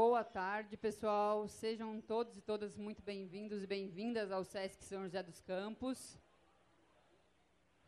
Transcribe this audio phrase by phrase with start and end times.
[0.00, 1.48] Boa tarde, pessoal.
[1.48, 6.16] Sejam todos e todas muito bem-vindos e bem-vindas ao SESC São José dos Campos.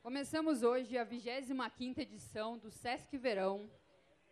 [0.02, 3.70] Começamos hoje a 25ª edição do SESC Verão.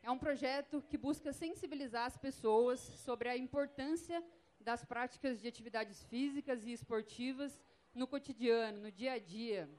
[0.02, 4.24] É um projeto que busca sensibilizar as pessoas sobre a importância
[4.58, 7.62] das práticas de atividades físicas e esportivas
[7.95, 9.70] no cotidiano, no dia a dia.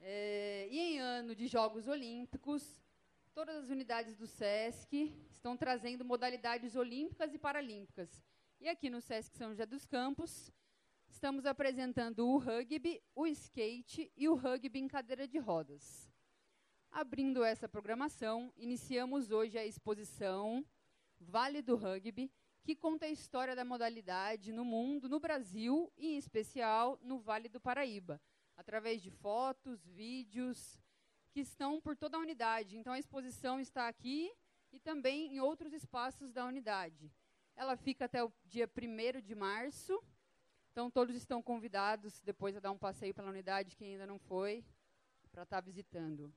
[0.00, 2.80] É, e em ano de Jogos Olímpicos,
[3.36, 8.24] todas as unidades do SESC estão trazendo modalidades olímpicas e paralímpicas.
[8.58, 10.50] E aqui no SESC São José dos Campos,
[11.06, 16.10] estamos apresentando o rugby, o skate e o rugby em cadeira de rodas.
[16.90, 20.64] Abrindo essa programação, iniciamos hoje a exposição
[21.20, 22.32] Vale do Rugby,
[22.64, 27.50] que conta a história da modalidade no mundo, no Brasil e, em especial, no Vale
[27.50, 28.18] do Paraíba,
[28.56, 30.80] através de fotos, vídeos,
[31.36, 32.78] que estão por toda a unidade.
[32.78, 34.32] Então, a exposição está aqui
[34.72, 37.12] e também em outros espaços da unidade.
[37.54, 40.02] Ela fica até o dia 1 de março.
[40.72, 44.64] Então, todos estão convidados depois a dar um passeio pela unidade, quem ainda não foi,
[45.30, 46.32] para estar tá visitando.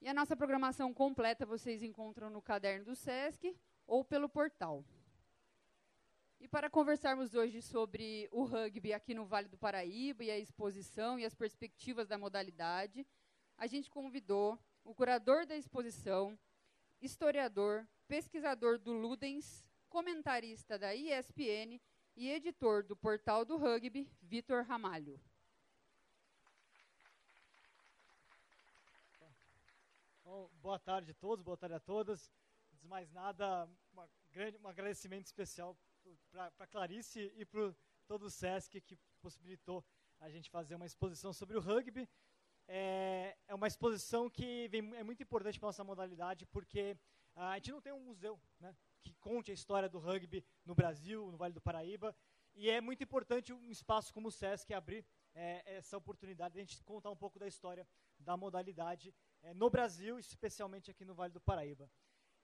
[0.00, 4.84] E a nossa programação completa vocês encontram no caderno do SESC ou pelo portal.
[6.40, 11.16] E para conversarmos hoje sobre o rugby aqui no Vale do Paraíba e a exposição
[11.16, 13.06] e as perspectivas da modalidade,
[13.60, 16.36] a gente convidou o curador da exposição,
[16.98, 21.78] historiador, pesquisador do Ludens, comentarista da ESPN
[22.16, 25.20] e editor do portal do rugby, Vitor Ramalho.
[30.24, 32.32] Bom, boa tarde a todos, boa tarde a todas.
[32.72, 35.76] Antes de mais nada, uma grande, um agradecimento especial
[36.30, 37.74] para Clarice e para
[38.06, 39.84] todo o SESC que possibilitou
[40.18, 42.08] a gente fazer uma exposição sobre o rugby
[42.72, 46.96] é, é uma exposição que vem, é muito importante para nossa modalidade, porque
[47.34, 51.32] a gente não tem um museu né, que conte a história do rugby no Brasil,
[51.32, 52.14] no Vale do Paraíba,
[52.54, 55.04] e é muito importante um espaço como o SESC abrir
[55.34, 57.86] é, essa oportunidade de a gente contar um pouco da história
[58.20, 61.90] da modalidade é, no Brasil, especialmente aqui no Vale do Paraíba.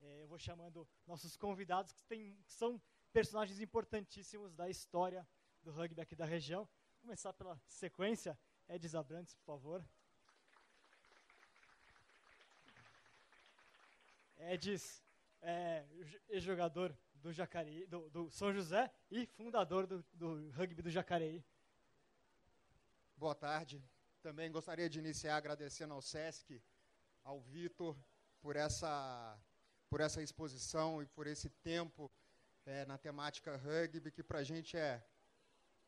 [0.00, 2.82] É, eu vou chamando nossos convidados, que, tem, que são
[3.12, 5.26] personagens importantíssimos da história
[5.62, 6.64] do rugby aqui da região.
[6.94, 8.36] Vou começar pela sequência.
[8.68, 9.88] Edis Abrantes, por favor.
[14.52, 15.02] Edis
[15.42, 15.84] é
[16.34, 21.44] jogador do, Jacareí, do, do, São José e fundador do, do rugby do Jacareí.
[23.16, 23.82] Boa tarde.
[24.22, 26.62] Também gostaria de iniciar agradecendo ao SESC,
[27.24, 27.96] ao Vitor,
[28.40, 29.38] por essa,
[29.88, 32.10] por essa exposição e por esse tempo
[32.64, 35.04] é, na temática rugby, que para a gente é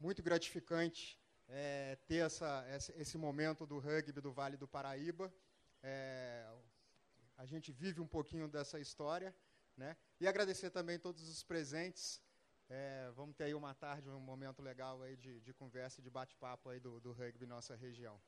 [0.01, 2.65] muito gratificante é, ter essa,
[2.97, 5.33] esse momento do rugby do Vale do Paraíba.
[5.83, 6.49] É,
[7.39, 9.35] a gente vive um pouquinho dessa história,
[9.77, 9.97] né?
[10.21, 12.21] E agradecer também todos os presentes.
[12.69, 16.11] É, vamos ter aí uma tarde, um momento legal aí de, de conversa e de
[16.11, 18.21] bate-papo aí do, do rugby nossa região.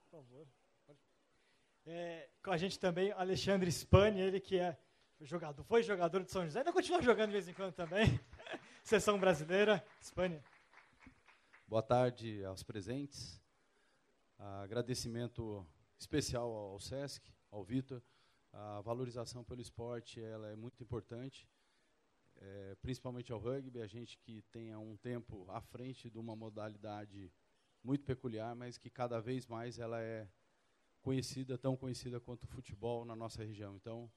[0.00, 0.48] Por favor.
[1.86, 4.76] É, com a gente também Alexandre Spani, ele que é
[5.20, 8.20] jogador, foi jogador de São José, ainda continua jogando de vez em quando também.
[8.82, 10.42] Sessão brasileira, Spani.
[11.66, 13.40] Boa tarde aos presentes.
[14.36, 15.64] agradecimento
[15.98, 18.02] especial ao SESC, ao Vitor.
[18.52, 21.48] A valorização pelo esporte ela é muito importante,
[22.36, 23.80] é, principalmente ao rugby.
[23.80, 27.32] A gente que tem um tempo à frente de uma modalidade
[27.82, 30.28] muito peculiar, mas que cada vez mais ela é
[31.00, 33.76] conhecida, tão conhecida quanto o futebol na nossa região.
[33.76, 34.10] Então,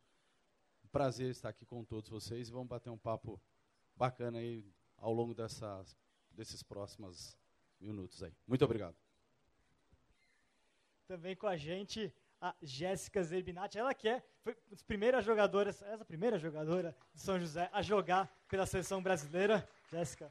[0.83, 3.41] um prazer estar aqui com todos vocês e vamos bater um papo
[3.95, 4.65] bacana aí
[4.97, 5.97] ao longo dessas,
[6.31, 7.37] desses próximos
[7.79, 8.33] minutos aí.
[8.47, 8.95] Muito obrigado.
[11.07, 15.79] Também com a gente a Jéssica Zerbinati, ela que é, foi uma das primeiras jogadoras,
[15.83, 19.67] essa primeira jogadora de São José a jogar pela seleção brasileira.
[19.91, 20.27] Jéssica.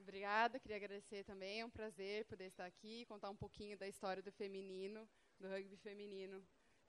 [0.00, 3.86] Obrigada, queria agradecer também, é um prazer poder estar aqui e contar um pouquinho da
[3.86, 5.08] história do feminino,
[5.38, 6.42] do rugby feminino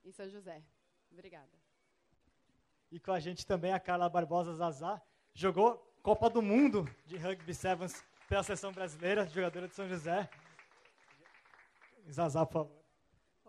[0.04, 0.64] em São José.
[1.12, 1.56] Obrigada.
[2.92, 5.00] E com a gente também a Carla Barbosa Zazá,
[5.36, 10.28] jogou Copa do Mundo de Rugby Sevens pela seleção brasileira, jogadora de São José.
[12.10, 12.81] Zazá, por favor.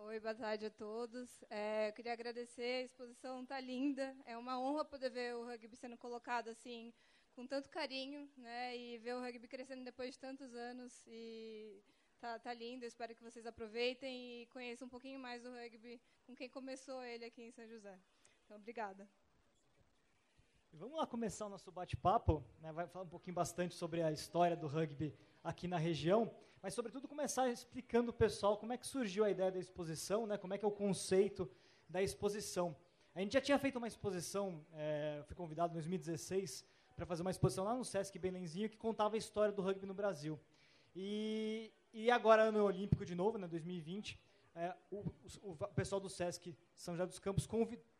[0.04, 1.44] Oi, boa tarde a todos.
[1.49, 4.14] É, eu queria agradecer, a exposição está linda.
[4.26, 6.93] É uma honra poder ver o rugby sendo colocado assim
[7.37, 8.76] com tanto carinho, né?
[8.76, 11.81] E ver o rugby crescendo depois de tantos anos e
[12.20, 12.84] tá, tá lindo.
[12.84, 17.25] Espero que vocês aproveitem e conheçam um pouquinho mais do rugby com quem começou ele
[17.25, 17.96] aqui em São José.
[18.44, 19.08] Então, obrigada.
[20.72, 22.72] Vamos lá começar o nosso bate-papo, né?
[22.72, 26.30] vai falar um pouquinho bastante sobre a história do rugby aqui na região,
[26.62, 30.38] mas sobretudo começar explicando o pessoal como é que surgiu a ideia da exposição, né?
[30.38, 31.50] como é que é o conceito
[31.88, 32.76] da exposição.
[33.14, 37.30] A gente já tinha feito uma exposição, é, fui convidado em 2016 para fazer uma
[37.30, 40.38] exposição lá no Sesc Belenzinho que contava a história do rugby no Brasil.
[40.94, 44.18] E, e agora, ano olímpico de novo, né, 2020,
[44.54, 44.98] é, o,
[45.42, 47.48] o, o, pessoal do Sesc São José dos Campos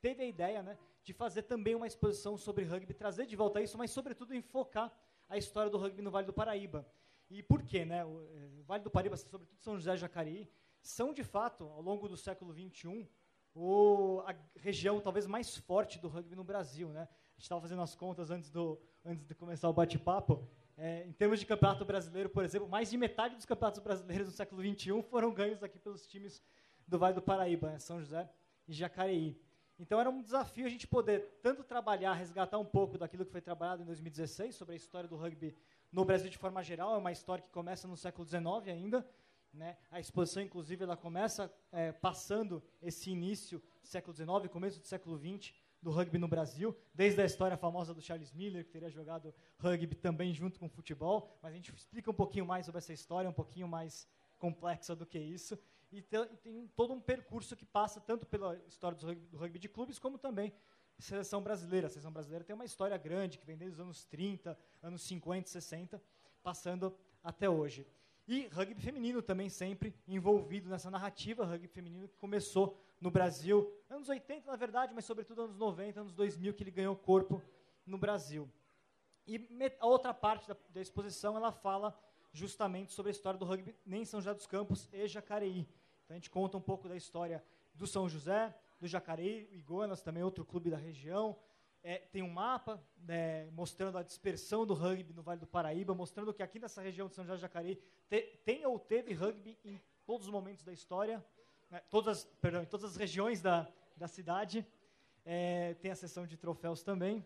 [0.00, 3.76] teve a ideia né, de fazer também uma exposição sobre rugby, trazer de volta isso,
[3.76, 4.92] mas sobretudo enfocar
[5.28, 6.86] a história do rugby no Vale do Paraíba.
[7.32, 7.84] E por quê?
[7.84, 8.05] Né?
[8.05, 10.50] O, é, Vale do Paraíba, sobretudo São José e Jacareí,
[10.82, 13.08] são de fato, ao longo do século XXI,
[13.55, 16.90] o, a região talvez mais forte do rugby no Brasil.
[16.90, 17.02] Né?
[17.02, 20.46] A gente estava fazendo as contas antes, do, antes de começar o bate-papo.
[20.76, 24.32] É, em termos de campeonato brasileiro, por exemplo, mais de metade dos campeonatos brasileiros do
[24.34, 26.43] século XXI foram ganhos aqui pelos times
[26.87, 27.79] do Vale do Paraíba, né?
[27.79, 28.29] São José
[28.69, 29.40] e Jacareí.
[29.79, 33.40] Então era um desafio a gente poder tanto trabalhar, resgatar um pouco daquilo que foi
[33.40, 35.56] trabalhado em 2016 sobre a história do rugby
[35.92, 36.94] no Brasil de forma geral.
[36.94, 39.06] É uma história que começa no século XIX ainda,
[39.52, 39.76] né?
[39.90, 45.18] A exposição, inclusive, ela começa é, passando esse início do século XIX, começo do século
[45.18, 45.52] XX,
[45.82, 49.96] do rugby no Brasil, desde a história famosa do Charles Miller, que teria jogado rugby
[49.96, 53.32] também junto com futebol, mas a gente explica um pouquinho mais sobre essa história, um
[53.32, 55.58] pouquinho mais complexa do que isso,
[55.90, 59.68] e tem, todo um percurso que passa tanto pela história do rugby, do rugby de
[59.68, 60.52] clubes, como também
[61.02, 61.87] seleção brasileira.
[61.87, 65.49] A seleção brasileira tem uma história grande, que vem desde os anos 30, anos 50,
[65.49, 66.02] 60,
[66.43, 67.87] passando até hoje.
[68.26, 74.08] E rugby feminino também sempre envolvido nessa narrativa, rugby feminino que começou no Brasil, anos
[74.08, 77.43] 80 na verdade, mas sobretudo anos 90, anos 2000 que ele ganhou corpo
[77.84, 78.48] no Brasil.
[79.26, 79.48] E
[79.81, 81.98] a outra parte da, da exposição ela fala
[82.32, 85.69] justamente sobre a história do rugby em São José dos Campos e Jacareí.
[86.05, 87.44] Então a gente conta um pouco da história
[87.75, 91.38] do São José, do Jacareí, Iguanas, também outro clube da região,
[91.84, 96.34] é, tem um mapa né, mostrando a dispersão do rugby no Vale do Paraíba, mostrando
[96.34, 97.81] que aqui nessa região de São José de Jacareí
[98.11, 101.25] te, tem ou teve rugby em todos os momentos da história,
[101.70, 104.67] né, todas, perdão, em todas as regiões da, da cidade.
[105.25, 107.25] É, tem a seção de troféus também.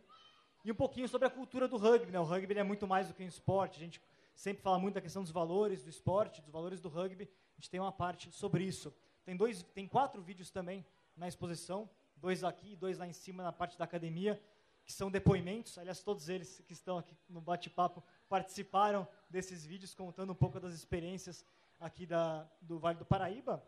[0.62, 2.12] E um pouquinho sobre a cultura do rugby.
[2.12, 2.20] Né?
[2.20, 3.78] O rugby é muito mais do que um esporte.
[3.78, 4.02] A gente
[4.34, 7.24] sempre fala muito da questão dos valores do esporte, dos valores do rugby.
[7.24, 8.94] A gente tem uma parte sobre isso.
[9.24, 10.84] Tem, dois, tem quatro vídeos também
[11.16, 14.40] na exposição dois aqui e dois lá em cima na parte da academia,
[14.84, 15.78] que são depoimentos.
[15.78, 20.74] Aliás, todos eles que estão aqui no bate-papo participaram desses vídeos, contando um pouco das
[20.74, 21.44] experiências
[21.78, 23.62] aqui da, do Vale do Paraíba.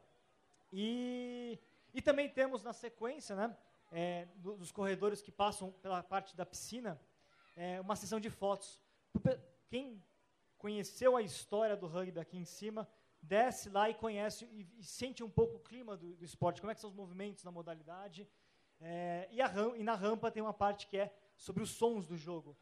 [0.72, 1.58] E,
[1.92, 3.56] e também temos na sequência, né,
[3.90, 7.00] é, dos corredores que passam pela parte da piscina,
[7.56, 8.80] é, uma sessão de fotos.
[9.68, 10.02] Quem
[10.56, 12.88] conheceu a história do rugby aqui em cima
[13.22, 16.70] desce lá e conhece e, e sente um pouco o clima do, do, esporte, como
[16.70, 18.28] é que são os movimentos na modalidade.
[18.80, 22.16] É, e, ram, e, na rampa tem uma parte que é sobre os sons do
[22.16, 22.56] jogo.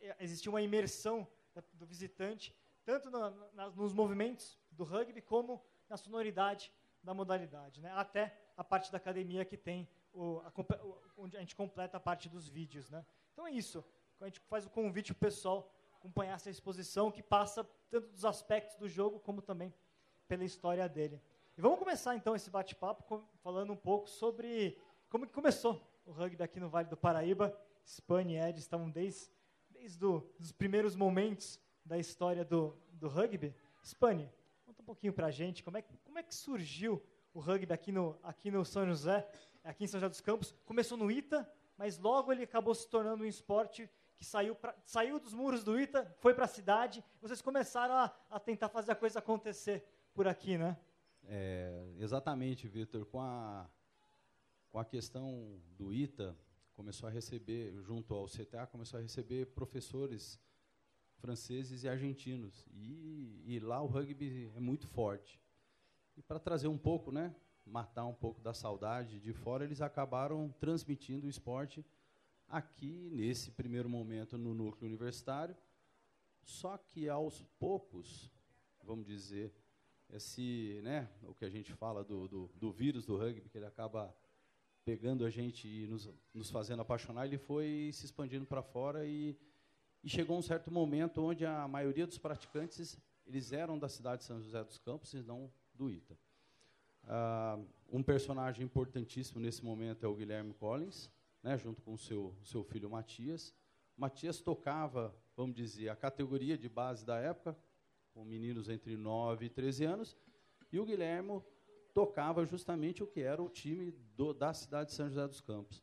[0.00, 1.26] É, existe uma imersão
[1.72, 2.54] do visitante,
[2.84, 6.72] tanto na, na, nos movimentos do rugby, como na sonoridade
[7.02, 7.80] da modalidade.
[7.80, 7.90] Né?
[7.94, 10.52] Até a parte da academia que tem o, a,
[11.16, 12.90] onde a gente completa a parte dos vídeos.
[12.90, 13.04] Né?
[13.32, 13.84] Então é isso.
[14.20, 15.70] A gente faz o convite para o pessoal
[16.06, 19.74] acompanhar essa exposição que passa tanto dos aspectos do jogo como também
[20.28, 21.20] pela história dele.
[21.58, 26.44] E vamos começar então esse bate-papo falando um pouco sobre como que começou o rugby
[26.44, 27.58] aqui no Vale do Paraíba.
[27.84, 29.28] Spani e Ed estavam desde,
[29.68, 33.52] desde os primeiros momentos da história do, do rugby.
[33.82, 34.30] Spani,
[34.64, 37.02] conta um pouquinho para a gente como é, como é que surgiu
[37.34, 39.28] o rugby aqui no, aqui no São José,
[39.64, 40.54] aqui em São José dos Campos.
[40.64, 45.20] Começou no ITA, mas logo ele acabou se tornando um esporte que saiu, pra, saiu
[45.20, 48.96] dos muros do ITA, foi para a cidade, vocês começaram a, a, tentar fazer a
[48.96, 50.76] coisa acontecer por aqui, né?
[51.24, 53.04] É, exatamente, Vitor.
[53.06, 53.68] Com a,
[54.70, 56.36] com a questão do ITA,
[56.74, 60.40] começou a receber, junto ao CTA, começou a receber professores
[61.18, 62.66] franceses e argentinos.
[62.72, 65.40] E, e lá o rugby é muito forte.
[66.16, 70.54] E para trazer um pouco, né, matar um pouco da saudade de fora, eles acabaram
[70.58, 71.84] transmitindo o esporte
[72.48, 75.56] aqui, nesse primeiro momento, no núcleo universitário.
[76.42, 78.30] Só que aos poucos,
[78.82, 79.52] vamos dizer,
[80.10, 83.66] esse, né, o que a gente fala do, do, do vírus do rugby, que ele
[83.66, 84.14] acaba
[84.84, 89.36] pegando a gente e nos, nos fazendo apaixonar, ele foi se expandindo para fora e,
[90.04, 94.26] e chegou um certo momento onde a maioria dos praticantes eles eram da cidade de
[94.26, 96.16] São José dos Campos e não do Ita.
[97.02, 101.10] Uh, um personagem importantíssimo nesse momento é o Guilherme Collins,
[101.42, 103.54] né, junto com o seu, seu filho Matias.
[103.96, 107.56] Matias tocava, vamos dizer, a categoria de base da época,
[108.12, 110.16] com meninos entre 9 e 13 anos,
[110.72, 111.42] e o Guilherme
[111.94, 115.82] tocava justamente o que era o time do, da cidade de São José dos Campos.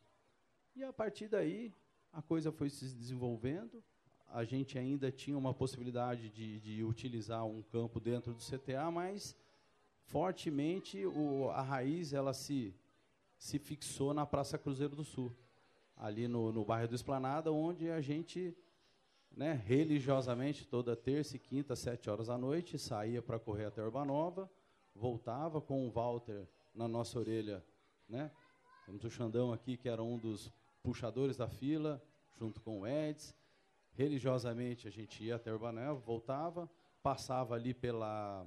[0.76, 1.72] E a partir daí,
[2.12, 3.82] a coisa foi se desenvolvendo,
[4.28, 9.36] a gente ainda tinha uma possibilidade de, de utilizar um campo dentro do CTA, mas
[10.04, 12.74] fortemente o, a raiz ela se
[13.44, 15.30] se fixou na Praça Cruzeiro do Sul,
[15.96, 18.56] ali no, no bairro do Esplanada, onde a gente,
[19.30, 24.50] né, religiosamente, toda terça e quinta, sete horas da noite, saía para correr até Urbanova,
[24.94, 27.64] voltava com o Walter na nossa orelha,
[28.08, 28.30] né?
[28.86, 32.02] Temos o Xandão aqui, que era um dos puxadores da fila,
[32.36, 33.34] junto com o Eds.
[33.94, 36.70] Religiosamente, a gente ia até Urbanova, voltava,
[37.02, 38.46] passava ali pela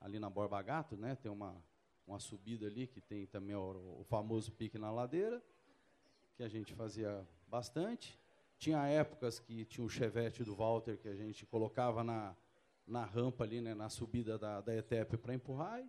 [0.00, 1.14] ali na Borba Gato, né?
[1.14, 1.62] Tem uma
[2.10, 5.40] uma subida ali que tem também o, o famoso pique na ladeira,
[6.40, 8.18] que a gente fazia bastante.
[8.56, 12.34] Tinha épocas que tinha o chevette do Walter que a gente colocava na,
[12.86, 15.84] na rampa ali, né, na subida da, da ETEP para empurrar.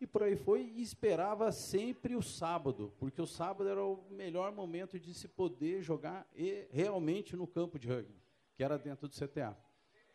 [0.00, 4.52] E por aí foi, e esperava sempre o sábado, porque o sábado era o melhor
[4.52, 8.22] momento de se poder jogar e, realmente no campo de rugby,
[8.56, 9.54] que era dentro do CTA.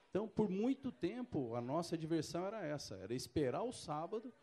[0.10, 4.34] Então, por muito tempo, a nossa diversão era essa, era esperar o sábado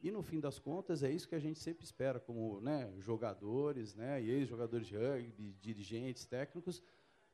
[0.00, 3.94] e no fim das contas é isso que a gente sempre espera, como né, jogadores,
[3.94, 6.82] né, e ex-jogadores de rugby, dirigentes, técnicos,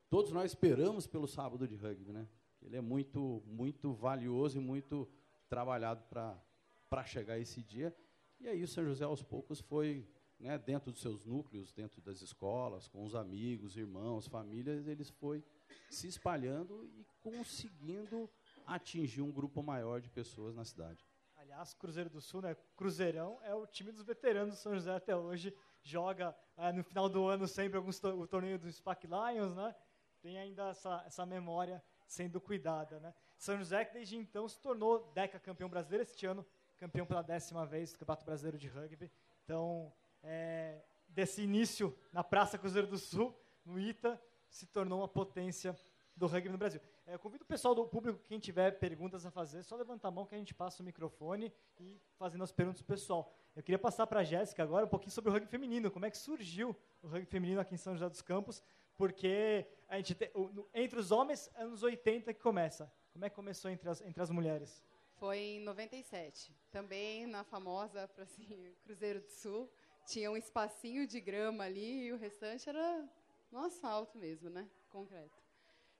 [0.09, 2.27] todos nós esperamos pelo sábado de rugby, né?
[2.61, 5.09] Ele é muito, muito valioso e muito
[5.49, 7.93] trabalhado para chegar esse dia.
[8.39, 10.07] E aí o São José aos poucos foi,
[10.39, 15.43] né, dentro dos seus núcleos, dentro das escolas, com os amigos, irmãos, famílias, eles foi
[15.89, 18.29] se espalhando e conseguindo
[18.65, 21.05] atingir um grupo maior de pessoas na cidade.
[21.43, 22.55] Aliás, Cruzeiro do Sul, né?
[22.77, 25.53] Cruzeirão é o time dos veteranos do São José até hoje.
[25.81, 29.75] Joga é, no final do ano sempre alguns to o torneio dos SPAC Lions, né?
[30.21, 33.13] Tem ainda essa, essa memória sendo cuidada, né?
[33.37, 36.45] São José que desde então se tornou Deca campeão brasileiro este ano,
[36.77, 39.11] campeão pela décima vez do Campeonato Brasileiro de Rugby.
[39.43, 39.91] Então,
[40.23, 44.17] é, desse início na Praça Cruzeiro do Sul, no ITA,
[44.49, 45.77] se tornou uma potência
[46.15, 46.79] do rugby no Brasil.
[47.05, 50.25] É, convido o pessoal do público, quem tiver perguntas a fazer, só levantar a mão
[50.25, 53.33] que a gente passa o microfone e fazendo as perguntas pessoal.
[53.53, 56.11] Eu queria passar para a Jéssica agora um pouquinho sobre o rugby feminino, como é
[56.11, 58.63] que surgiu o rugby feminino aqui em São José dos Campos,
[58.95, 60.31] porque a gente tem,
[60.73, 62.91] entre os homens, anos 80 que começa.
[63.11, 64.81] Como é que começou entre as, entre as mulheres?
[65.15, 69.69] Foi em 97, também na famosa assim, Cruzeiro do Sul.
[70.05, 73.09] Tinha um espacinho de grama ali e o restante era
[73.51, 74.69] no asfalto mesmo, né?
[74.89, 75.42] Concreto.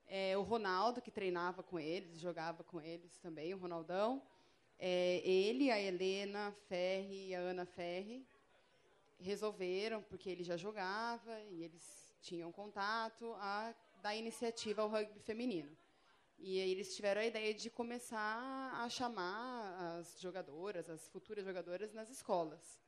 [0.07, 4.21] É, o Ronaldo, que treinava com eles, jogava com eles também, o Ronaldão.
[4.77, 8.25] É, ele, a Helena Ferri e a Ana Ferri
[9.19, 15.75] resolveram, porque ele já jogava e eles tinham contato, a dar iniciativa ao rugby feminino.
[16.37, 21.93] E aí eles tiveram a ideia de começar a chamar as jogadoras, as futuras jogadoras,
[21.93, 22.81] nas escolas.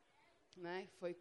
[0.58, 0.90] Né?
[1.00, 1.16] Foi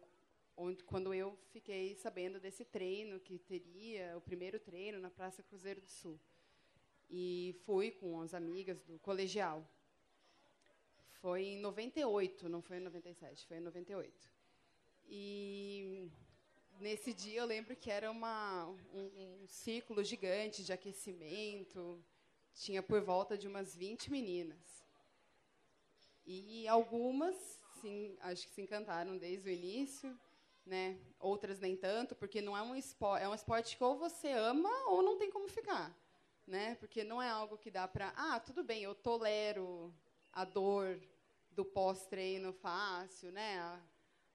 [0.57, 5.81] onde, quando eu fiquei sabendo desse treino que teria, o primeiro treino na Praça Cruzeiro
[5.81, 6.19] do Sul.
[7.09, 9.67] E fui com as amigas do colegial.
[11.21, 14.29] Foi em 98, não foi em 97, foi em 98.
[15.07, 16.09] E
[16.79, 22.03] nesse dia eu lembro que era uma, um, um círculo gigante de aquecimento,
[22.53, 24.83] tinha por volta de umas 20 meninas.
[26.25, 27.35] E algumas,
[27.81, 30.17] sim, acho que se encantaram desde o início,
[30.65, 30.97] né?
[31.19, 34.69] Outras nem tanto, porque não é um esporte, é um esporte que ou você ama
[34.87, 35.95] ou não tem como ficar,
[36.47, 36.75] né?
[36.75, 39.93] Porque não é algo que dá para, ah, tudo bem, eu tolero
[40.33, 40.99] a dor
[41.51, 43.59] do pós-treino fácil, né?
[43.59, 43.81] A,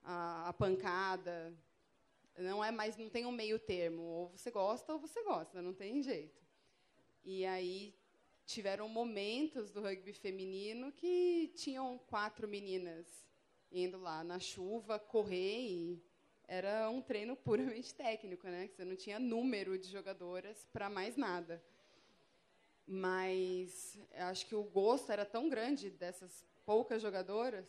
[0.03, 1.53] a, a, pancada,
[2.39, 5.75] não é mais, não tem um meio termo, ou você gosta ou você gosta, não
[5.75, 6.41] tem jeito.
[7.25, 7.95] E aí
[8.47, 13.07] tiveram momentos do rugby feminino que tinham quatro meninas
[13.71, 16.10] indo lá na chuva correr e
[16.51, 18.67] era um treino puramente técnico, né?
[18.67, 21.63] Você não tinha número de jogadoras para mais nada.
[22.85, 23.97] Mas
[24.29, 27.69] acho que o gosto era tão grande dessas poucas jogadoras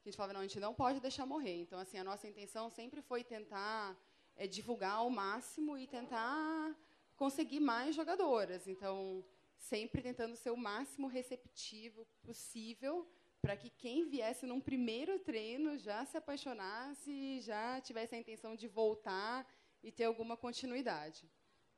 [0.00, 1.56] que a gente falava, não, a gente não pode deixar morrer.
[1.60, 3.94] Então, assim, a nossa intenção sempre foi tentar
[4.36, 6.74] é, divulgar ao máximo e tentar
[7.16, 8.66] conseguir mais jogadoras.
[8.66, 9.22] Então,
[9.58, 13.06] sempre tentando ser o máximo receptivo possível
[13.44, 18.66] para que quem viesse num primeiro treino já se apaixonasse já tivesse a intenção de
[18.66, 19.46] voltar
[19.82, 21.30] e ter alguma continuidade.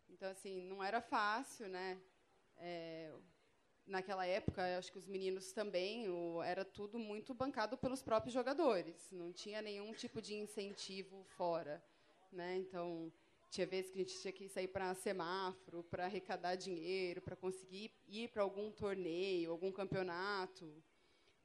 [0.08, 2.00] Então, assim, não era fácil, né?
[2.58, 3.12] É,
[3.84, 9.10] naquela época, acho que os meninos também, o, era tudo muito bancado pelos próprios jogadores.
[9.10, 11.84] Não tinha nenhum tipo de incentivo fora,
[12.30, 12.56] né?
[12.58, 13.12] Então,
[13.50, 17.90] tinha vezes que a gente tinha que sair para semáforo, para arrecadar dinheiro, para conseguir
[18.06, 20.80] ir para algum torneio, algum campeonato.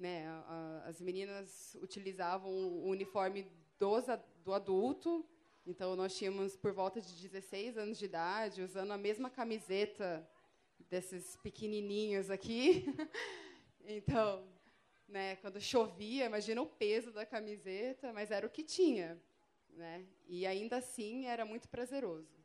[0.01, 4.05] Né, a, as meninas utilizavam o uniforme dos,
[4.43, 5.23] do adulto,
[5.63, 10.27] então nós tínhamos por volta de 16 anos de idade, usando a mesma camiseta
[10.89, 12.83] desses pequenininhos aqui.
[13.85, 14.43] então,
[15.07, 15.35] né?
[15.35, 19.21] Quando chovia, imagina o peso da camiseta, mas era o que tinha,
[19.69, 20.03] né?
[20.27, 22.41] E ainda assim era muito prazeroso.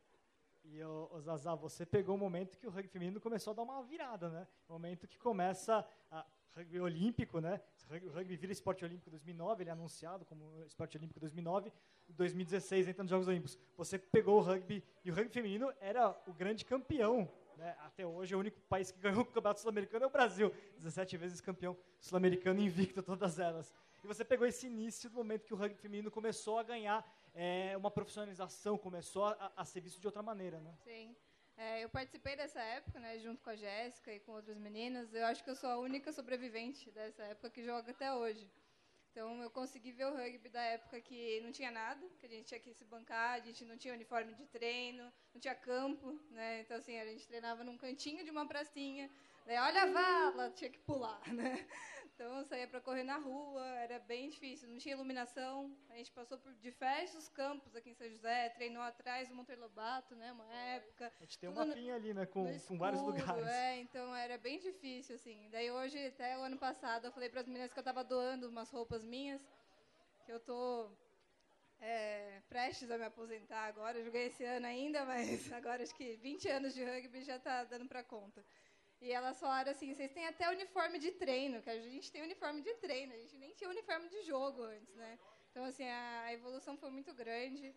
[0.63, 3.81] E o, Zazá, você pegou o momento que o rugby feminino começou a dar uma
[3.81, 4.47] virada, né?
[4.69, 6.23] O momento que começa a
[6.57, 7.61] rugby olímpico, né?
[8.03, 11.71] O rugby vira esporte olímpico em 2009, ele é anunciado como esporte olímpico em 2009,
[12.09, 13.57] em 2016 entra nos Jogos Olímpicos.
[13.77, 17.75] Você pegou o rugby e o rugby feminino era o grande campeão né?
[17.79, 20.53] Até hoje, o único país que ganhou o campeonato sul-americano é o Brasil.
[20.77, 23.73] 17 vezes campeão sul-americano, invicto todas elas.
[24.03, 27.75] E você pegou esse início do momento que o rugby feminino começou a ganhar é,
[27.75, 30.75] uma profissionalização, começou a, a, ser visto de outra maneira, né?
[30.83, 31.15] Sim.
[31.57, 35.11] É, eu participei dessa época, né, junto com a Jéssica e com outras meninas.
[35.13, 38.47] Eu acho que eu sou a única sobrevivente dessa época que joga até hoje.
[39.11, 42.45] Então eu consegui ver o rugby da época que não tinha nada, que a gente
[42.45, 46.61] tinha que se bancar, a gente não tinha uniforme de treino, não tinha campo, né?
[46.61, 49.09] Então assim, a gente treinava num cantinho de uma pracinha.
[49.47, 51.67] Daí, olha a vala, tinha que pular, né?
[52.17, 55.71] Então eu saía para correr na rua, era bem difícil, não tinha iluminação.
[55.87, 60.15] A gente passou por diversos campos aqui em São José, treinou atrás do Monteiro Lobato,
[60.15, 61.13] né, uma época.
[61.15, 63.45] A gente tem um mapinha ali, né, com, escuro, com vários lugares.
[63.45, 65.47] É, então era bem difícil assim.
[65.51, 68.49] Daí hoje, até o ano passado, eu falei para as meninas que eu estava doando
[68.49, 69.39] umas roupas minhas,
[70.25, 70.89] que eu tô
[71.79, 73.99] é, prestes a me aposentar agora.
[73.99, 77.63] Eu joguei esse ano ainda, mas agora acho que 20 anos de rugby já está
[77.63, 78.43] dando para conta.
[79.01, 82.61] E elas falaram assim: vocês têm até uniforme de treino, que a gente tem uniforme
[82.61, 85.19] de treino, a gente nem tinha uniforme de jogo antes, né?
[85.51, 87.75] Então, assim, a evolução foi muito grande.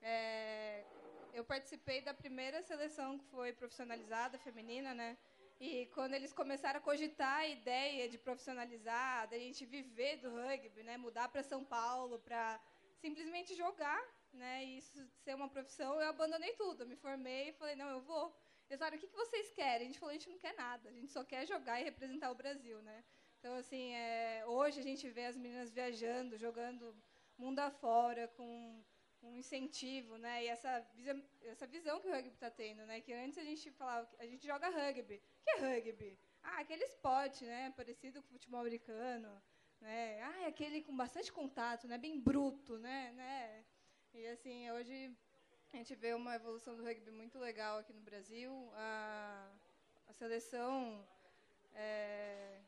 [0.00, 0.84] É,
[1.32, 5.16] eu participei da primeira seleção que foi profissionalizada, feminina, né?
[5.60, 10.82] E quando eles começaram a cogitar a ideia de profissionalizar, da gente viver do rugby,
[10.82, 10.96] né?
[10.96, 12.60] Mudar para São Paulo, para
[13.00, 14.02] simplesmente jogar,
[14.32, 14.64] né?
[14.64, 16.86] E isso ser uma profissão, eu abandonei tudo.
[16.86, 18.34] Me formei e falei: não, eu vou.
[18.78, 19.82] Falaram, o que, que vocês querem?
[19.82, 22.30] A gente falou, a gente não quer nada, a gente só quer jogar e representar
[22.30, 23.04] o Brasil, né?
[23.38, 26.94] Então, assim, é, hoje a gente vê as meninas viajando, jogando
[27.36, 28.82] mundo afora, com
[29.22, 30.44] um incentivo, né?
[30.44, 30.84] E essa,
[31.42, 33.00] essa visão que o rugby está tendo, né?
[33.00, 35.16] Que antes a gente falava, a gente joga rugby.
[35.16, 36.18] O que é rugby?
[36.42, 37.72] Ah, aquele esporte, né?
[37.76, 39.42] Parecido com o futebol americano,
[39.80, 40.22] né?
[40.22, 41.98] Ah, é aquele com bastante contato, né?
[41.98, 43.12] Bem bruto, né?
[43.12, 43.64] né?
[44.14, 45.16] E assim, hoje
[45.72, 48.52] a gente vê uma evolução do rugby muito legal aqui no Brasil.
[48.74, 49.48] A,
[50.06, 51.02] a seleção
[51.74, 52.58] é,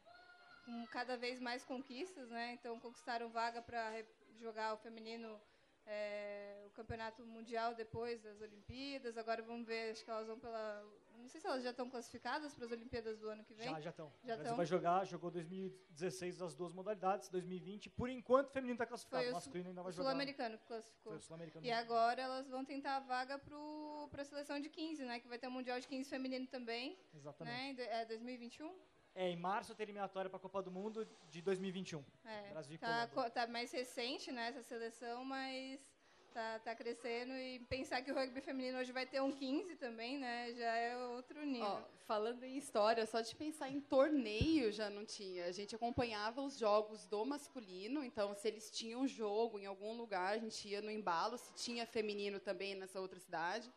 [0.64, 2.52] com cada vez mais conquistas, né?
[2.54, 4.02] Então conquistaram vaga para
[4.40, 5.38] jogar o feminino
[5.86, 9.18] é, o campeonato mundial depois das Olimpíadas.
[9.18, 10.82] Agora vamos ver, acho que elas vão pela
[11.24, 13.66] não sei se elas já estão classificadas para as Olimpíadas do ano que vem.
[13.66, 14.12] Já, já estão.
[14.22, 17.88] Já o Brasil vai jogar, jogou 2016 as duas modalidades, 2020.
[17.90, 20.08] Por enquanto, o feminino está classificado, Foi o masculino ainda vai jogar.
[20.08, 21.12] O sul-americano que classificou.
[21.12, 21.64] Foi o sul-americano.
[21.64, 25.18] E agora elas vão tentar a vaga para a seleção de 15, né?
[25.18, 26.98] Que vai ter o Mundial de 15 feminino também.
[27.14, 27.78] Exatamente.
[27.78, 28.02] Né?
[28.02, 28.70] É 2021?
[29.14, 32.04] É, em março tem eliminatória para a Copa do Mundo de 2021.
[32.24, 35.93] É, Brasil tá, tá mais recente, né, essa seleção, mas
[36.34, 40.18] tá, tá crescendo e pensar que o rugby feminino hoje vai ter um 15 também,
[40.18, 40.52] né?
[40.54, 41.66] Já é outro nível.
[41.66, 45.46] Ó, falando em história, só de pensar em torneio já não tinha.
[45.46, 50.34] A gente acompanhava os jogos do masculino, então se eles tinham jogo em algum lugar,
[50.34, 53.72] a gente ia no embalo, se tinha feminino também nessa outra cidade.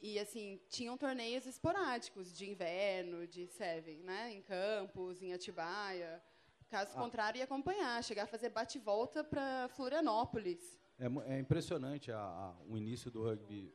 [0.00, 4.32] E assim, tinham torneios esporádicos de inverno, de seven, né?
[4.32, 6.22] Em Campos, em Atibaia.
[6.70, 7.00] Caso ah.
[7.00, 10.82] contrário, ia acompanhar, chegar a fazer bate-volta para Florianópolis.
[10.98, 13.72] É, é impressionante a, a, o início do rugby.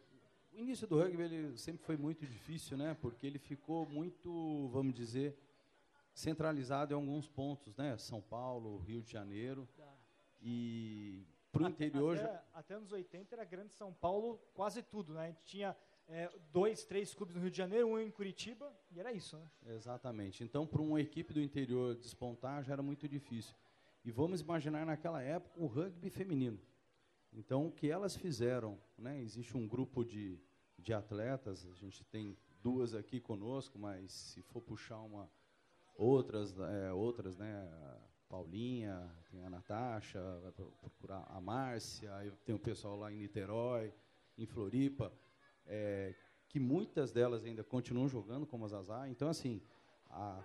[0.54, 2.96] O início do rugby ele sempre foi muito difícil, né?
[3.00, 5.38] Porque ele ficou muito, vamos dizer,
[6.14, 7.98] centralizado em alguns pontos, né?
[7.98, 9.68] São Paulo, Rio de Janeiro.
[10.42, 12.18] E para o interior.
[12.18, 12.44] Até, já...
[12.54, 15.24] até anos 80 era grande São Paulo, quase tudo, né?
[15.24, 15.76] A gente tinha
[16.08, 19.50] é, dois, três clubes no Rio de Janeiro, um em Curitiba, e era isso, né?
[19.68, 20.44] Exatamente.
[20.44, 23.56] Então, para uma equipe do interior despontar já era muito difícil.
[24.04, 26.60] E vamos imaginar naquela época o rugby feminino.
[27.32, 29.22] Então, o que elas fizeram, né?
[29.22, 30.40] Existe um grupo de,
[30.78, 35.30] de atletas, a gente tem duas aqui conosco, mas se for puxar uma
[35.96, 37.70] outras, é, outras, né?
[38.28, 42.12] Paulinha, tem a Natasha, vai procurar a Márcia,
[42.46, 43.92] tem o pessoal lá em Niterói,
[44.38, 45.12] em Floripa,
[45.66, 46.14] é,
[46.48, 49.10] que muitas delas ainda continuam jogando como a Zazá.
[49.10, 49.60] Então, assim,
[50.12, 50.44] a,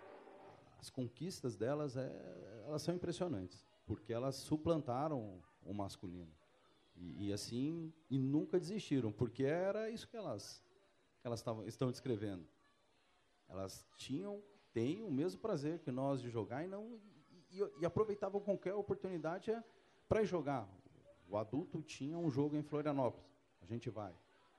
[0.78, 2.10] as conquistas delas, é,
[2.66, 6.32] elas são impressionantes, porque elas suplantaram o masculino.
[6.96, 10.62] E, e, assim, e nunca desistiram, porque era isso que elas,
[11.20, 12.46] que elas tavam, estão descrevendo.
[13.48, 16.98] Elas tinham, têm o mesmo prazer que nós de jogar e não
[17.50, 19.62] e, e aproveitavam qualquer oportunidade é,
[20.08, 20.68] para jogar.
[21.28, 23.26] O adulto tinha um jogo em Florianópolis,
[23.60, 24.14] a gente vai.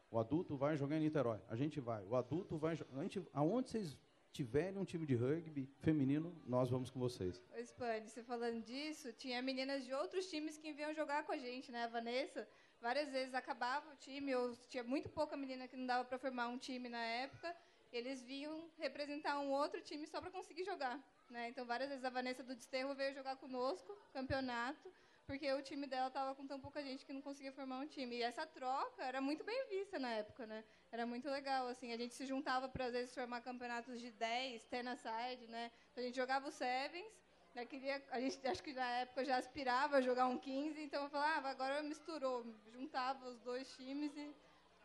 [0.10, 2.04] O adulto vai jogar em Niterói, a gente vai.
[2.06, 3.98] O adulto vai, a gente, aonde vocês
[4.36, 7.42] tiverem um time de rugby feminino, nós vamos com vocês.
[7.56, 11.38] Ô, Spani, você falando disso, tinha meninas de outros times que vinham jogar com a
[11.38, 11.86] gente, né?
[11.86, 12.46] A Vanessa,
[12.82, 16.50] várias vezes acabava o time, ou tinha muito pouca menina que não dava para formar
[16.50, 17.56] um time na época,
[17.94, 21.00] eles vinham representar um outro time só para conseguir jogar.
[21.30, 21.48] Né?
[21.48, 24.92] Então, várias vezes a Vanessa do Desterro veio jogar conosco, campeonato,
[25.26, 28.18] porque o time dela estava com tão pouca gente que não conseguia formar um time.
[28.18, 30.64] E essa troca era muito bem vista na época, né?
[30.96, 31.92] Era muito legal, assim.
[31.92, 35.70] A gente se juntava para, às vezes, formar campeonatos de 10, ten-a-side, né?
[35.92, 37.12] Então, a gente jogava o Sevens,
[37.54, 37.66] né?
[37.66, 41.10] Queria, a gente, acho que na época já aspirava a jogar um 15, então eu
[41.10, 42.46] falava, ah, agora misturou.
[42.72, 44.34] Juntava os dois times e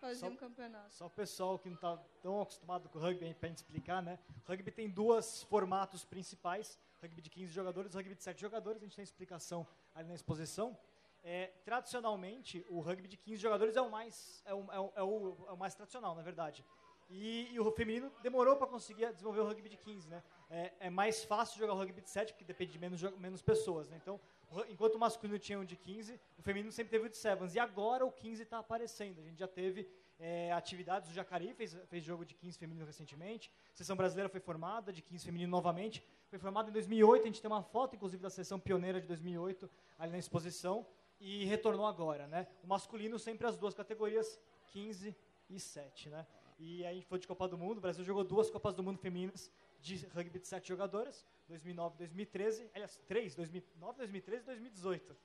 [0.00, 0.92] fazia Só- um campeonato.
[0.92, 4.18] Só o pessoal que não está tão acostumado com o rugby, para explicar, né?
[4.44, 8.84] O rugby tem dois formatos principais, rugby de 15 jogadores rugby de 7 jogadores, a
[8.84, 10.76] gente tem explicação ali na exposição.
[11.22, 15.02] É, tradicionalmente, o rugby de 15 jogadores é o mais, é o, é o, é
[15.02, 16.64] o, é o mais tradicional, na verdade.
[17.10, 20.22] E, e o feminino demorou para conseguir desenvolver o rugby de 15, né?
[20.48, 23.88] É, é mais fácil jogar o rugby de 7, porque depende de menos, menos pessoas,
[23.88, 23.98] né?
[24.00, 24.20] Então,
[24.68, 27.52] enquanto o masculino tinha um de 15, o feminino sempre teve o de 7.
[27.54, 29.20] E agora o 15 está aparecendo.
[29.20, 29.88] A gente já teve
[30.20, 34.38] é, atividades, o Jacari fez, fez jogo de 15 feminino recentemente, a seleção brasileira foi
[34.38, 38.22] formada de 15 feminino novamente, foi formada em 2008, a gente tem uma foto, inclusive,
[38.22, 40.86] da seleção pioneira de 2008 ali na exposição,
[41.20, 42.46] e retornou agora, né?
[42.64, 45.14] O masculino sempre as duas categorias, 15
[45.48, 46.26] e 7, né?
[46.58, 49.50] E aí foi de Copa do Mundo, o Brasil jogou duas Copas do Mundo femininas
[49.80, 55.16] de rugby de 7 jogadoras, 2009 e 2013, aliás, três, 2009, 2013 e 2018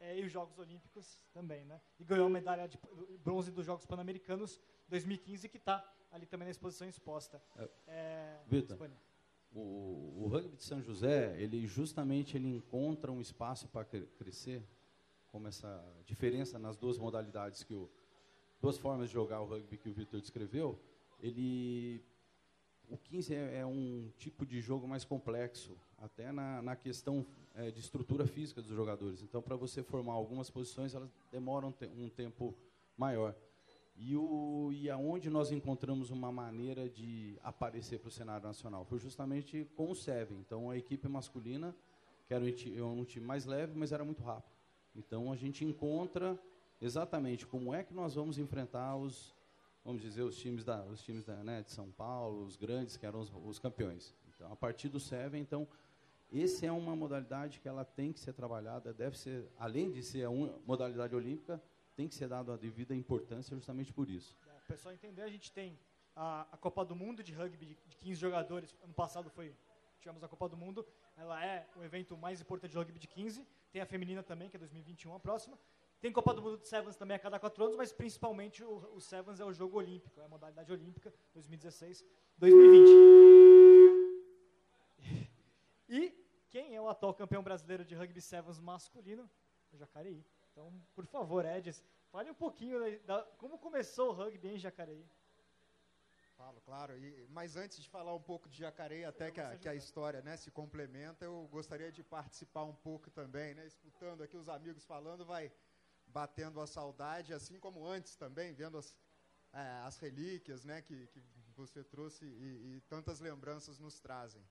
[0.00, 1.80] é, e os Jogos Olímpicos também, né?
[1.98, 2.78] E ganhou a medalha de
[3.22, 7.42] bronze dos Jogos Pan-Americanos 2015, que está ali também na exposição exposta.
[7.86, 8.76] É, Vitor.
[8.76, 8.96] Spani.
[9.52, 14.62] O, o rugby de São José, ele justamente ele encontra um espaço para crescer,
[15.36, 17.90] como essa diferença nas duas modalidades que o
[18.58, 20.80] duas formas de jogar o rugby que o Vitor descreveu.
[21.20, 22.02] Ele
[22.88, 27.70] o 15 é, é um tipo de jogo mais complexo, até na, na questão é,
[27.70, 29.20] de estrutura física dos jogadores.
[29.22, 32.56] Então, para você formar algumas posições, elas demoram te- um tempo
[32.96, 33.36] maior.
[33.94, 38.86] E, o, e aonde nós encontramos uma maneira de aparecer para o cenário nacional?
[38.86, 40.38] Foi justamente com o Seven.
[40.38, 41.76] Então, a equipe masculina,
[42.26, 44.55] que era um um time mais leve, mas era muito rápido.
[44.96, 46.38] Então, a gente encontra
[46.80, 49.34] exatamente como é que nós vamos enfrentar os,
[49.84, 53.04] vamos dizer, os times da, os times da, né, de São Paulo, os grandes, que
[53.06, 54.14] eram os, os campeões.
[54.34, 55.66] Então, a partir do Seven, então,
[56.32, 60.24] esse é uma modalidade que ela tem que ser trabalhada, deve ser, além de ser
[60.24, 61.62] a un- modalidade olímpica,
[61.94, 64.36] tem que ser dada a devida importância justamente por isso.
[64.46, 65.78] É, o pessoal entender, a gente tem
[66.14, 68.76] a, a Copa do Mundo de rugby de 15 jogadores.
[68.82, 69.54] Ano passado foi
[70.00, 70.86] tivemos a Copa do Mundo.
[71.16, 73.46] Ela é o evento mais importante de rugby de 15.
[73.76, 75.58] Tem a feminina também, que é 2021 a próxima.
[76.00, 79.00] Tem Copa do Mundo de Sevens também a cada quatro anos, mas principalmente o, o
[79.02, 82.02] Sevens é o jogo olímpico, é a modalidade olímpica 2016,
[82.38, 82.88] 2020.
[85.90, 86.10] E
[86.48, 89.28] quem é o atual campeão brasileiro de rugby sevens masculino?
[89.70, 90.24] O Jacareí.
[90.52, 95.06] Então, por favor, Edis, fale um pouquinho da, da- como começou o rugby em Jacareí.
[96.36, 96.96] Falo, claro.
[96.98, 100.20] E, mas antes de falar um pouco de Jacareí, até que a, que a história
[100.20, 103.66] né, se complementa, eu gostaria de participar um pouco também, né?
[103.66, 105.50] Escutando aqui os amigos falando, vai
[106.06, 108.94] batendo a saudade, assim como antes também, vendo as,
[109.52, 111.22] é, as relíquias né, que, que
[111.54, 114.46] você trouxe e, e tantas lembranças nos trazem.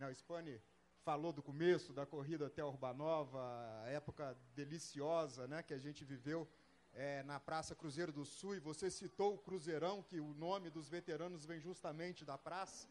[0.00, 0.60] O Spani
[1.02, 3.40] falou do começo da corrida até a Urbanova,
[3.86, 6.48] época deliciosa né, que a gente viveu
[6.92, 10.88] é, na Praça Cruzeiro do Sul, e você citou o Cruzeirão, que o nome dos
[10.88, 12.88] veteranos vem justamente da praça.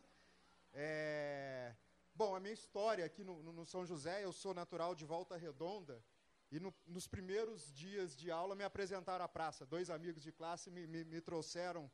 [0.73, 1.75] É,
[2.13, 6.03] bom, a minha história aqui no, no- São José, eu sou natural de Volta Redonda,
[6.51, 9.65] e no- nos primeiros dias de aula me apresentaram à praça.
[9.65, 11.89] Dois amigos de classe me, me, me trouxeram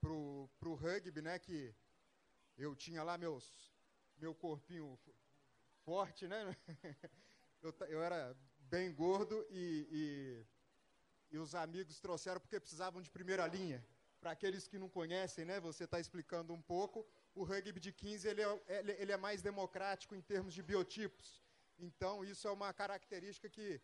[0.00, 1.74] para o rugby, né, que
[2.56, 3.72] eu tinha lá meus,
[4.18, 4.98] meu corpinho
[5.84, 6.56] forte, né?
[7.62, 10.46] eu, eu era bem gordo e- e
[11.30, 13.84] e os amigos trouxeram porque precisavam de primeira linha.
[14.20, 18.26] Para aqueles que não conhecem, né, você está explicando um pouco, o rugby de 15
[18.28, 18.60] ele é,
[19.02, 21.40] ele, é mais democrático em termos de biotipos.
[21.78, 23.80] Então, isso é uma característica que,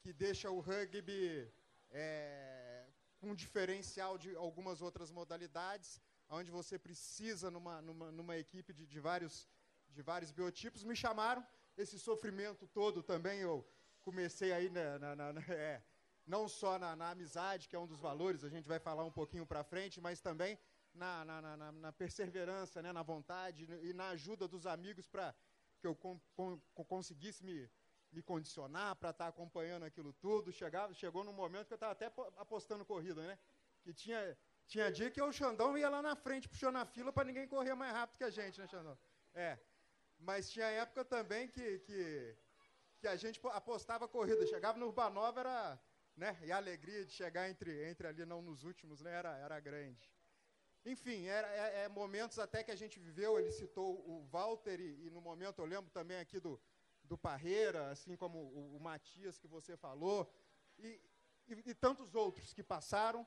[0.00, 1.48] que deixa o rugby
[1.90, 2.84] é,
[3.22, 8.98] um diferencial de algumas outras modalidades, onde você precisa, numa, numa, numa equipe de, de,
[8.98, 9.48] vários,
[9.90, 10.82] de vários biotipos.
[10.82, 13.64] Me chamaram, esse sofrimento todo também eu
[14.02, 15.80] comecei aí na- na- na- é,
[16.26, 19.12] não só na, na amizade, que é um dos valores, a gente vai falar um
[19.12, 20.58] pouquinho para frente, mas também
[20.92, 25.34] na, na, na- perseverança, né, na vontade e na ajuda dos amigos para
[25.80, 27.70] que eu con- con- conseguisse me,
[28.10, 30.50] me condicionar para estar acompanhando aquilo tudo.
[30.52, 33.38] Chegava, chegou num momento que eu estava até po- apostando corrida, né?
[33.82, 34.36] Que tinha,
[34.66, 37.74] Tinha dia que o Xandão ia lá na frente puxando a fila para ninguém correr
[37.74, 38.98] mais rápido que a gente, né, Xandão?
[39.32, 39.58] É.
[40.18, 42.36] Mas tinha época também que, que,
[42.98, 44.44] que a gente apostava corrida.
[44.46, 45.78] Chegava no Urbanova, era.
[46.16, 49.60] Né, e a alegria de chegar entre, entre ali, não nos últimos, né, era, era
[49.60, 50.10] grande.
[50.86, 55.06] Enfim, era, é, é, momentos até que a gente viveu, ele citou o Walter, e,
[55.06, 56.58] e, no momento eu lembro também aqui do,
[57.02, 60.32] do Parreira, assim como o, o Matias que você falou,
[60.78, 61.00] e,
[61.48, 63.26] e, e tantos outros que passaram.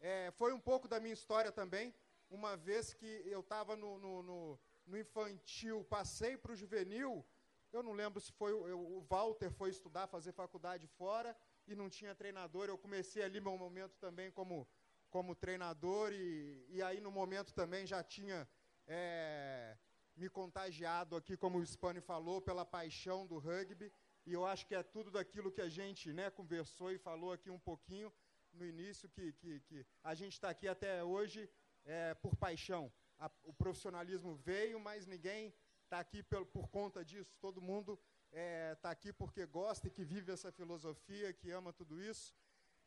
[0.00, 1.94] É, foi um pouco da minha história também,
[2.30, 7.26] uma vez que eu estava no, no, no, no, infantil, passei para o juvenil,
[7.72, 11.36] eu não lembro se foi o Walter foi estudar, fazer faculdade fora,
[11.72, 14.68] e não tinha treinador, eu comecei ali meu momento também como,
[15.08, 18.48] como treinador, e, e aí no momento também já tinha
[18.86, 19.76] é,
[20.16, 23.92] me contagiado aqui, como o Spani falou, pela paixão do rugby,
[24.26, 27.50] e eu acho que é tudo daquilo que a gente né, conversou e falou aqui
[27.50, 28.12] um pouquinho,
[28.52, 31.48] no início que, que, que a gente está aqui até hoje
[31.84, 32.92] é, por paixão.
[33.18, 35.54] A, o profissionalismo veio, mas ninguém
[35.84, 37.36] está aqui por, por conta disso.
[37.40, 37.98] Todo mundo
[38.30, 42.34] está é, tá aqui porque gosta e que vive essa filosofia, que ama tudo isso.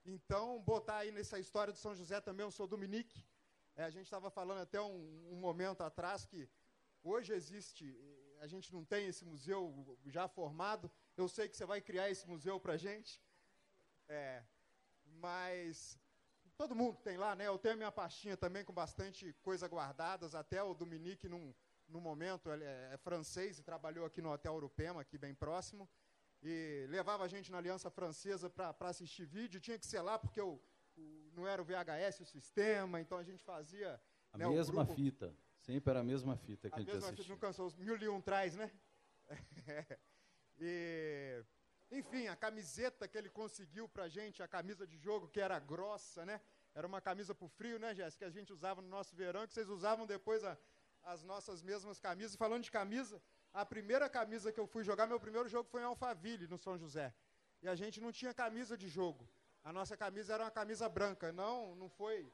[0.05, 3.25] Então, botar aí nessa história do São José também, eu sou Dominique.
[3.75, 6.49] É, a gente estava falando até um, um, momento atrás que
[7.03, 7.97] hoje existe,
[8.39, 10.89] a gente não tem esse museu já formado.
[11.17, 13.21] Eu sei que você vai criar esse museu para a gente.
[14.07, 14.43] É,
[15.05, 15.99] mas
[16.57, 17.47] todo mundo tem lá, né?
[17.47, 21.53] Eu tenho a minha pastinha também com bastante coisa guardadas, até o Dominique num,
[21.87, 25.89] num momento, ele é, é francês e trabalhou aqui no Hotel Urupema, aqui bem próximo,
[26.41, 30.41] e levava a gente na Aliança Francesa para assistir vídeo, tinha que ser lá porque
[30.41, 30.59] o,
[30.97, 34.01] o, não era o VHS o sistema, então a gente fazia...
[34.31, 37.17] A né, mesma grupo, fita, sempre era a mesma fita que a, a gente assistia.
[37.17, 38.71] Fita, não cansou, os mil e um traz, né?
[40.59, 41.43] e
[41.91, 46.25] enfim, a camiseta que ele conseguiu pra gente, a camisa de jogo que era grossa,
[46.25, 46.41] né?
[46.73, 48.25] Era uma camisa pro frio, né, Jéssica?
[48.25, 50.57] Que a gente usava no nosso verão, que vocês usavam depois a,
[51.03, 52.35] as nossas mesmas camisas.
[52.35, 53.21] Falando de camisa,
[53.53, 56.77] a primeira camisa que eu fui jogar, meu primeiro jogo foi em Alphaville, no São
[56.77, 57.13] José.
[57.61, 59.27] E a gente não tinha camisa de jogo.
[59.63, 61.31] A nossa camisa era uma camisa branca.
[61.31, 62.31] Não, não foi.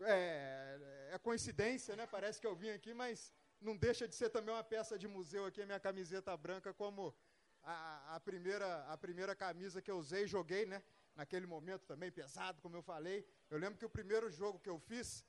[0.00, 2.06] É, é coincidência, né?
[2.06, 5.44] Parece que eu vim aqui, mas não deixa de ser também uma peça de museu
[5.46, 7.14] aqui, a minha camiseta branca, como
[7.62, 10.82] a, a, primeira, a primeira camisa que eu usei, joguei, né?
[11.14, 13.26] Naquele momento também pesado, como eu falei.
[13.48, 15.24] Eu lembro que o primeiro jogo que eu fiz,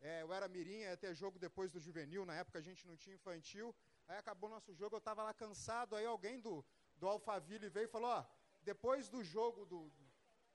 [0.00, 2.96] é, eu era mirim, ia ter jogo depois do juvenil, na época a gente não
[2.96, 3.74] tinha infantil.
[4.08, 6.64] Aí acabou nosso jogo, eu estava lá cansado, aí alguém do,
[6.96, 8.24] do Alphaville veio e falou, ó,
[8.62, 9.92] depois do jogo, do,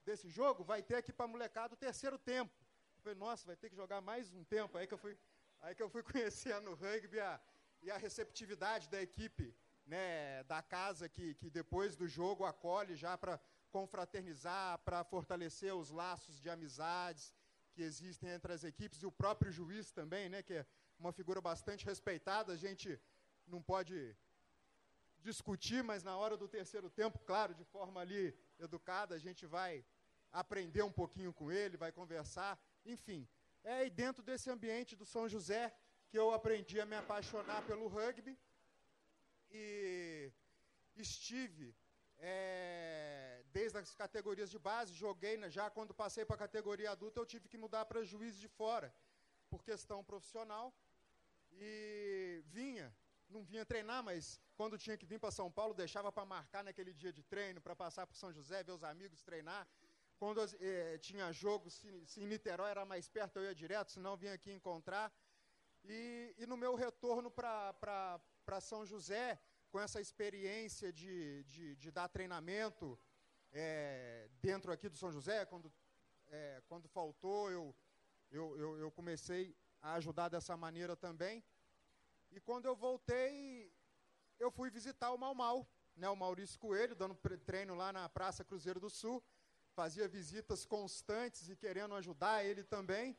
[0.04, 2.52] desse jogo, vai ter aqui para molecada o terceiro tempo.
[2.96, 4.76] Eu falei, nossa, vai ter que jogar mais um tempo.
[4.76, 5.16] Aí que eu fui,
[5.60, 7.40] aí que eu fui conhecendo o rugby a,
[7.82, 9.54] e a receptividade da equipe
[9.86, 13.38] né, da casa que, que depois do jogo acolhe já para
[13.70, 17.32] confraternizar, para fortalecer os laços de amizades
[17.76, 20.66] que existem entre as equipes e o próprio juiz também, né, que é
[20.98, 22.54] uma figura bastante respeitada.
[22.54, 22.88] A gente
[23.46, 23.96] não pode
[25.28, 28.22] discutir, mas na hora do terceiro tempo, claro, de forma ali
[28.66, 29.72] educada, a gente vai
[30.32, 32.52] aprender um pouquinho com ele, vai conversar,
[32.94, 33.20] enfim.
[33.62, 35.64] É aí dentro desse ambiente do São José
[36.08, 38.34] que eu aprendi a me apaixonar pelo rugby
[39.50, 40.32] e
[40.96, 41.68] estive
[42.18, 43.25] é,
[43.56, 47.28] desde as categorias de base, joguei né, já quando passei para a categoria adulta, eu
[47.32, 48.88] tive que mudar para juiz de fora,
[49.50, 50.66] por questão profissional.
[51.68, 52.88] E vinha,
[53.34, 54.24] não vinha treinar, mas
[54.58, 57.74] quando tinha que vir para São Paulo, deixava para marcar naquele dia de treino, para
[57.84, 59.66] passar por São José, ver os amigos treinar.
[60.20, 64.18] Quando eh, tinha jogo, se, se em Niterói era mais perto, eu ia direto, senão
[64.22, 65.10] vinha aqui encontrar.
[65.82, 69.26] E, e no meu retorno para para São José
[69.70, 72.86] com essa experiência de, de, de dar treinamento
[73.52, 75.44] é, dentro aqui do São José.
[75.46, 75.72] Quando,
[76.28, 77.74] é, quando faltou, eu,
[78.30, 81.44] eu, eu, eu comecei a ajudar dessa maneira também.
[82.30, 83.72] E quando eu voltei,
[84.38, 88.44] eu fui visitar o Mal Mal, né, o Maurício Coelho, dando treino lá na Praça
[88.44, 89.22] Cruzeiro do Sul.
[89.74, 93.16] Fazia visitas constantes e querendo ajudar ele também.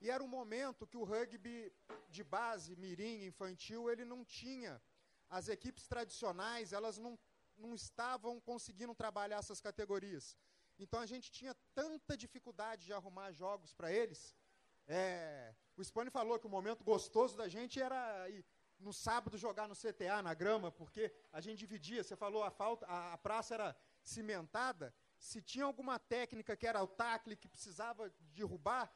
[0.00, 1.72] E era um momento que o rugby
[2.08, 4.80] de base, mirim, infantil, ele não tinha.
[5.28, 7.18] As equipes tradicionais, elas não,
[7.60, 10.36] não estavam conseguindo trabalhar essas categorias.
[10.78, 14.34] Então a gente tinha tanta dificuldade de arrumar jogos para eles.
[14.86, 18.44] É, o Spani falou que o momento gostoso da gente era ir
[18.78, 22.02] no sábado jogar no CTA, na grama, porque a gente dividia.
[22.02, 24.94] Você falou a falta, a, a praça era cimentada.
[25.18, 28.90] Se tinha alguma técnica que era o tackle que precisava derrubar,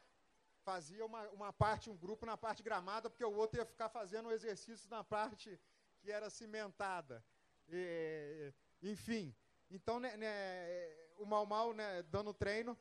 [0.64, 4.28] fazia uma, uma parte, um grupo na parte gramada, porque o outro ia ficar fazendo
[4.28, 5.60] o exercício na parte
[6.00, 7.22] que era cimentada.
[7.68, 9.34] E, enfim,
[9.70, 12.78] então né, né, o Mal Mal né, dando treino,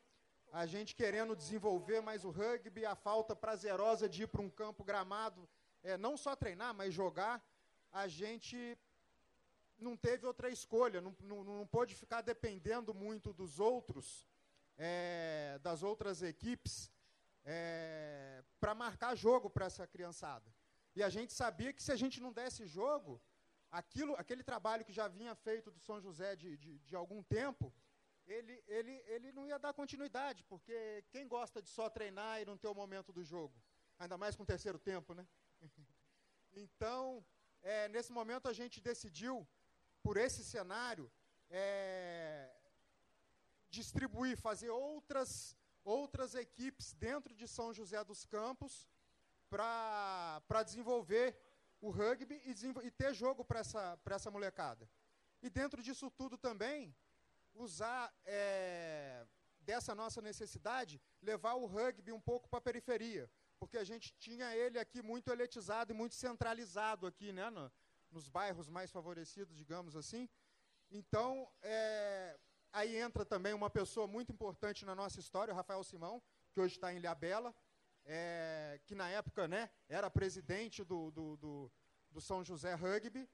[0.51, 4.83] a gente querendo desenvolver mais o rugby, a falta prazerosa de ir para um campo
[4.83, 5.49] gramado,
[5.81, 7.43] é, não só treinar, mas jogar,
[7.91, 8.77] a gente
[9.79, 14.27] não teve outra escolha, não, não, não pôde ficar dependendo muito dos outros,
[14.77, 16.91] é, das outras equipes,
[17.43, 20.53] é, para marcar jogo para essa criançada.
[20.95, 23.19] E a gente sabia que se a gente não desse jogo,
[23.79, 27.73] aquilo, aquele trabalho que já vinha feito do São José de, de, de algum tempo,
[28.25, 32.57] ele, ele, ele não ia dar continuidade, porque quem gosta de só treinar e não
[32.57, 33.55] ter o momento do jogo?
[33.97, 35.25] Ainda mais com o terceiro tempo, né?
[36.53, 37.25] então,
[37.61, 39.47] é, nesse momento a gente decidiu,
[40.03, 41.11] por esse cenário,
[41.49, 42.53] é,
[43.69, 48.87] distribuir, fazer outras, outras equipes dentro de São José dos Campos
[49.49, 51.27] para desenvolver
[51.83, 52.53] o rugby e,
[52.87, 54.89] e ter jogo para essa, essa molecada.
[55.41, 56.95] E dentro disso tudo também,
[57.53, 59.25] usar é,
[59.59, 64.55] dessa nossa necessidade, levar o rugby um pouco para a periferia, porque a gente tinha
[64.55, 67.69] ele aqui muito eletizado e muito centralizado aqui, né, no,
[68.09, 70.29] nos bairros mais favorecidos, digamos assim.
[70.89, 72.39] Então, é,
[72.71, 76.75] aí entra também uma pessoa muito importante na nossa história, o Rafael Simão, que hoje
[76.75, 77.53] está em Ilhabela,
[78.05, 81.71] é, que na época né, era presidente do, do, do,
[82.11, 83.27] do São José Rugby,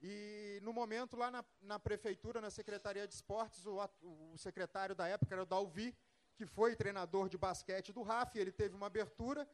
[0.00, 5.08] e no momento, lá na, na prefeitura, na Secretaria de Esportes, o, o, secretário da
[5.08, 5.96] época era o Dalvi,
[6.36, 9.48] que foi treinador de basquete do RAF, ele teve uma abertura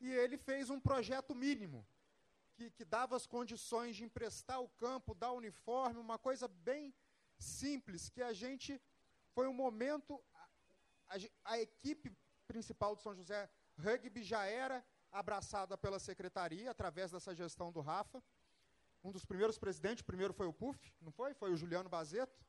[0.00, 1.84] e ele fez um projeto mínimo,
[2.54, 6.94] que, que dava as condições de emprestar o campo, dar uniforme, uma coisa bem
[7.36, 8.80] simples, que a gente,
[9.32, 15.78] foi um momento, a, a, a equipe principal do São José Rugby já era abraçada
[15.78, 18.22] pela secretaria, através dessa gestão do Rafa,
[19.02, 21.32] um dos primeiros presidentes, primeiro foi o PUF, não foi?
[21.34, 22.44] Foi o Juliano Bazeto.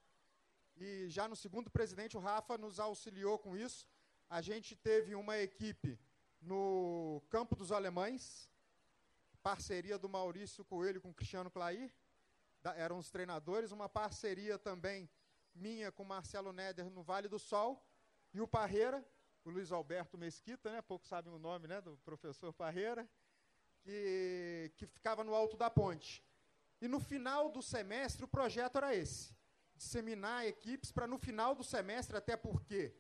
[0.75, 3.87] E já no segundo presidente, o Rafa nos auxiliou com isso.
[4.29, 5.99] A gente teve uma equipe
[6.41, 8.49] no Campo dos Alemães,
[9.43, 11.93] parceria do Maurício Coelho com o Cristiano Clair,
[12.61, 15.09] da, eram os treinadores, uma parceria também
[15.53, 17.85] minha com Marcelo Neder no Vale do Sol,
[18.33, 19.05] e o Parreira,
[19.45, 23.07] o Luiz Alberto Mesquita, né, poucos sabem o nome né, do professor Parreira,
[23.81, 26.23] que, que ficava no alto da ponte.
[26.81, 29.35] E no final do semestre, o projeto era esse:
[29.75, 32.93] disseminar equipes para no final do semestre, até porque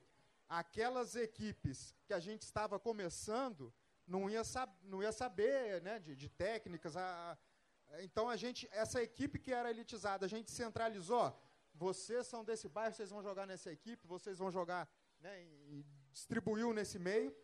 [0.47, 3.73] aquelas equipes que a gente estava começando
[4.07, 6.97] não ia, sab não ia saber né, de, de técnicas.
[6.97, 7.37] A,
[7.99, 11.37] então, a gente, essa equipe que era elitizada, a gente centralizou.
[11.73, 14.89] Vocês são desse bairro, vocês vão jogar nessa equipe, vocês vão jogar.
[15.21, 17.35] Né, e distribuiu nesse meio.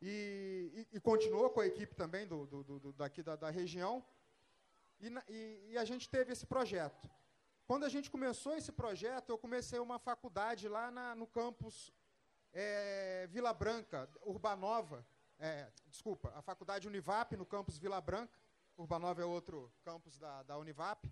[0.00, 4.04] E, e, e, continuou com a equipe também do, do, do daqui da, da região.
[4.98, 7.08] E, e, e, a gente teve esse projeto.
[7.66, 11.92] Quando a gente começou esse projeto, eu comecei uma faculdade lá na, no campus
[12.52, 15.06] é, Vila Branca, Urbanova.
[15.38, 18.36] É, desculpa, a faculdade Univap no campus Vila Branca.
[18.76, 21.08] Urbanova é outro campus da, da Univap.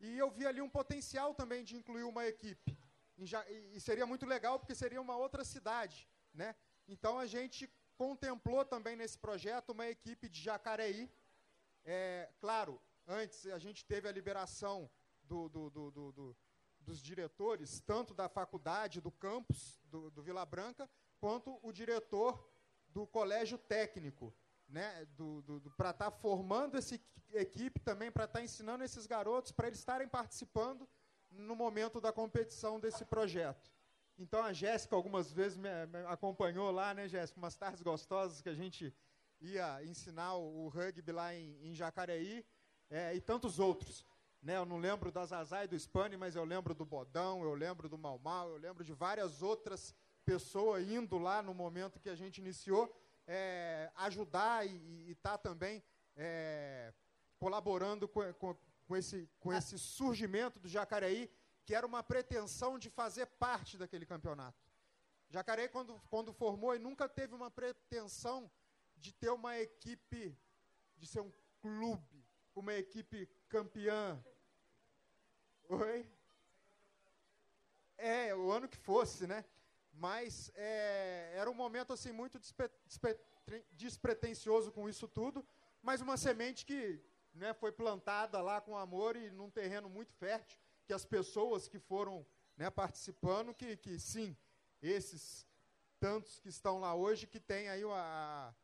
[0.00, 2.76] E eu vi ali um potencial também de incluir uma equipe.
[3.20, 6.08] E, e seria muito legal, porque seria uma outra cidade.
[6.34, 6.54] Né?
[6.88, 11.10] Então a gente contemplou também nesse projeto uma equipe de Jacareí.
[11.84, 12.80] É, claro,
[13.12, 14.88] Antes, a gente teve a liberação
[15.24, 16.36] do, do, do, do
[16.82, 22.48] dos diretores, tanto da faculdade, do campus do, Vila Branca, quanto o diretor
[22.88, 24.34] do colégio técnico,
[24.66, 25.06] né,
[25.76, 26.98] para estar tá formando essa
[27.32, 30.88] equipe também, para estar tá ensinando esses garotos, para eles estarem participando
[31.30, 33.70] no momento da competição desse projeto.
[34.18, 35.68] Então a Jéssica algumas vezes me,
[36.08, 38.94] acompanhou lá, né, Jéssica, umas tardes gostosas que a gente
[39.40, 42.44] ia ensinar o, rugby lá em, em Jacareí,
[42.90, 44.04] é, e tantos outros.
[44.42, 44.56] Né?
[44.56, 47.88] Eu não lembro da Zazá e do Spani, mas eu lembro do Bodão, eu lembro
[47.88, 52.14] do Mal Mal, eu lembro de várias outras pessoas indo lá no momento que a
[52.14, 52.94] gente iniciou,
[53.26, 55.82] é, ajudar e estar tá também
[56.16, 56.92] é,
[57.38, 58.56] colaborando com, com,
[58.90, 61.30] com, esse, com esse surgimento do Jacareí,
[61.64, 64.58] que era uma pretensão de fazer parte daquele campeonato.
[65.28, 68.50] Jacareí, quando, quando formou, e nunca teve uma pretensão
[68.96, 70.36] de ter uma equipe,
[70.98, 72.20] de ser um clube
[72.52, 74.22] uma equipe campeã.
[75.68, 76.04] Oi?
[77.96, 79.44] É, o ano que fosse, né?
[79.92, 83.16] Mas é, era um momento assim muito despre, despre,
[83.70, 85.46] despretensioso com isso tudo,
[85.80, 87.00] mas uma semente que
[87.34, 91.78] né, foi plantada lá com amor e num terreno muito fértil, que as pessoas que
[91.78, 92.26] foram
[92.56, 94.36] né, participando, que, que sim,
[94.82, 95.46] esses
[95.98, 98.54] tantos que estão lá hoje, que tem aí a,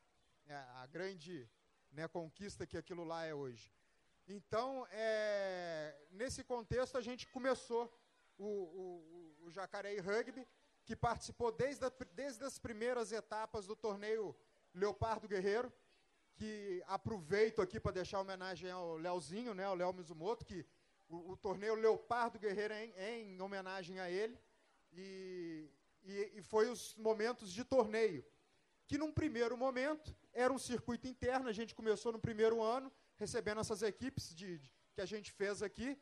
[0.49, 1.49] a, a grande
[1.91, 3.73] né, conquista que aquilo lá é hoje.
[4.29, 7.97] Então, é, nesse contexto, a gente começou
[8.37, 10.47] o, o, o Jacareí Rugby
[10.85, 14.35] que participou desde, a, desde as primeiras etapas do torneio
[14.73, 15.73] Leopardo Guerreiro,
[16.37, 20.65] que aproveito aqui para deixar homenagem ao Leozinho, né, ao Léo Mizumoto, que
[21.09, 24.39] o, o, torneio Leopardo Guerreiro é em, é em homenagem a ele,
[24.93, 25.71] e,
[26.05, 28.25] e, e foi os momentos de torneio,
[28.87, 33.61] que num primeiro momento era um circuito interno, a gente começou no primeiro ano, recebendo
[33.61, 35.99] essas equipes de, de que a gente fez aqui,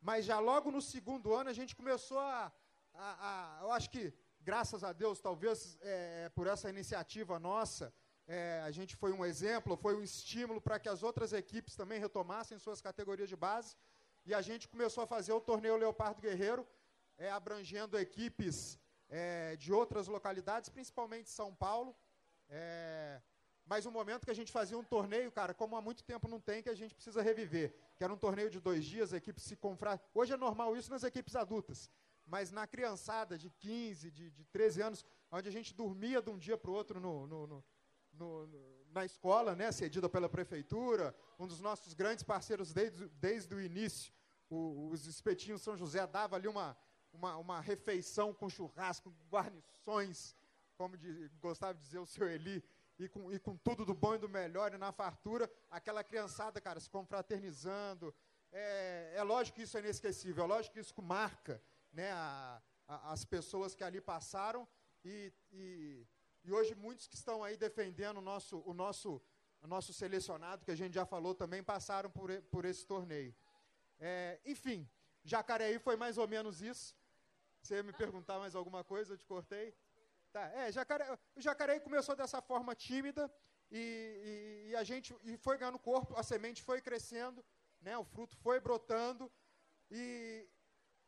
[0.00, 2.52] mas já logo no segundo ano a gente começou a,
[2.92, 7.92] a, a eu acho que graças a Deus, talvez é, por essa iniciativa nossa,
[8.26, 12.00] é, a gente foi um exemplo, foi um estímulo para que as outras equipes também
[12.00, 13.76] retomassem suas categorias de base.
[14.24, 16.66] E a gente começou a fazer o torneio Leopardo Guerreiro,
[17.16, 21.96] é, abrangendo equipes é, de outras localidades, principalmente São Paulo.
[22.48, 23.22] É,
[23.64, 26.40] mas um momento que a gente fazia um torneio, cara, como há muito tempo não
[26.40, 27.74] tem, que a gente precisa reviver.
[27.96, 30.00] Que era um torneio de dois dias, a equipe se confra.
[30.12, 31.90] Hoje é normal isso nas equipes adultas
[32.26, 36.36] mas na criançada de 15, de, de 13 anos, onde a gente dormia de um
[36.36, 37.64] dia para o outro no, no, no,
[38.18, 38.46] no,
[38.90, 44.12] na escola, né, cedida pela prefeitura, um dos nossos grandes parceiros desde, desde o início,
[44.48, 46.76] o, os espetinhos São José dava ali uma,
[47.12, 50.34] uma, uma refeição com churrasco, guarnições,
[50.76, 52.62] como de, gostava de dizer o seu Eli,
[52.98, 56.60] e com, e com tudo do bom e do melhor, e na fartura, aquela criançada,
[56.60, 58.14] cara, se confraternizando.
[58.50, 61.62] É, é lógico que isso é inesquecível, é lógico que isso marca
[61.92, 64.66] né, a, a, as pessoas que ali passaram
[65.04, 66.06] e, e,
[66.46, 69.20] e, hoje muitos que estão aí defendendo o nosso, o, nosso,
[69.60, 73.34] o nosso selecionado, que a gente já falou também, passaram por, por esse torneio.
[73.98, 74.88] É, enfim,
[75.24, 76.96] Jacareí foi mais ou menos isso.
[77.60, 79.74] Você ia me perguntar mais alguma coisa, eu te cortei.
[80.32, 83.32] Tá, é, Jacareí, Jacareí começou dessa forma tímida
[83.70, 87.44] e, e, e, a gente e foi ganhando corpo, a semente foi crescendo,
[87.80, 89.30] né, o fruto foi brotando
[89.90, 90.48] e,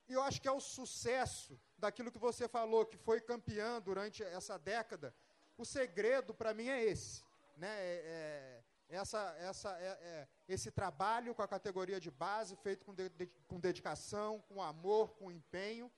[0.08, 4.22] e eu acho que é o sucesso daquilo que você falou, que foi campeã durante
[4.22, 5.14] essa década.
[5.58, 7.24] O segredo, para mim, é esse.
[7.56, 7.68] Né?
[7.68, 12.94] É, é, essa, essa, é, é, esse trabalho com a categoria de base, feito com,
[12.94, 13.10] de,
[13.48, 15.90] com dedicação, com amor, com empenho,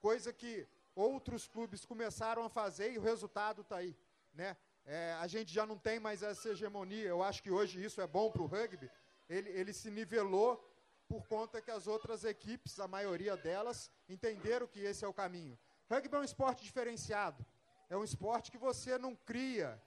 [0.00, 3.96] coisa que outros clubes começaram a fazer e o resultado está aí.
[4.34, 4.56] Né?
[4.84, 7.08] É, a gente já não tem mais essa hegemonia.
[7.08, 8.90] Eu acho que hoje isso é bom para o rugby.
[9.28, 10.62] Ele, ele se nivelou
[11.06, 15.56] por conta que as outras equipes, a maioria delas, entenderam que esse é o caminho.
[15.88, 17.46] Rugby é um esporte diferenciado.
[17.88, 19.80] É um esporte que você não cria,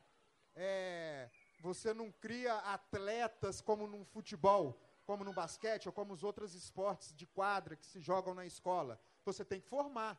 [0.56, 1.30] é,
[1.60, 7.14] você não cria atletas como no futebol, como no basquete ou como os outros esportes
[7.14, 9.00] de quadra que se jogam na escola.
[9.26, 10.18] Você tem que formar.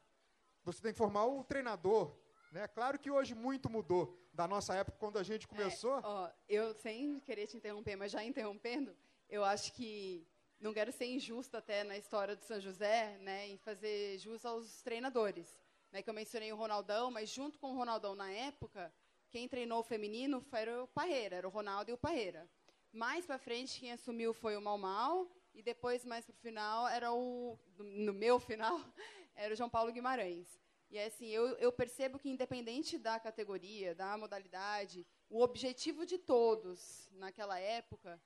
[0.62, 2.14] Você tem que formar o treinador.
[2.53, 2.68] Né?
[2.68, 5.99] Claro que hoje muito mudou da nossa época quando a gente começou.
[5.99, 8.95] É, ó, eu sem querer te interromper, mas já interrompendo,
[9.28, 10.26] eu acho que
[10.61, 14.83] não quero ser injusta até na história do São José, né, e fazer jus aos
[14.83, 15.59] treinadores,
[15.93, 18.93] né, que eu mencionei o Ronaldão, mas junto com o Ronaldão na época,
[19.28, 22.49] quem treinou o feminino foi o Parreira, era o Ronaldo e o Parreira.
[22.93, 26.88] Mais para frente quem assumiu foi o Mal Mal e depois mais para o final
[26.88, 28.80] era o no meu final
[29.34, 30.61] era o João Paulo Guimarães.
[30.91, 36.18] E é assim, eu, eu percebo que independente da categoria, da modalidade, o objetivo de
[36.18, 38.20] todos naquela época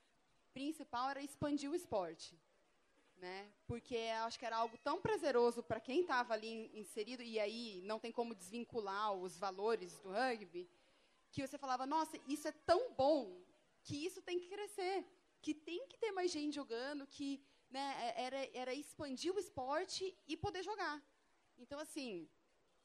[0.55, 2.41] principal era expandir o esporte.
[3.25, 3.51] Né?
[3.67, 3.97] Porque
[4.27, 8.13] acho que era algo tão prazeroso para quem estava ali inserido, e aí não tem
[8.13, 10.69] como desvincular os valores do rugby,
[11.33, 13.43] que você falava, nossa, isso é tão bom
[13.83, 15.07] que isso tem que crescer,
[15.41, 20.15] que tem que ter mais gente jogando, que né, é, era, era expandir o esporte
[20.29, 21.03] e poder jogar.
[21.57, 22.29] Então, assim,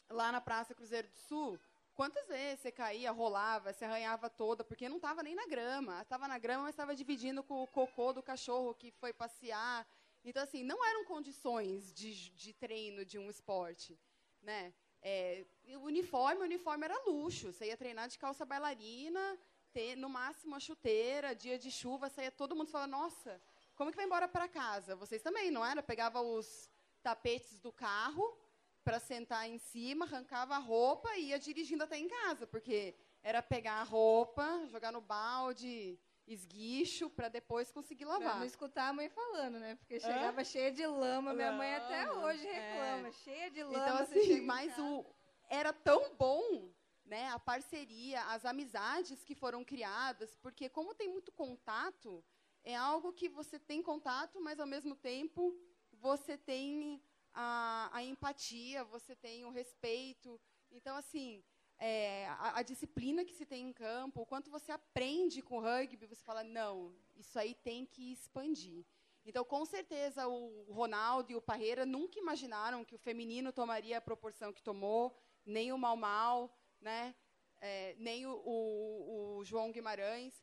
[0.10, 1.60] lá na Praça Cruzeiro do Sul,
[2.00, 6.02] Quantas vezes você caía, rolava, se arranhava toda, porque não estava nem na grama.
[6.02, 9.86] Estava na grama, mas estava dividindo com o cocô do cachorro que foi passear.
[10.24, 13.98] Então, assim, não eram condições de, de treino de um esporte.
[14.42, 14.74] Né?
[15.02, 15.46] É,
[15.82, 17.52] uniforme, uniforme era luxo.
[17.52, 19.40] Você ia treinar de calça bailarina,
[19.72, 23.42] ter no máximo a chuteira, dia de chuva, saía todo mundo falando, nossa,
[23.76, 24.96] como que vai embora para casa?
[24.96, 25.82] Vocês também, não era?
[25.82, 26.70] Pegava os
[27.02, 28.38] tapetes do carro,
[28.84, 33.42] para sentar em cima, arrancava a roupa e ia dirigindo até em casa, porque era
[33.42, 36.00] pegar a roupa, jogar no balde,
[36.30, 38.32] esguicho, para depois conseguir lavar.
[38.32, 39.76] Pra não escutar a mãe falando, né?
[39.76, 43.12] Porque chegava cheia de lama, minha mãe até hoje reclama, é.
[43.12, 43.78] cheia de lama.
[43.78, 45.06] Então, assim, mas o,
[45.50, 46.72] era tão bom
[47.06, 52.24] né, a parceria, as amizades que foram criadas, porque como tem muito contato,
[52.64, 55.58] é algo que você tem contato, mas ao mesmo tempo
[55.92, 57.02] você tem
[57.34, 60.40] a, a empatia, você tem o respeito.
[60.72, 61.44] Então, assim,
[61.80, 65.62] é, a, a, disciplina que se tem em campo, o quanto você aprende com o
[65.62, 68.86] rugby, você fala, não, isso aí tem que expandir.
[69.26, 74.02] Então, com certeza, o Ronaldo e o Parreira nunca imaginaram que o feminino tomaria a
[74.02, 75.16] proporção que tomou,
[75.46, 77.16] nem o Mal Mal, né?
[77.62, 80.34] É, nem o, o, o João Guimarães.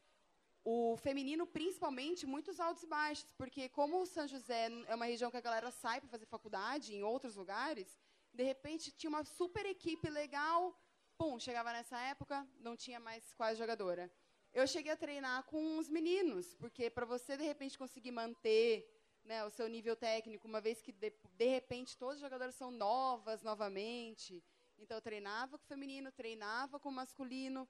[0.64, 5.30] O feminino, principalmente, muitos altos e baixos, porque como o São José é uma região
[5.30, 7.96] que a galera sai para fazer faculdade em outros lugares,
[8.32, 10.76] de repente tinha uma super equipe legal,
[11.18, 14.10] pum, chegava nessa época, não tinha mais quase jogadora.
[14.52, 18.90] Eu cheguei a treinar com os meninos, porque para você de repente conseguir manter
[19.24, 22.70] né, o seu nível técnico, uma vez que de, de repente todos os jogadores são
[22.70, 24.42] novas novamente,
[24.78, 27.68] então eu treinava com o feminino, treinava com o masculino,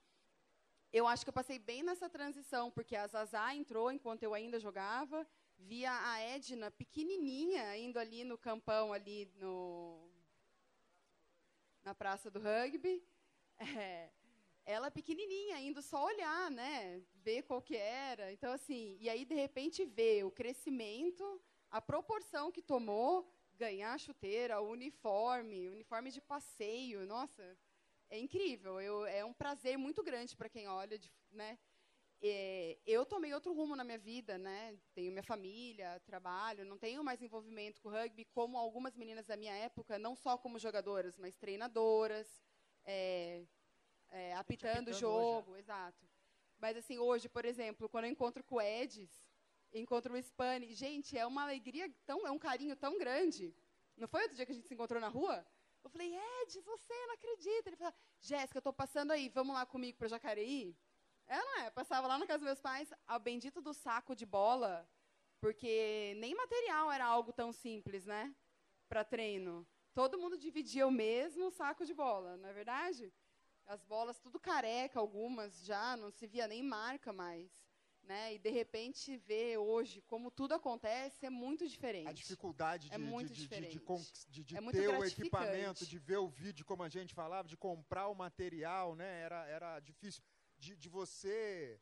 [0.92, 4.60] eu acho que eu passei bem nessa transição, porque a Zazá entrou enquanto eu ainda
[4.60, 5.26] jogava,
[5.58, 10.08] via a Edna pequenininha indo ali no campão ali no
[11.82, 13.02] na praça do rugby,
[13.58, 14.10] é,
[14.64, 18.32] ela pequenininha indo só olhar, né, ver qual que era.
[18.32, 21.40] Então assim, e aí de repente ver o crescimento,
[21.70, 27.56] a proporção que tomou, ganhar chuteira, o uniforme, uniforme de passeio, nossa,
[28.10, 28.80] é incrível.
[28.80, 31.58] Eu, é um prazer muito grande para quem olha, de, né?
[32.22, 34.76] É, eu tomei outro rumo na minha vida, né?
[34.94, 39.54] Tenho minha família, trabalho, não tenho mais envolvimento com rugby como algumas meninas da minha
[39.54, 42.42] época, não só como jogadoras, mas treinadoras,
[42.86, 43.42] é,
[44.10, 45.58] é, apitando o jogo, hoje, né?
[45.58, 46.06] exato.
[46.58, 49.10] Mas assim, hoje, por exemplo, quando eu encontro com o Edis,
[49.72, 53.54] encontro o Spani, gente, é uma alegria tão, é um carinho tão grande.
[53.96, 55.44] Não foi outro dia que a gente se encontrou na rua?
[55.82, 57.68] Eu falei, Ed, você não acredita.
[57.68, 60.76] Ele falou, Jéssica, eu estou passando aí, vamos lá comigo para Jacareí?
[61.26, 61.70] É, não é?
[61.70, 64.88] Passava lá na casa dos meus pais, ao bendito do saco de bola,
[65.40, 68.34] porque nem material era algo tão simples, né?
[68.88, 69.66] Para treino.
[69.96, 73.04] Todo mundo dividia o mesmo saco de bola, não é verdade?
[73.66, 77.50] As bolas tudo careca, algumas já, não se via nem marca mais
[78.06, 78.34] né?
[78.34, 82.08] E de repente ver hoje como tudo acontece é muito diferente.
[82.08, 83.78] A dificuldade é de, muito de, diferente.
[83.78, 83.84] de,
[84.28, 87.56] de, de é ter o equipamento, de ver o vídeo, como a gente falava, de
[87.56, 89.22] comprar o material, né?
[89.22, 90.22] Era, era difícil.
[90.56, 91.80] De, de você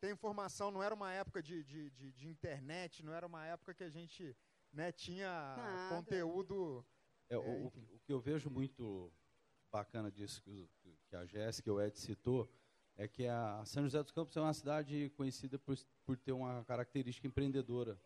[0.00, 3.74] ter informação, não era uma época de, de, de, de internet, não era uma época
[3.74, 4.36] que a gente
[4.72, 5.96] né, tinha Nada.
[5.96, 6.86] conteúdo.
[7.28, 9.12] É, é, o, o, que eu vejo muito
[9.70, 10.68] bacana disso que,
[11.08, 12.48] que a Jéssica e o Ed citou
[12.96, 16.64] é que a São José dos Campos é uma cidade conhecida por, por ter uma
[16.64, 18.00] característica empreendedora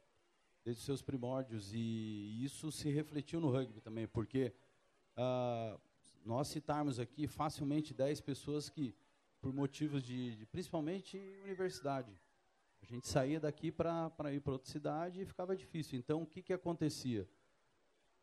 [0.65, 4.53] desde os seus primórdios e isso se refletiu no rugby também, porque
[5.17, 5.81] uh,
[6.25, 8.95] nós citarmos aqui facilmente 10 pessoas que,
[9.41, 12.13] por motivos de, de principalmente universidade,
[12.83, 15.99] a gente saía daqui para ir para outra cidade e ficava difícil.
[15.99, 17.29] Então, o que, que acontecia?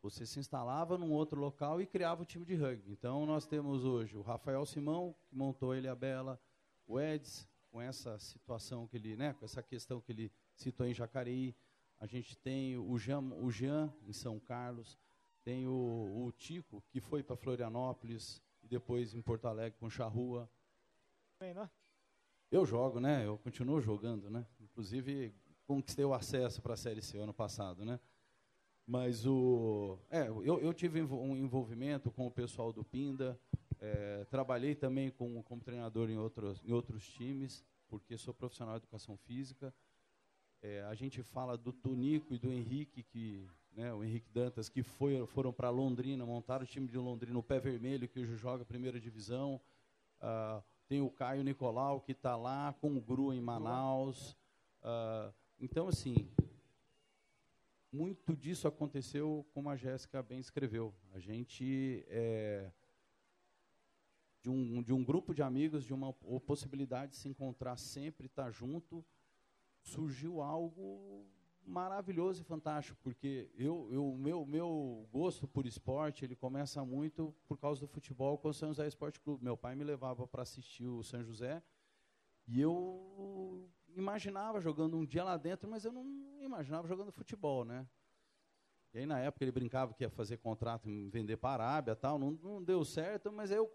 [0.02, 2.92] Você se instalava num outro local e criava o time de rugby.
[2.92, 6.40] Então, nós temos hoje o Rafael Simão, que montou ele a Bela,
[6.86, 10.94] o Eds, com essa situação que ele, né, com essa questão que ele citou em
[10.94, 11.54] Jacareí,
[11.98, 14.96] a gente tem o Jean, o Jean em São Carlos,
[15.42, 20.48] tem o, o Tico, que foi para Florianópolis e depois em Porto Alegre com Charrua.
[21.40, 21.68] Bem, né?
[22.50, 23.26] Eu jogo, né?
[23.26, 24.46] Eu continuo jogando, né?
[24.60, 25.34] Inclusive
[25.66, 28.00] conquistei o acesso para a Série C ano passado, né?
[28.88, 33.38] Mas o, é, eu, eu tive um envolvimento com o pessoal do Pinda,
[33.78, 38.84] é, trabalhei também com, como treinador em outros, em outros times, porque sou profissional de
[38.84, 39.74] educação física.
[40.62, 44.82] É, a gente fala do Tonico e do Henrique, que, né, o Henrique Dantas, que
[44.82, 48.62] foi, foram para Londrina, montaram o time de Londrina, o Pé Vermelho, que hoje joga
[48.62, 49.60] a primeira divisão.
[50.18, 54.32] Uh, tem o Caio Nicolau, que está lá com o Gru em Manaus.
[54.82, 55.30] Uh,
[55.60, 56.26] então, assim,
[57.92, 60.94] muito disso aconteceu como a Jéssica bem escreveu.
[61.12, 62.70] A gente é,
[64.42, 68.50] de um, de um grupo de amigos, de uma possibilidade de se encontrar sempre, estar
[68.50, 69.04] junto,
[69.82, 71.26] surgiu algo
[71.64, 77.58] maravilhoso e fantástico, porque eu, eu meu meu gosto por esporte ele começa muito por
[77.58, 79.44] causa do futebol com o São José Esporte Clube.
[79.44, 81.62] Meu pai me levava para assistir o São José
[82.46, 83.68] e eu
[84.00, 86.04] imaginava jogando um dia lá dentro, mas eu não
[86.40, 87.86] imaginava jogando futebol, né?
[88.94, 91.94] E aí, na época, ele brincava que ia fazer contrato em vender para a Arábia
[91.94, 93.70] tal, não, não deu certo, mas aí eu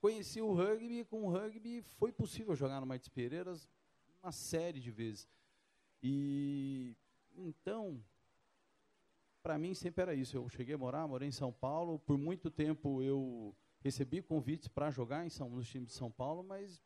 [0.00, 3.68] conheci o rugby, e com o rugby foi possível jogar no Martins Pereiras
[4.22, 5.28] uma série de vezes.
[6.02, 6.96] E
[7.36, 8.02] então,
[9.42, 10.36] para mim sempre era isso.
[10.36, 14.90] Eu cheguei a morar, morei em São Paulo, por muito tempo eu recebi convites para
[14.90, 16.82] jogar em São, nos times de São Paulo, mas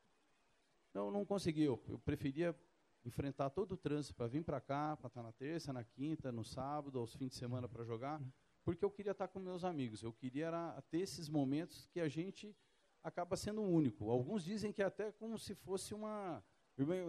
[0.92, 1.62] não, não consegui.
[1.62, 2.56] Eu, eu preferia
[3.04, 6.30] enfrentar todo o trânsito para vir para cá, para estar tá na terça, na quinta,
[6.30, 8.20] no sábado, aos fins de semana para jogar,
[8.64, 10.02] porque eu queria estar tá com meus amigos.
[10.02, 12.54] Eu queria era, ter esses momentos que a gente
[13.02, 14.10] acaba sendo único.
[14.10, 16.42] Alguns dizem que é até como se fosse uma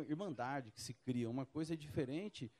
[0.07, 2.51] irmandade que se cria, uma coisa diferente.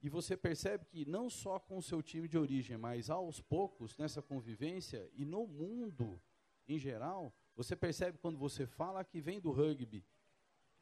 [0.00, 3.96] E você percebe que não só com o seu time de origem, mas aos poucos,
[3.96, 6.22] nessa convivência e no mundo,
[6.68, 10.04] em geral, você percebe quando você fala que vem do rugby.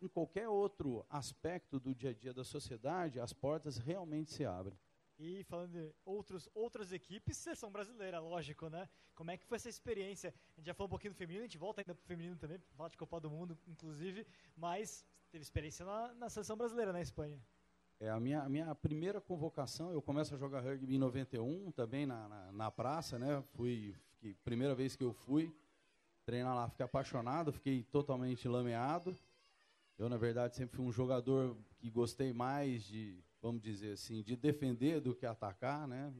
[0.04, 4.78] Em qualquer outro aspecto do dia a dia da sociedade, as portas realmente se abrem.
[5.18, 8.86] E falando de outros, outras equipes, seleção brasileira, lógico, né?
[9.14, 10.34] Como é que foi essa experiência?
[10.54, 12.58] A gente já falou um pouquinho do feminino, a gente volta ainda pro feminino também,
[12.76, 17.40] falar de Copa do Mundo, inclusive, mas teve experiência na, na seleção brasileira, na Espanha.
[17.98, 22.04] É, a minha, a minha primeira convocação, eu começo a jogar rugby em 91, também
[22.04, 23.42] na, na, na praça, né?
[23.54, 25.50] Fui, fiquei, primeira vez que eu fui
[26.26, 29.16] treinar lá, fiquei apaixonado, fiquei totalmente lameado.
[29.98, 34.36] Eu, na verdade, sempre fui um jogador que gostei mais de vamos dizer assim, de
[34.36, 36.10] defender do que atacar, né?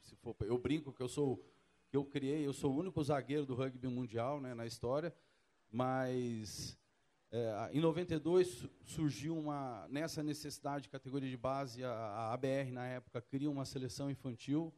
[0.00, 1.40] Se for, eu brinco que eu sou,
[1.88, 5.14] que eu criei, eu sou o único zagueiro do rugby mundial, né, na história,
[5.70, 6.76] mas
[7.30, 12.84] é, em 92 surgiu uma nessa necessidade de categoria de base a, a ABR na
[12.84, 14.74] época cria uma seleção infantil,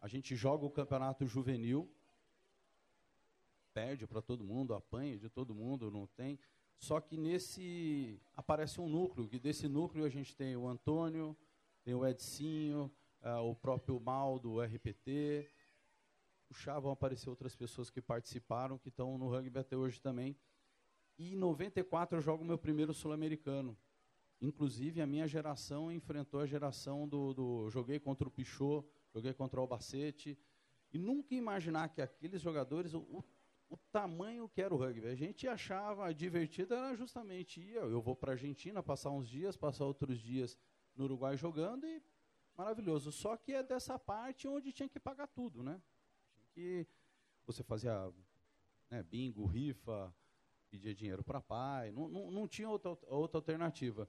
[0.00, 1.90] a gente joga o campeonato juvenil,
[3.74, 6.38] perde para todo mundo, apanha de todo mundo, não tem.
[6.78, 11.36] Só que nesse aparece um núcleo, que desse núcleo a gente tem o Antônio,
[11.84, 12.90] tem o Edcinho,
[13.22, 15.50] uh, o próprio Mal do RPT.
[16.46, 20.36] Puxar, vão aparecer outras pessoas que participaram, que estão no rugby até hoje também.
[21.18, 23.76] E em 94 eu jogo meu primeiro sul-americano.
[24.40, 27.70] Inclusive, a minha geração enfrentou a geração do, do.
[27.70, 30.38] Joguei contra o Pichot, joguei contra o Albacete.
[30.92, 33.24] E nunca imaginar que aqueles jogadores, o, o,
[33.68, 35.08] o tamanho que era o rugby.
[35.08, 37.60] A gente achava divertido, era justamente.
[37.70, 40.58] Eu vou para a Argentina passar uns dias, passar outros dias
[40.94, 42.02] no Uruguai jogando e
[42.56, 43.12] maravilhoso.
[43.12, 45.80] Só que é dessa parte onde tinha que pagar tudo, né?
[46.32, 46.86] Tinha que
[47.46, 48.12] você fazia
[48.90, 50.14] né, bingo, rifa,
[50.70, 54.08] pedia dinheiro para pai, não, não, não tinha outra, outra alternativa.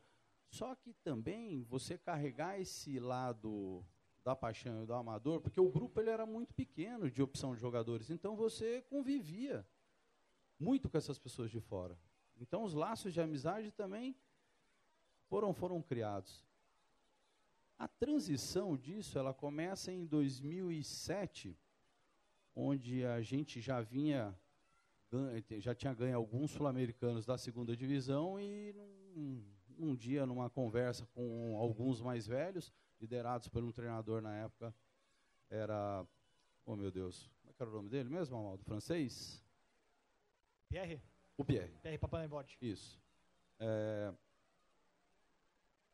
[0.49, 3.85] Só que também você carregar esse lado
[4.29, 7.61] da paixão e do amador, porque o grupo ele era muito pequeno de opção de
[7.61, 9.65] jogadores, então você convivia
[10.59, 11.97] muito com essas pessoas de fora.
[12.37, 14.15] Então os laços de amizade também
[15.27, 16.45] foram foram criados.
[17.77, 21.57] A transição disso, ela começa em 2007,
[22.55, 24.37] onde a gente já vinha
[25.57, 29.43] já tinha ganho alguns sul-americanos da segunda divisão e num,
[29.79, 34.73] um dia numa conversa com alguns mais velhos, liderados por um treinador na época,
[35.49, 36.05] era,
[36.65, 38.63] oh meu Deus, como é que era o nome dele mesmo, Amaldo?
[38.63, 39.43] Francês?
[40.67, 41.01] Pierre?
[41.37, 41.71] O Pierre.
[41.81, 42.57] Pierre Papanembote.
[42.61, 43.01] Isso.
[43.59, 44.13] É,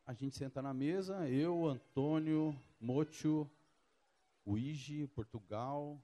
[0.06, 3.50] a gente senta na mesa, eu, Antônio, Mocho,
[4.46, 6.00] Uigi, Portugal,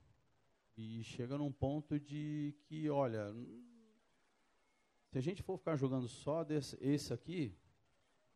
[0.76, 3.32] e chega num ponto de que, olha,
[5.12, 7.56] se a gente for ficar jogando só desse, esse aqui,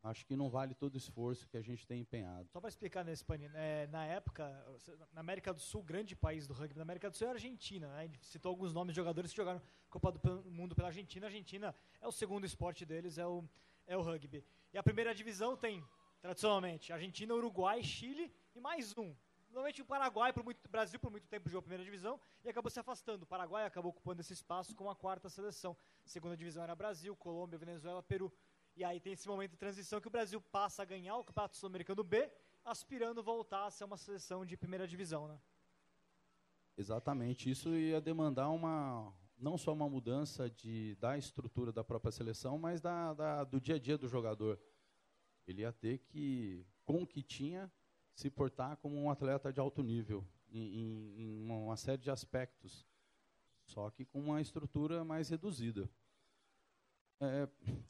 [0.05, 2.47] acho que não vale todo o esforço que a gente tem empenhado.
[2.51, 4.47] Só para explicar, né, Spani, é, na época,
[5.11, 7.87] na América do Sul, grande país do rugby, na América do Sul é a Argentina,
[7.87, 8.03] né?
[8.03, 11.25] Gente citou alguns nomes de jogadores que jogaram Copa do Mundo pela Argentina.
[11.25, 13.43] A Argentina é o segundo esporte deles, é o,
[13.87, 14.45] é o rugby.
[14.71, 15.83] E a primeira divisão tem,
[16.21, 19.15] tradicionalmente, Argentina, Uruguai, Chile e mais um.
[19.55, 22.69] Normalmente o Paraguai, por muito, Brasil por muito tempo jogou a primeira divisão e acabou
[22.69, 23.23] se afastando.
[23.23, 25.77] O Paraguai acabou ocupando esse espaço com a quarta seleção.
[26.03, 28.31] Segunda divisão era Brasil, Colômbia, Venezuela, Peru.
[28.75, 31.55] E aí tem esse momento de transição que o Brasil passa a ganhar o Campeonato
[31.55, 32.29] Sul-Americano B,
[32.63, 35.39] aspirando voltar a ser uma seleção de primeira divisão, né?
[36.77, 37.49] Exatamente.
[37.49, 42.81] Isso ia demandar uma, não só uma mudança de, da estrutura da própria seleção, mas
[42.81, 44.59] da, da, do dia a dia do jogador.
[45.47, 47.71] Ele ia ter que, com o que tinha,
[48.13, 52.85] se portar como um atleta de alto nível, em, em uma série de aspectos,
[53.65, 55.89] só que com uma estrutura mais reduzida.
[57.19, 57.47] É,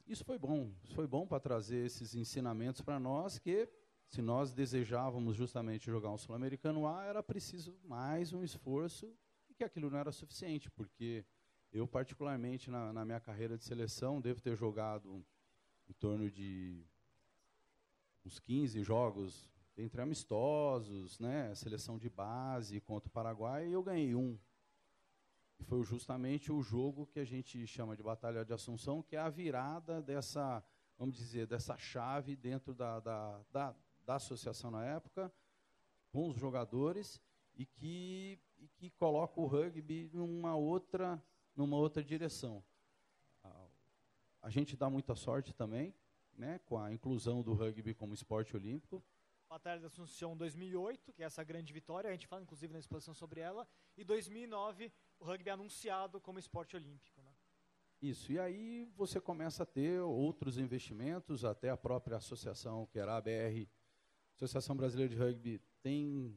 [0.07, 3.67] isso foi bom, isso foi bom para trazer esses ensinamentos para nós que
[4.07, 9.11] se nós desejávamos justamente jogar um sul-americano A, era preciso mais um esforço
[9.49, 11.25] e que aquilo não era suficiente, porque
[11.71, 15.25] eu, particularmente, na, na, minha carreira de seleção, devo ter jogado
[15.89, 16.85] em torno de
[18.23, 24.15] uns 15 jogos entre amistosos, né, seleção de base contra o Paraguai, e eu ganhei
[24.15, 24.37] um.
[25.63, 29.29] Foi justamente o jogo que a gente chama de Batalha de Assunção, que é a
[29.29, 30.63] virada dessa,
[30.97, 33.75] vamos dizer, dessa chave dentro da, da, da,
[34.05, 35.33] da associação na época,
[36.11, 37.21] com os jogadores,
[37.55, 41.21] e que, e que coloca o rugby numa outra
[41.55, 42.63] numa outra direção.
[44.41, 45.91] A gente dá muita sorte também,
[46.37, 49.03] né, com a inclusão do rugby como esporte olímpico.
[49.49, 53.13] Batalha da Assunção 2008, que é essa grande vitória, a gente fala inclusive na exposição
[53.13, 57.21] sobre ela, e 2009 o rugby é anunciado como esporte olímpico.
[57.21, 57.31] Né?
[58.01, 63.13] Isso, e aí você começa a ter outros investimentos, até a própria associação, que era
[63.13, 63.67] a ABR,
[64.35, 66.35] Associação Brasileira de Rugby, tem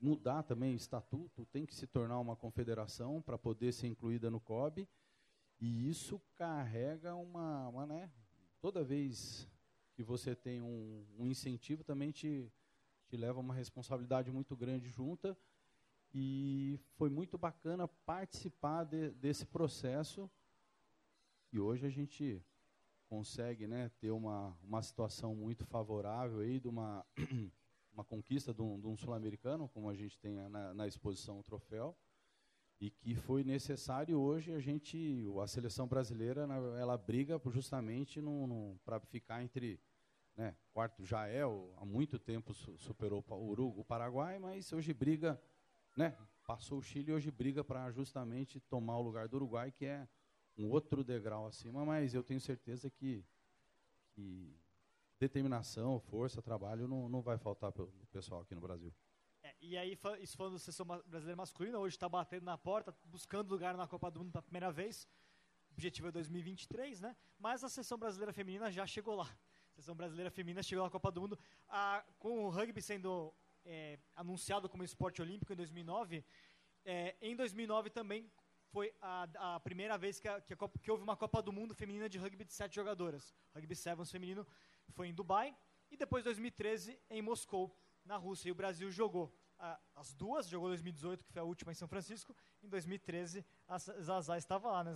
[0.00, 4.40] mudar também o estatuto, tem que se tornar uma confederação para poder ser incluída no
[4.40, 4.88] COB.
[5.58, 8.10] E isso carrega uma, uma né,
[8.60, 9.48] toda vez
[9.94, 12.52] que você tem um, um incentivo, também te,
[13.08, 15.36] te leva uma responsabilidade muito grande junta.
[16.18, 20.30] E foi muito bacana participar de, desse processo.
[21.52, 22.42] E hoje a gente
[23.06, 27.04] consegue né, ter uma, uma situação muito favorável aí de uma,
[27.92, 31.94] uma conquista de um, um sul-americano, como a gente tem na, na exposição o troféu
[32.80, 36.46] e que foi necessário hoje a gente a seleção brasileira
[36.78, 38.20] ela briga justamente
[38.84, 39.80] para ficar entre
[40.36, 45.40] né, quarto já é há muito tempo superou o Uruguai, o Paraguai mas hoje briga
[45.96, 46.16] né
[46.46, 50.06] passou o Chile e hoje briga para justamente tomar o lugar do Uruguai que é
[50.56, 53.24] um outro degrau acima mas eu tenho certeza que,
[54.14, 54.54] que
[55.18, 58.92] determinação força trabalho não, não vai faltar para o pessoal aqui no Brasil
[59.46, 63.48] é, e aí, isso falando da seleção brasileira masculina, hoje está batendo na porta, buscando
[63.48, 65.06] lugar na Copa do Mundo pela primeira vez.
[65.70, 67.14] O objetivo é 2023, né?
[67.38, 69.24] Mas a seleção brasileira feminina já chegou lá.
[69.24, 71.38] A seleção brasileira feminina chegou na Copa do Mundo.
[71.68, 73.32] A, com o rugby sendo
[73.66, 76.24] é, anunciado como esporte olímpico em 2009,
[76.84, 78.30] é, em 2009 também
[78.70, 81.74] foi a, a primeira vez que, a, que, Copa, que, houve uma Copa do Mundo
[81.74, 83.34] feminina de rugby de sete jogadoras.
[83.54, 84.46] Rugby Sevens feminino
[84.90, 85.56] foi em Dubai
[85.90, 88.48] e depois 2013 em Moscou na Rússia.
[88.48, 91.88] E o Brasil jogou ah, as duas, jogou 2018, que foi a última em São
[91.88, 94.92] Francisco, em 2013 a Zazá estava lá, né?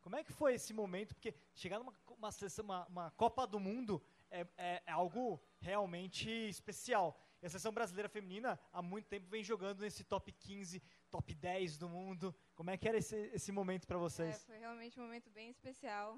[0.00, 1.14] Como é que foi esse momento?
[1.14, 2.30] Porque chegar numa uma,
[2.62, 7.18] uma, uma Copa do Mundo é, é, é, algo realmente especial.
[7.42, 10.80] E a seleção brasileira feminina há muito tempo vem jogando nesse top 15,
[11.10, 12.32] top 10 do mundo.
[12.54, 14.36] Como é que era esse, esse momento para vocês?
[14.36, 16.16] É, foi realmente um momento bem especial.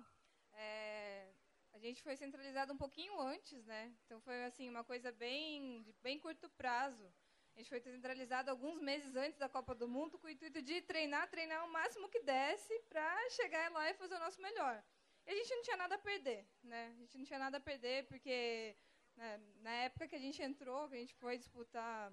[0.53, 1.33] É,
[1.73, 3.95] a gente foi centralizado um pouquinho antes, né?
[4.05, 7.11] Então foi assim uma coisa bem de bem curto prazo.
[7.55, 10.83] A gente foi centralizado alguns meses antes da Copa do Mundo com o intuito de
[10.83, 14.85] treinar, treinar o máximo que desse para chegar lá e fazer o nosso melhor.
[15.27, 16.89] E a gente não tinha nada a perder, né?
[16.89, 18.77] A gente não tinha nada a perder porque
[19.17, 22.13] né, na época que a gente entrou, que a gente foi disputar,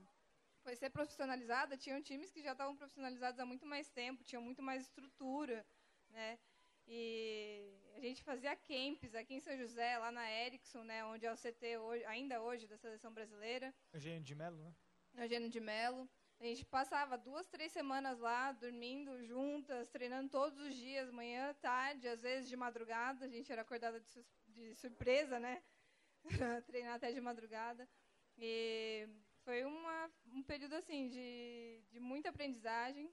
[0.63, 4.61] foi ser profissionalizada, tinham times que já estavam profissionalizados há muito mais tempo, tinham muito
[4.61, 5.65] mais estrutura,
[6.09, 6.39] né?
[6.87, 11.31] E a gente fazia camps aqui em São José, lá na Ericsson, né, onde é
[11.31, 13.73] o CT hoje, ainda hoje da seleção brasileira.
[13.93, 14.73] Eugênio de Melo, né?
[15.15, 16.09] Eugênio de Melo.
[16.39, 22.07] A gente passava duas, três semanas lá, dormindo juntas, treinando todos os dias, manhã, tarde,
[22.07, 23.25] às vezes de madrugada.
[23.25, 25.61] A gente era acordada de, su de surpresa, né?
[26.67, 27.87] Treinar até de madrugada.
[28.37, 29.07] E
[29.43, 33.11] foi uma, um período assim de, de muita aprendizagem.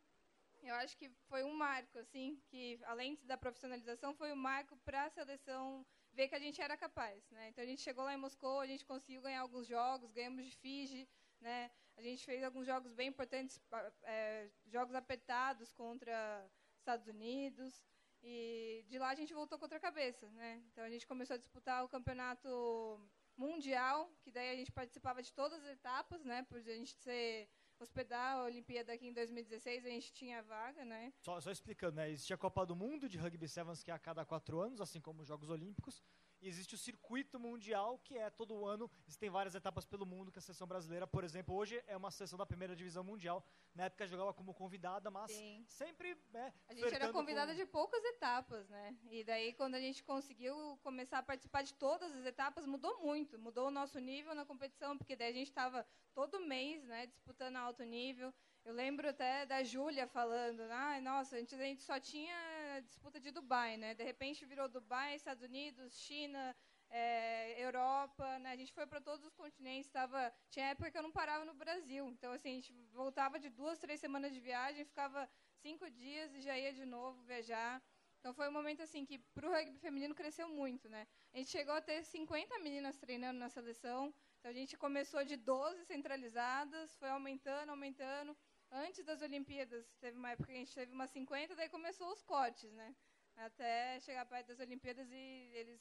[0.63, 5.05] Eu acho que foi um marco, assim, que além da profissionalização, foi um marco para
[5.05, 7.49] a seleção ver que a gente era capaz, né?
[7.49, 10.57] Então a gente chegou lá em Moscou, a gente conseguiu ganhar alguns jogos, ganhamos de
[10.57, 11.09] Fiji,
[11.41, 11.71] né?
[11.97, 13.61] A gente fez alguns jogos bem importantes,
[14.03, 16.45] é, jogos apertados contra
[16.81, 17.81] Estados Unidos
[18.23, 20.63] e de lá a gente voltou contra a cabeça, né?
[20.71, 23.01] Então a gente começou a disputar o campeonato
[23.37, 26.43] mundial, que daí a gente participava de todas as etapas, né?
[26.43, 27.49] Por a gente ser
[27.81, 31.13] hospedar a Olimpíada aqui em 2016, a gente tinha vaga, né?
[31.21, 32.11] Só, só explicando, né?
[32.11, 35.01] Existia a Copa do Mundo de Rugby Sevens, que é a cada quatro anos, assim
[35.01, 36.03] como os Jogos Olímpicos.
[36.41, 40.39] E existe o circuito mundial, que é todo ano, existem várias etapas pelo mundo que
[40.39, 43.45] a seleção brasileira, por exemplo, hoje é uma seleção da primeira divisão mundial.
[43.75, 45.65] Na época jogava como convidada, mas Sim.
[45.67, 46.17] sempre.
[46.33, 47.59] Né, a gente era convidada com...
[47.59, 48.97] de poucas etapas, né?
[49.11, 53.39] E daí, quando a gente conseguiu começar a participar de todas as etapas, mudou muito.
[53.39, 57.57] Mudou o nosso nível na competição, porque daí a gente estava todo mês, né, disputando
[57.57, 58.33] alto nível.
[58.65, 62.37] Eu lembro até da Júlia falando, ah, nossa, antes a gente só tinha
[62.81, 63.95] disputa de Dubai, né?
[63.95, 66.57] De repente virou Dubai, Estados Unidos, China,
[66.91, 68.53] é, Europa, né?
[68.53, 71.55] A gente foi para todos os continentes, tava, tinha época que eu não parava no
[71.55, 72.09] Brasil.
[72.09, 76.41] Então, assim, a gente voltava de duas, três semanas de viagem, ficava cinco dias e
[76.41, 77.83] já ia de novo viajar.
[78.19, 81.07] Então foi um momento assim que para o rugby feminino cresceu muito, né?
[81.33, 84.13] A gente chegou a ter 50 meninas treinando na seleção.
[84.39, 88.37] Então a gente começou de 12 centralizadas, foi aumentando, aumentando
[88.71, 92.23] antes das Olimpíadas, teve uma época que a gente teve umas 50, daí começou os
[92.23, 92.95] cortes, né?
[93.37, 95.81] Até chegar perto das Olimpíadas e eles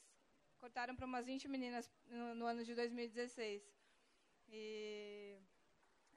[0.58, 3.62] cortaram para umas 20 meninas no, no, ano de 2016.
[4.48, 5.36] E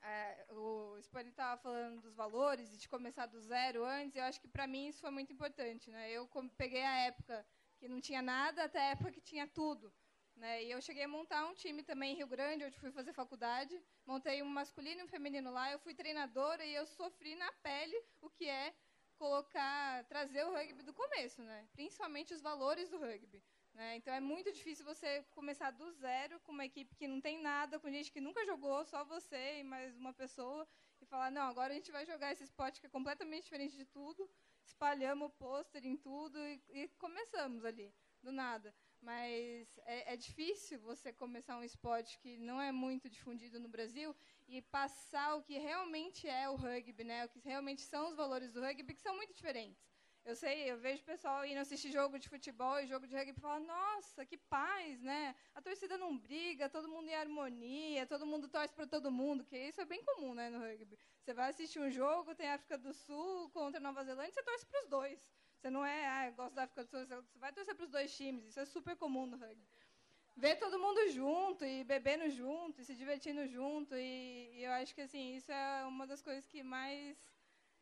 [0.02, 4.40] é, o Spani estava falando dos valores e de começar do zero antes, eu acho
[4.40, 6.12] que para mim isso foi muito importante, né?
[6.12, 7.46] Eu peguei a época
[7.78, 9.92] que não tinha nada até a época que tinha tudo.
[10.42, 10.64] Né?
[10.64, 13.80] E eu cheguei a montar um time também em Rio Grande, onde fui fazer faculdade.
[14.08, 15.72] Montei um masculino e um feminino lá.
[15.72, 18.74] Eu fui treinadora e eu sofri na pele o que é
[19.20, 21.68] colocar, trazer o rugby do começo, né?
[21.74, 23.40] Principalmente os valores do rugby.
[23.76, 23.98] Né?
[23.98, 27.80] Então é muito difícil você começar do zero com uma equipe que não tem nada,
[27.80, 30.68] com gente que nunca jogou, só você e mais uma pessoa,
[31.00, 33.86] e falar, não, agora a gente vai jogar esse esporte que é completamente diferente de
[33.86, 34.28] tudo,
[34.66, 38.74] espalhamos o pôster em tudo e, e, começamos ali, do nada.
[39.02, 44.16] Mas é, é, difícil você começar um esporte que não é muito difundido no Brasil
[44.48, 47.26] e passar o que realmente é o rugby, né?
[47.26, 49.84] O que realmente são os valores do rugby, que são muito diferentes.
[50.24, 53.42] Eu sei, eu vejo pessoal indo assistir jogo de futebol e jogo de rugby e
[53.42, 55.36] falar, nossa, que paz, né?
[55.56, 59.58] A torcida não briga, todo mundo em harmonia, todo mundo torce para todo mundo, que
[59.58, 60.96] isso é bem comum, né, no rugby.
[61.20, 64.84] Você vai assistir um jogo, tem África do Sul contra Nova Zelândia, você torce para
[64.84, 65.41] os dois.
[65.62, 67.92] Você não é, ah, eu gosto da África do Sul, você vai torcer para os
[67.92, 69.64] dois times, isso é super comum no rugby.
[70.36, 74.96] Ver todo mundo junto e bebendo junto e se divertindo junto e, e eu acho
[74.96, 77.16] que assim, isso é uma das coisas que mais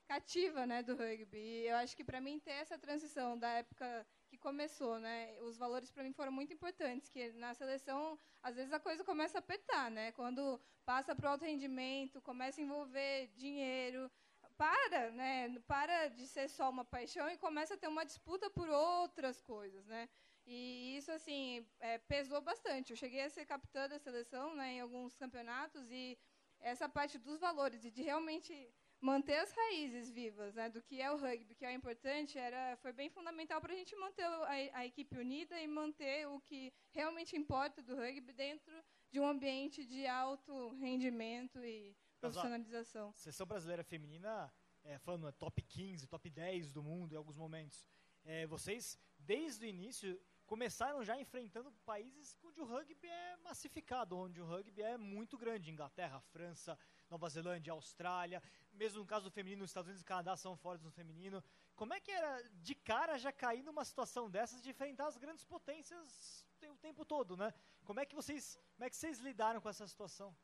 [0.06, 1.38] cativa, né, do rugby.
[1.38, 5.58] E eu acho que para mim ter essa transição da época que começou, né, os
[5.58, 9.40] valores para mim foram muito importantes, que na seleção às vezes a coisa começa a
[9.40, 10.12] apertar, né?
[10.12, 14.12] Quando passa para o alto rendimento, começa a envolver dinheiro,
[14.60, 18.68] para, né, para de ser só uma paixão e começa a ter uma disputa por
[18.68, 20.10] outras coisas, né?
[20.46, 22.92] E isso assim é, pesou bastante.
[22.92, 26.18] Eu cheguei a ser capitã da seleção, né, em alguns campeonatos e
[26.60, 28.54] essa parte dos valores e de realmente
[29.00, 32.92] manter as raízes vivas né, do que é o rugby, que é importante, era, foi
[32.92, 37.38] bem fundamental para a gente manter a, a, equipe unida e manter o que realmente
[37.38, 38.74] importa do rugby dentro
[39.10, 43.10] de um ambiente de alto rendimento e profissionalização.
[43.10, 44.52] A seleção brasileira feminina,
[44.84, 47.86] é, falando é, top 15, top 10 do mundo em alguns momentos,
[48.26, 54.42] é, vocês, desde o início, começaram já enfrentando países onde o rugby é massificado, onde
[54.42, 55.72] o rugby é muito grande.
[55.72, 56.78] Inglaterra, França,
[57.10, 58.42] Nova Zelândia, Austrália.
[58.74, 61.44] Mesmo no caso do feminino, os Estados Unidos e Canadá são fortes no feminino.
[61.76, 65.46] Como é que era de cara já cair numa situação dessas de enfrentar as grandes
[65.46, 67.54] potências o tempo todo, né?
[67.86, 70.36] Como é que vocês, como é que vocês lidaram com essa situação?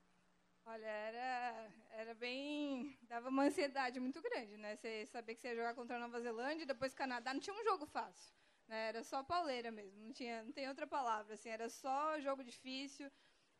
[0.67, 2.97] Olha, era, era bem.
[3.03, 4.75] dava uma ansiedade muito grande, né?
[4.75, 7.33] Você saber que você ia jogar contra a Nova Zelândia depois Canadá.
[7.33, 8.33] Não tinha um jogo fácil.
[8.67, 8.89] Né?
[8.89, 10.03] Era só pauleira mesmo.
[10.03, 11.35] Não, tinha, não tem outra palavra.
[11.35, 13.11] Assim, era só jogo difícil.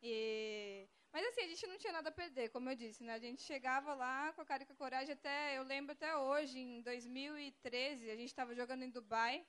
[0.02, 0.88] E...
[1.12, 3.14] Mas assim, a gente não tinha nada a perder, como eu disse, né?
[3.14, 6.14] A gente chegava lá com a cara e com a coragem até, eu lembro até
[6.16, 9.46] hoje, em 2013, a gente estava jogando em Dubai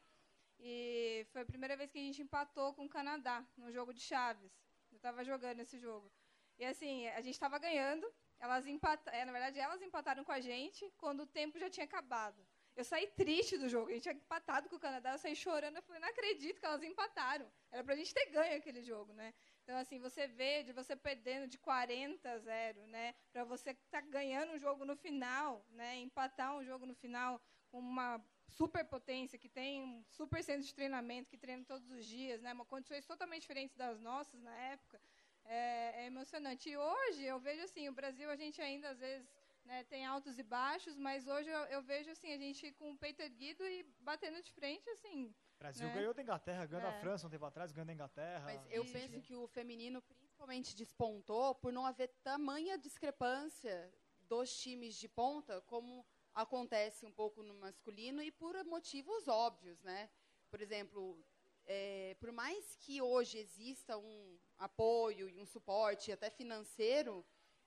[0.60, 4.00] e foi a primeira vez que a gente empatou com o Canadá no jogo de
[4.00, 4.52] Chaves.
[4.92, 6.10] Eu estava jogando esse jogo.
[6.58, 8.06] E assim, a gente estava ganhando,
[8.40, 11.86] elas empataram, é, na verdade elas empataram com a gente quando o tempo já tinha
[11.86, 12.46] acabado.
[12.76, 15.78] Eu saí triste do jogo, a gente tinha empatado com o Canadá, eu saí chorando,
[15.78, 17.52] eu falei, não acredito que elas empataram.
[17.72, 19.34] Era pra gente ter ganho aquele jogo, né?
[19.64, 23.16] Então, assim, você vê de você perdendo de 40 a 0, né?
[23.34, 25.98] Para você estar tá ganhando um jogo no final, né?
[25.98, 31.30] Empatar um jogo no final com uma superpotência que tem um super centro de treinamento,
[31.30, 32.54] que treina todos os dias, né?
[32.54, 35.02] Uma condições totalmente diferentes das nossas na época.
[35.48, 36.70] É, é emocionante.
[36.70, 39.28] E hoje eu vejo assim, o Brasil a gente ainda às vezes
[39.66, 42.98] né, tem altos e baixos, mas hoje eu, eu, vejo assim a gente com o
[42.98, 45.94] peito erguido e batendo de frente assim Brasil né?
[45.94, 46.92] ganhou da Inglaterra, ganhou é.
[46.92, 48.46] da França um tempo atrás, ganhou da Inglaterra.
[48.46, 48.94] Mas eu Isso.
[48.94, 53.92] penso que o feminino principalmente despontou por não haver tamanha discrepância
[54.22, 60.10] dos times de ponta, como acontece um pouco no masculino, e por motivos óbvios, né?
[60.50, 61.20] Por exemplo,
[61.68, 67.26] é, por mais que hoje exista um apoio e um suporte até financeiro,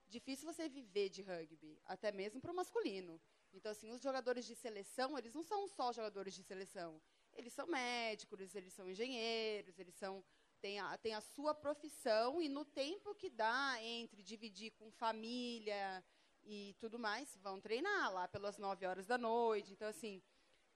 [0.09, 3.20] difícil você viver de rugby, até mesmo para o masculino.
[3.53, 7.01] Então, assim, os jogadores de seleção, eles não são só jogadores de seleção
[7.34, 10.24] eles são médicos, eles são engenheiros, eles são
[10.61, 16.05] têm a, têm a sua profissão e no tempo que dá entre dividir com família
[16.44, 19.72] e tudo mais, vão treinar lá pelas 9 horas da noite.
[19.72, 20.22] Então, assim,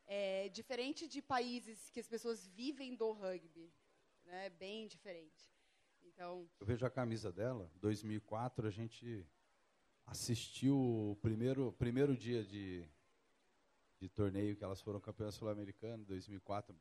[0.06, 3.72] é diferente de países que as pessoas vivem do rugby,
[4.24, 4.50] né?
[4.50, 5.50] Bem diferente.
[6.02, 9.26] Então, eu vejo a camisa dela, 2004, a gente
[10.06, 12.86] assistiu o primeiro primeiro dia de
[14.04, 16.76] de torneio que elas foram campeãs sul-americanas em 2004.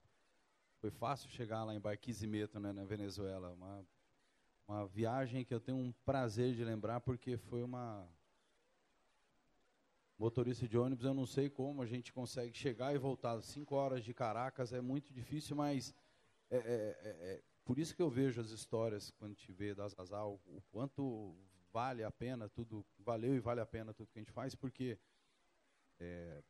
[0.82, 3.52] Foi fácil chegar lá em Barquisimeto, né, na Venezuela.
[3.52, 3.88] Uma,
[4.68, 8.06] uma viagem que eu tenho um prazer de lembrar, porque foi uma
[10.24, 13.42] motorista de ônibus, eu não sei como a gente consegue chegar e voltar.
[13.42, 15.94] Cinco horas de Caracas é muito difícil, mas
[16.50, 19.94] é, é, é, é por isso que eu vejo as histórias quando te vê das
[20.00, 21.36] Azal, o quanto
[21.74, 24.98] vale a pena tudo, valeu e vale a pena tudo que a gente faz, porque
[26.00, 26.42] é,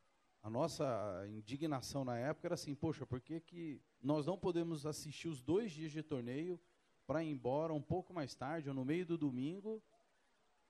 [0.43, 5.30] a nossa indignação na época era assim, poxa, por que, que nós não podemos assistir
[5.30, 6.61] os dois dias de torneio
[7.07, 9.82] para ir embora um pouco mais tarde ou no meio do domingo?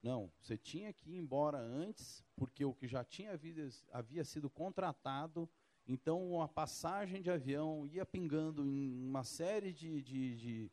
[0.04, 4.50] Não, você tinha que ir embora antes, porque o que já tinha havia, havia sido
[4.50, 5.48] contratado
[5.86, 10.72] Então, a passagem de avião ia pingando em uma série de, de, de,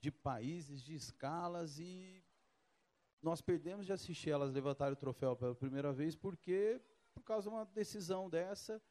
[0.00, 2.24] de países, de escalas, e
[3.20, 6.80] nós perdemos de assistir elas levantarem o troféu pela primeira vez, porque
[7.12, 8.82] por causa de uma decisão dessa,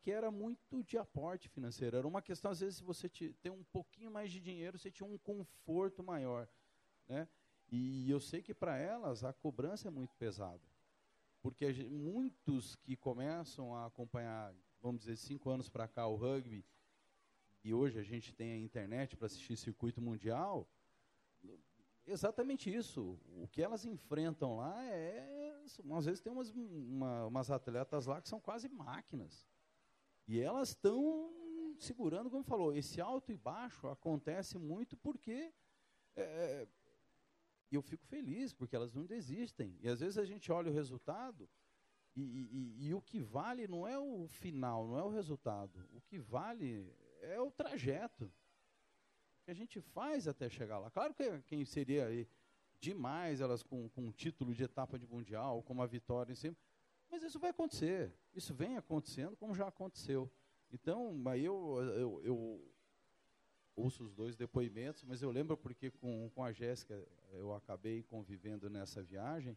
[0.00, 1.96] que era muito de aporte financeiro.
[1.96, 4.92] Era uma questão, às vezes, se você te, tem um pouquinho mais de dinheiro, você
[4.92, 6.48] tinha um conforto maior.
[7.08, 7.28] Né?
[7.70, 10.60] E eu sei que para elas a cobrança é muito pesada.
[11.40, 14.52] Porque muitos que começam a acompanhar,
[14.82, 16.64] vamos dizer, cinco anos para cá o rugby,
[17.62, 20.68] e hoje a gente tem a internet para assistir circuito mundial,
[22.06, 23.18] exatamente isso.
[23.36, 25.38] O que elas enfrentam lá é.
[25.96, 29.46] Às vezes tem umas, uma, umas atletas lá que são quase máquinas.
[30.26, 31.30] E elas estão
[31.78, 35.52] segurando, como falou, esse alto e baixo acontece muito porque
[36.16, 36.66] é,
[37.70, 39.78] e eu fico feliz, porque elas não desistem.
[39.80, 41.48] E às vezes a gente olha o resultado
[42.16, 45.88] e, e, e, o que vale não é o final, não é o resultado.
[45.92, 48.32] O que vale é o trajeto
[49.44, 50.90] que a gente faz até chegar lá.
[50.90, 52.28] Claro que quem seria aí
[52.80, 56.56] demais elas com, com um título de etapa de mundial, com uma vitória em cima,
[57.08, 58.12] mas isso vai acontecer.
[58.34, 60.30] Isso vem acontecendo como já aconteceu.
[60.72, 62.72] Então, aí eu, eu, eu
[63.76, 68.68] ouço os dois depoimentos, mas eu lembro porque com, com a Jéssica eu acabei convivendo
[68.68, 69.56] nessa viagem.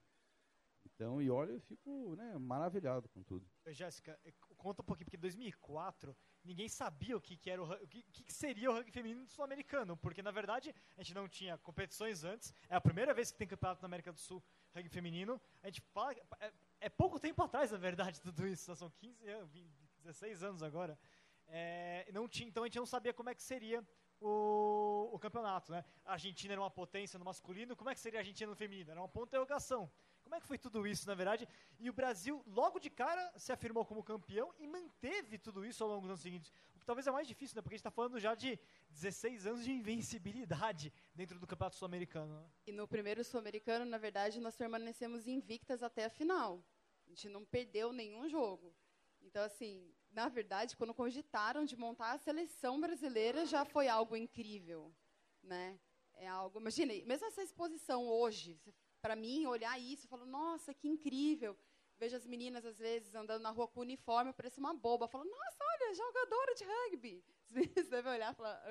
[0.86, 3.50] Então, e olha, eu fico né, maravilhado com tudo.
[3.68, 7.72] Jéssica, eh, conta um pouquinho, porque em 2004 ninguém sabia o que, que era o,
[7.72, 11.58] o que, que, seria o rugby feminino sul-americano, porque na verdade a gente não tinha
[11.58, 12.54] competições antes.
[12.70, 14.44] É a primeira vez que tem campeonato na América do Sul
[14.76, 15.42] rugby feminino.
[15.62, 18.76] A gente fala, é, é pouco tempo atrás, na verdade, tudo isso.
[18.76, 19.52] São 15 anos,
[20.00, 21.00] 16 anos agora.
[21.48, 23.86] É, não tinha, então a gente não sabia como é que seria
[24.24, 25.84] o, o, campeonato, né?
[26.06, 28.92] A Argentina era uma potência no masculino, como é que seria a Argentina no feminino?
[28.92, 29.92] Era uma ponta interrogação.
[30.24, 31.48] Como é que foi tudo isso, na verdade?
[31.78, 35.90] E o Brasil, logo de cara, se afirmou como campeão e manteve tudo isso ao
[35.90, 36.52] longo dos anos seguintes.
[36.74, 37.62] O que talvez é mais difícil, né?
[37.62, 38.58] Porque a gente está falando já de
[38.92, 42.34] 16 anos de invencibilidade dentro do Campeonato Sul-Americano.
[42.40, 42.46] Né?
[42.68, 46.64] E no primeiro Sul-Americano, na verdade, nós permanecemos invictas até a final.
[47.06, 48.74] A gente não perdeu nenhum jogo.
[49.22, 54.94] Então, assim, na verdade, quando cogitaram de montar a seleção brasileira, já foi algo incrível,
[55.42, 55.80] né?
[56.16, 58.60] É algo, imagine, mesmo essa exposição hoje,
[59.02, 61.58] para mim, olhar isso, eu falo, nossa, que incrível.
[61.98, 65.08] Vejo as meninas, às vezes, andando na rua com uniforme, parece uma boba.
[65.08, 67.24] Falo, nossa, olha, jogadora de rugby.
[67.46, 68.64] As meninas devem olhar e falar,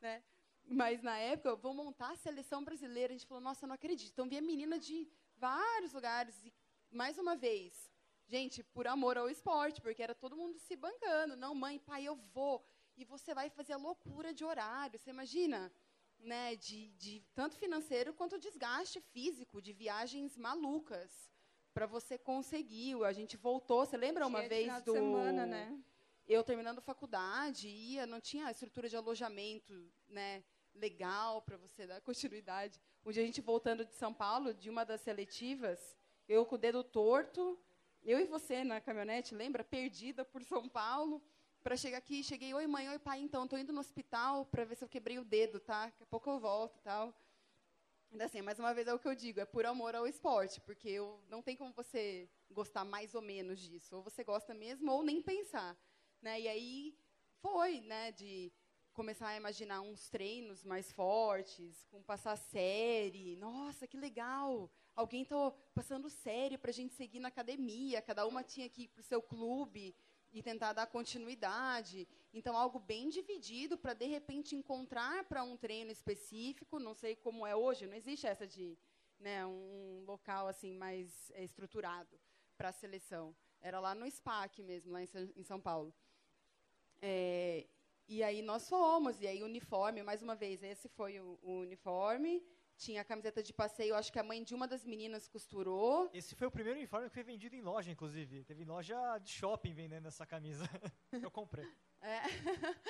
[0.00, 0.22] né?
[0.64, 3.12] Mas, na época, eu vou montar a seleção brasileira.
[3.12, 4.12] A gente falou, nossa, eu não acredito.
[4.12, 6.34] Então, via menina de vários lugares.
[6.44, 6.52] E,
[6.90, 7.90] mais uma vez,
[8.28, 11.36] Gente, por amor ao esporte, porque era todo mundo se bancando.
[11.36, 12.64] Não, mãe, pai, eu vou.
[12.96, 14.98] E você vai fazer a loucura de horário.
[14.98, 15.72] Você imagina?
[16.18, 21.30] Né, de, de tanto financeiro quanto desgaste físico, de viagens malucas
[21.74, 22.94] para você conseguir.
[23.04, 25.78] A gente voltou, você lembra uma vez do semana, né?
[26.26, 29.72] Eu terminando faculdade, ia, não tinha estrutura de alojamento,
[30.08, 30.42] né,
[30.74, 32.80] legal para você dar continuidade.
[33.04, 35.96] Um dia a gente voltando de São Paulo, de uma das seletivas,
[36.26, 37.56] eu com o dedo torto,
[38.06, 39.64] eu e você na caminhonete, lembra?
[39.64, 41.20] Perdida por São Paulo.
[41.62, 44.76] Para chegar aqui, cheguei, oi mãe, oi pai, então, estou indo no hospital para ver
[44.76, 45.86] se eu quebrei o dedo, tá?
[45.86, 47.12] Daqui a pouco eu volto tal.
[48.20, 50.88] Assim, mais uma vez é o que eu digo, é por amor ao esporte, porque
[50.88, 53.96] eu, não tem como você gostar mais ou menos disso.
[53.96, 55.76] Ou você gosta mesmo, ou nem pensar.
[56.22, 56.42] Né?
[56.42, 56.98] E aí
[57.42, 58.52] foi, né, de
[58.92, 63.34] começar a imaginar uns treinos mais fortes, com passar série.
[63.34, 64.70] Nossa, que legal!
[64.96, 68.88] Alguém está passando série para a gente seguir na academia, cada uma tinha que ir
[68.88, 69.94] para o seu clube
[70.32, 72.08] e tentar dar continuidade.
[72.32, 76.78] Então, algo bem dividido para, de repente, encontrar para um treino específico.
[76.78, 78.76] Não sei como é hoje, não existe essa de
[79.18, 82.18] né, um local assim mais é, estruturado
[82.56, 83.34] para a seleção.
[83.60, 85.94] Era lá no SPAC mesmo, lá em São Paulo.
[87.00, 87.66] É,
[88.08, 92.42] e aí nós fomos, e aí uniforme, mais uma vez, esse foi o, o uniforme.
[92.76, 96.10] Tinha a camiseta de passeio, acho que a mãe de uma das meninas costurou.
[96.12, 98.44] Esse foi o primeiro uniforme que foi vendido em loja, inclusive.
[98.44, 100.64] Teve loja de shopping vendendo essa camisa.
[101.12, 101.66] Eu comprei.
[102.02, 102.20] É.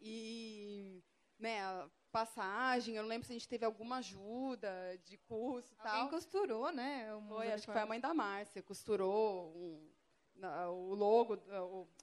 [0.00, 1.02] e,
[1.38, 1.60] né,
[2.10, 5.94] passagem, eu não lembro se a gente teve alguma ajuda de curso e tal.
[5.94, 7.14] Alguém costurou, né?
[7.14, 9.88] Um foi, acho que foi a mãe da Márcia, costurou um,
[10.70, 11.38] o logo,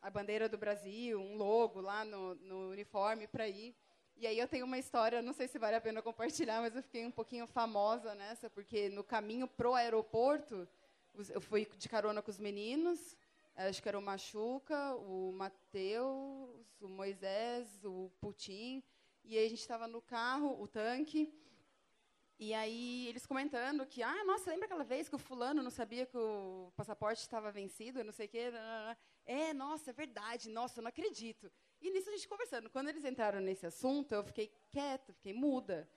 [0.02, 3.76] a bandeira do Brasil, um logo lá no, no uniforme para ir.
[4.22, 6.84] E aí eu tenho uma história, não sei se vale a pena compartilhar, mas eu
[6.84, 10.68] fiquei um pouquinho famosa nessa, porque no caminho pro aeroporto,
[11.30, 13.16] eu fui de carona com os meninos,
[13.56, 18.84] acho que era o Machuca, o Matheus, o Moisés, o Putin,
[19.24, 21.34] e aí a gente estava no carro, o tanque,
[22.38, 26.06] E aí eles comentando que, ah, nossa, lembra aquela vez que o fulano não sabia
[26.06, 28.52] que o passaporte estava vencido, não sei o quê?
[29.26, 31.52] É, nossa, é verdade, nossa, eu não acredito.
[31.82, 32.70] E nisso a gente conversando.
[32.70, 35.90] Quando eles entraram nesse assunto, eu fiquei quieta, fiquei muda.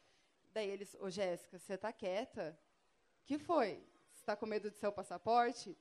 [0.53, 2.59] Daí eles, ô Jéssica, você está quieta?
[3.25, 3.83] que foi?
[4.13, 5.77] Você está com medo de seu passaporte?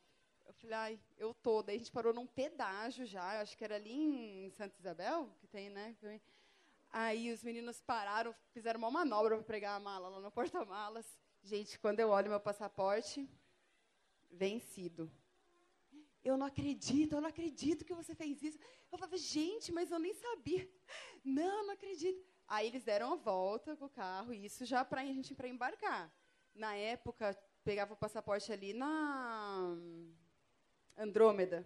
[0.46, 1.62] Eu falei, ai, eu tô.
[1.62, 5.48] Daí a gente parou num pedágio já, acho que era ali em Santa Isabel, que
[5.48, 5.96] tem, né?
[6.90, 11.06] Aí os meninos pararam, fizeram uma manobra para pregar a mala lá no porta-malas.
[11.44, 13.28] Gente, quando eu olho meu passaporte,
[14.30, 15.12] vencido.
[16.24, 18.60] Eu não acredito, eu não acredito que você fez isso.
[18.92, 20.70] Eu falei, gente, mas eu nem sabia.
[21.24, 22.26] Não, não acredito.
[22.48, 26.12] Aí eles deram a volta com o carro, isso já para a gente para embarcar.
[26.54, 29.78] Na época, pegava o passaporte ali na
[30.98, 31.66] Andrômeda.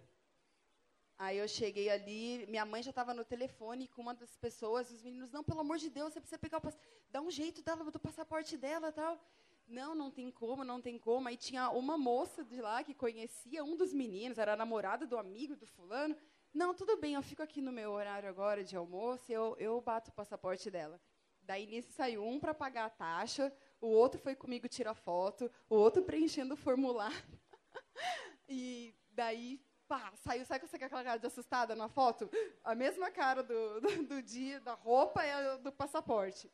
[1.18, 5.02] Aí eu cheguei ali, minha mãe já estava no telefone com uma das pessoas, os
[5.02, 6.72] meninos, não, pelo amor de Deus, você precisa pegar o
[7.10, 9.18] dá um jeito dela, do passaporte dela tal.
[9.66, 11.26] Não, não tem como, não tem como.
[11.26, 15.56] Aí tinha uma moça de lá que conhecia um dos meninos, era namorada do amigo
[15.56, 16.16] do fulano.
[16.56, 20.10] Não, tudo bem, eu fico aqui no meu horário agora de almoço, eu, eu bato
[20.10, 20.98] o passaporte dela.
[21.42, 25.74] Daí nisso saiu um para pagar a taxa, o outro foi comigo tirar foto, o
[25.74, 27.14] outro preenchendo o formulário.
[28.48, 32.30] e daí pá, saiu, sabe com aquela cara de assustada na foto?
[32.64, 36.50] A mesma cara do, do, do dia, da roupa e do passaporte.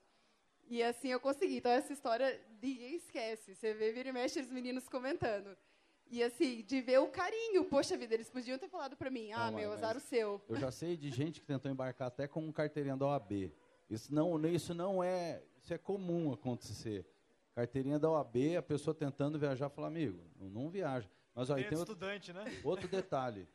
[0.69, 1.59] E assim eu consegui.
[1.59, 3.55] Então, essa história ninguém esquece.
[3.55, 5.57] Você vê, vira e mexe os meninos comentando.
[6.13, 7.65] E assim, de ver o carinho.
[7.65, 10.43] Poxa vida, eles podiam ter falado para mim, ah, não, meu, azar o seu.
[10.47, 13.51] Eu já sei de gente que tentou embarcar até com um carteirinha da OAB.
[13.89, 17.07] Isso não, isso não é, isso é comum acontecer.
[17.55, 21.09] Carteirinha da OAB, a pessoa tentando viajar, fala, amigo, não, não viaja.
[21.35, 22.45] Mas aí tem outro, estudante, né?
[22.63, 23.49] outro detalhe.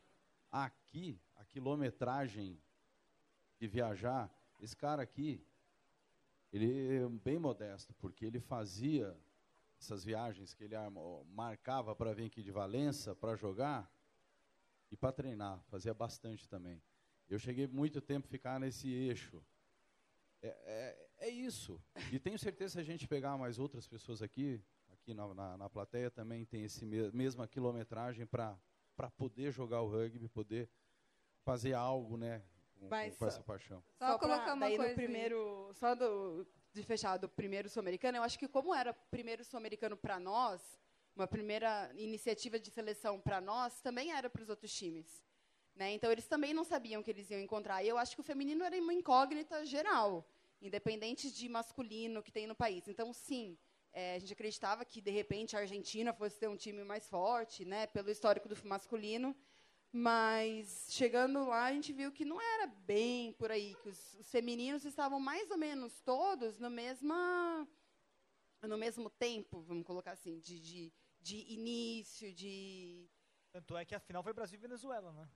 [0.50, 2.60] Aqui, a quilometragem
[3.60, 4.28] de viajar,
[4.60, 5.46] esse cara aqui,
[6.52, 9.16] ele é bem modesto, porque ele fazia
[9.80, 10.74] essas viagens que ele
[11.30, 13.90] marcava para vir aqui de Valença para jogar
[14.90, 16.82] e para treinar, fazia bastante também.
[17.28, 19.42] Eu cheguei muito tempo a ficar nesse eixo.
[20.42, 20.48] É,
[21.18, 21.80] é, é, isso.
[22.12, 25.68] E tenho certeza que a gente pegar mais outras pessoas aqui, aqui na, na, na
[25.68, 28.56] plateia também tem esse me mesma quilometragem para
[29.16, 30.70] poder jogar o rugby, poder
[31.42, 32.42] fazer algo, né?
[32.78, 33.82] Com, Mas com essa paixão.
[33.98, 34.92] Só, só colocar uma daí coisa.
[34.92, 39.44] No primeiro, só do, de fechar do primeiro sul-americano, eu acho que como era primeiro
[39.44, 40.60] sul-americano para nós,
[41.16, 45.24] uma primeira iniciativa de seleção para nós, também era para os outros times.
[45.74, 45.92] Né?
[45.92, 47.82] Então, eles também não sabiam que eles iam encontrar.
[47.82, 50.28] E eu acho que o feminino era uma incógnita geral,
[50.60, 52.86] independente de masculino que tem no país.
[52.88, 53.56] Então, sim,
[53.92, 57.64] é, a gente acreditava que, de repente, a Argentina fosse ter um time mais forte,
[57.64, 59.36] né, pelo histórico do masculino.
[59.90, 64.30] Mas, chegando lá, a gente viu que não era bem por aí, que os, os
[64.30, 67.66] femininos estavam mais ou menos todos no, mesma,
[68.62, 73.08] no mesmo tempo, vamos colocar assim, de, de, de início, de...
[73.50, 75.26] Tanto é que a final foi Brasil e Venezuela, né?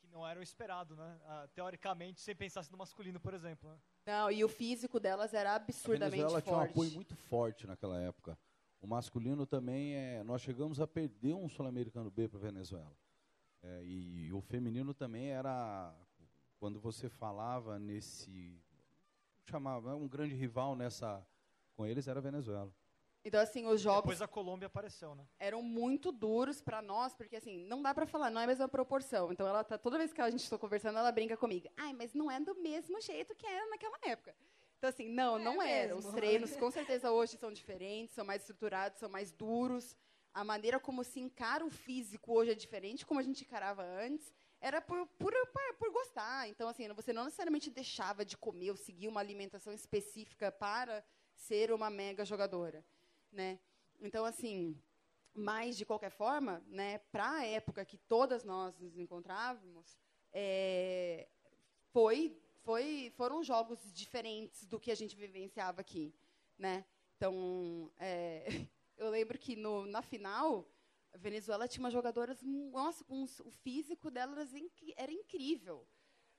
[0.00, 1.20] Que não era o esperado, né?
[1.24, 3.70] Ah, teoricamente, sem pensar no masculino, por exemplo.
[3.70, 3.78] Né?
[4.04, 6.44] Não, e o físico delas era absurdamente a Venezuela forte.
[6.44, 8.36] tinha um apoio muito forte naquela época.
[8.80, 10.24] O masculino também é.
[10.24, 12.92] Nós chegamos a perder um sul-americano B para a Venezuela.
[13.62, 15.94] É, e, e, o feminino também era
[16.58, 18.60] quando você falava nesse
[19.44, 21.24] chamava um grande rival nessa
[21.74, 22.72] com eles era a Venezuela.
[23.24, 24.02] Então, assim, os jogos.
[24.02, 25.24] Depois a Colômbia apareceu, né?
[25.38, 28.68] Eram muito duros para nós, porque, assim, não dá para falar, não é a mesma
[28.68, 29.32] proporção.
[29.32, 31.68] Então, ela tá, toda vez que a gente está conversando, ela brinca comigo.
[31.76, 34.34] Ai, mas não é do mesmo jeito que era naquela época.
[34.76, 35.96] Então, assim, não, é não era.
[35.96, 39.96] Os treinos, com certeza, hoje são diferentes, são mais estruturados, são mais duros.
[40.34, 44.32] A maneira como se encara o físico hoje é diferente como a gente encarava antes.
[44.60, 45.32] Era por, por,
[45.78, 46.48] por, gostar.
[46.48, 51.04] Então, assim, você não necessariamente deixava de comer ou seguir uma alimentação específica para
[51.34, 52.84] ser uma mega jogadora
[53.32, 53.58] né?
[54.00, 54.78] Então, assim,
[55.34, 59.98] mas de qualquer forma, né, para a época que todas nós nos encontrávamos,
[60.32, 61.26] é,
[61.90, 66.14] foi, foi, foram jogos diferentes do que a gente vivenciava aqui,
[66.58, 66.84] né?
[67.16, 68.46] Então, é,
[68.96, 70.68] eu lembro que no, na final,
[71.12, 74.52] a Venezuela tinha umas jogadoras, nossa, com o físico delas
[74.96, 75.86] era incrível.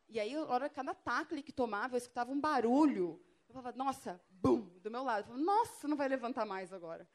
[0.10, 3.22] E aí, a hora cada tackle que tomava, eu escutava um barulho.
[3.48, 5.22] Eu falava, nossa, bum, do meu lado.
[5.22, 7.08] Eu falava, nossa, não vai levantar mais agora.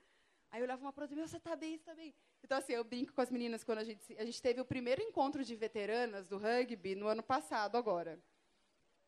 [0.50, 2.14] Aí eu olhava uma para outra, você está bem, você está bem.
[2.42, 5.02] Então, assim, eu brinco com as meninas quando a gente, a gente teve o primeiro
[5.02, 8.22] encontro de veteranas do rugby no ano passado, agora.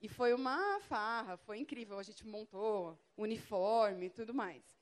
[0.00, 1.98] E foi uma farra, foi incrível.
[1.98, 4.79] A gente montou uniforme e tudo mais.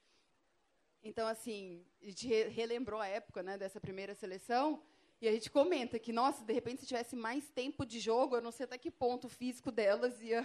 [1.03, 4.83] Então, assim, a gente relembrou a época né, dessa primeira seleção
[5.21, 8.43] e a gente comenta que, nossa, de repente, se tivesse mais tempo de jogo, eu
[8.43, 10.45] não sei até que ponto o físico delas ia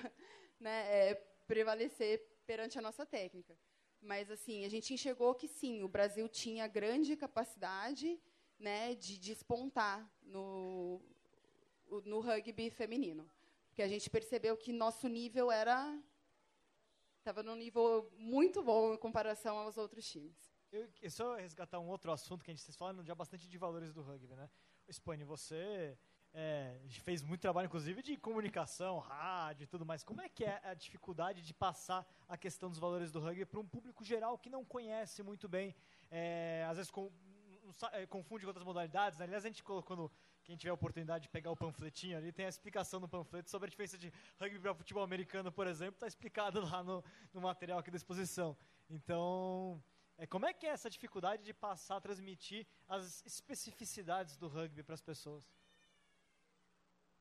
[0.59, 1.15] né, é,
[1.47, 3.57] prevalecer perante a nossa técnica.
[4.01, 8.19] Mas assim, a gente enxergou que sim, o Brasil tinha grande capacidade
[8.59, 11.01] né, de despontar no,
[12.03, 13.30] no rugby feminino.
[13.67, 15.97] Porque a gente percebeu que nosso nível era
[17.24, 20.54] estava num nível muito bom em comparação aos outros times.
[20.72, 23.94] Eu, só resgatar um outro assunto que a gente está falando já bastante de valores
[23.94, 24.50] do rugby, né?
[24.91, 25.98] Spani, você
[26.34, 30.04] é, fez muito trabalho, inclusive, de comunicação, rádio e tudo mais.
[30.04, 33.60] Como é que é a dificuldade de passar a questão dos valores do rugby para
[33.60, 35.74] um público geral que não conhece muito bem,
[36.12, 37.10] é, às vezes com,
[37.94, 39.18] é, confunde com outras modalidades?
[39.18, 39.26] Né?
[39.26, 40.12] Aliás, a gente colocou no,
[40.44, 43.68] quem tiver a oportunidade de pegar o panfletinho ali, tem a explicação no panfleto sobre
[43.68, 47.03] a diferença de rugby para futebol americano, por exemplo, está explicado lá no,
[47.34, 48.56] no material aqui da exposição.
[48.90, 49.82] Então,
[50.18, 54.84] é, como é que é essa dificuldade de passar a transmitir as especificidades do rugby
[54.84, 55.49] para as pessoas?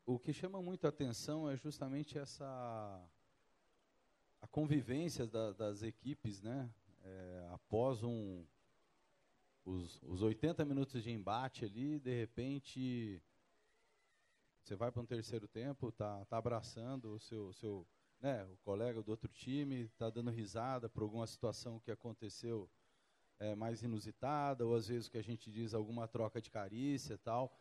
[0.05, 3.09] o que chama muito a atenção é justamente essa
[4.41, 6.69] a convivência da, das equipes, né?
[7.05, 8.45] É, após um
[9.65, 13.21] os, os 80 minutos de embate ali, de repente
[14.63, 17.85] você vai para um terceiro tempo, tá, tá abraçando o seu, seu
[18.21, 22.69] né, o colega do outro time, tá dando risada por alguma situação que aconteceu
[23.39, 27.53] é, mais inusitada, ou às vezes que a gente diz alguma troca de carícia tal.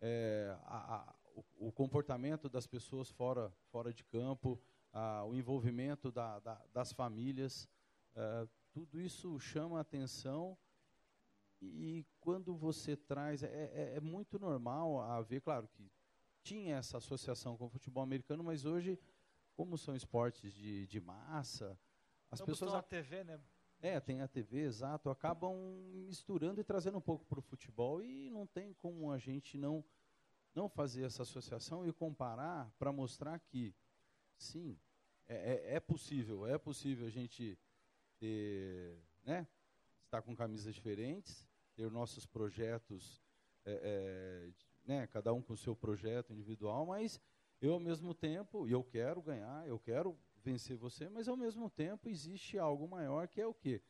[0.00, 4.58] É, a, o, o, comportamento das pessoas fora, fora de campo,
[4.92, 7.68] ah, o envolvimento da, da, das famílias,
[8.14, 10.56] ah, tudo isso chama atenção
[11.60, 15.90] e quando você traz, é, é, é, muito normal haver, claro que
[16.42, 18.98] tinha essa associação com o futebol americano, mas hoje,
[19.54, 21.78] como são esportes de, de massa,
[22.30, 22.74] as então, pessoas...
[22.74, 23.40] a TV, né?
[23.80, 25.54] É, tem a TV, exato, acabam
[26.06, 29.84] misturando e trazendo um pouco para o futebol e não tem como a gente não
[30.54, 33.74] não fazer essa associação e comparar para mostrar que,
[34.38, 34.78] sim,
[35.28, 37.58] é, é, é, possível, é possível a gente
[38.18, 39.46] ter, né,
[40.16, 43.22] estar com camisas diferentes, ter nossos projetos,
[43.64, 44.50] é, é,
[44.86, 47.20] né, cada um com o seu projeto individual, mas
[47.60, 51.68] eu ao mesmo tempo, e eu quero ganhar, eu quero vencer você, mas ao mesmo
[51.68, 53.82] tempo existe algo maior que é o quê?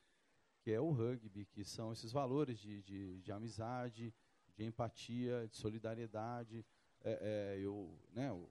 [0.62, 4.12] Que é o rugby, que são esses valores de, de, de amizade,
[4.56, 6.66] de empatia, de solidariedade.
[7.04, 8.48] É, é, eu, né, o,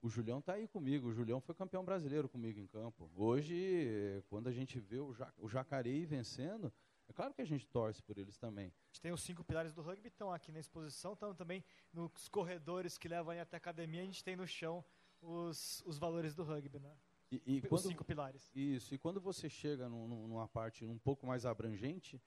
[0.00, 1.08] o Julião está aí comigo.
[1.08, 3.10] O Julião foi campeão brasileiro comigo em campo.
[3.16, 6.72] Hoje, quando a gente vê o, ja, o Jacareí vencendo,
[7.08, 8.66] é claro que a gente torce por eles também.
[8.66, 12.28] A gente tem os cinco pilares do rugby, estão aqui na exposição, estão também nos
[12.28, 14.84] corredores que levam até a academia, a gente tem no chão
[15.20, 16.96] os, os valores do rugby, né?
[17.30, 18.50] E, e os quando, cinco pilares.
[18.54, 22.20] Isso, e quando você chega num, numa parte um pouco mais abrangente,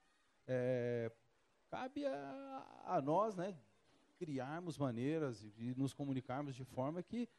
[0.45, 1.11] é,
[1.69, 3.57] cabe a, a, nós, né,
[4.17, 7.29] criarmos maneiras e, e, nos comunicarmos de forma que,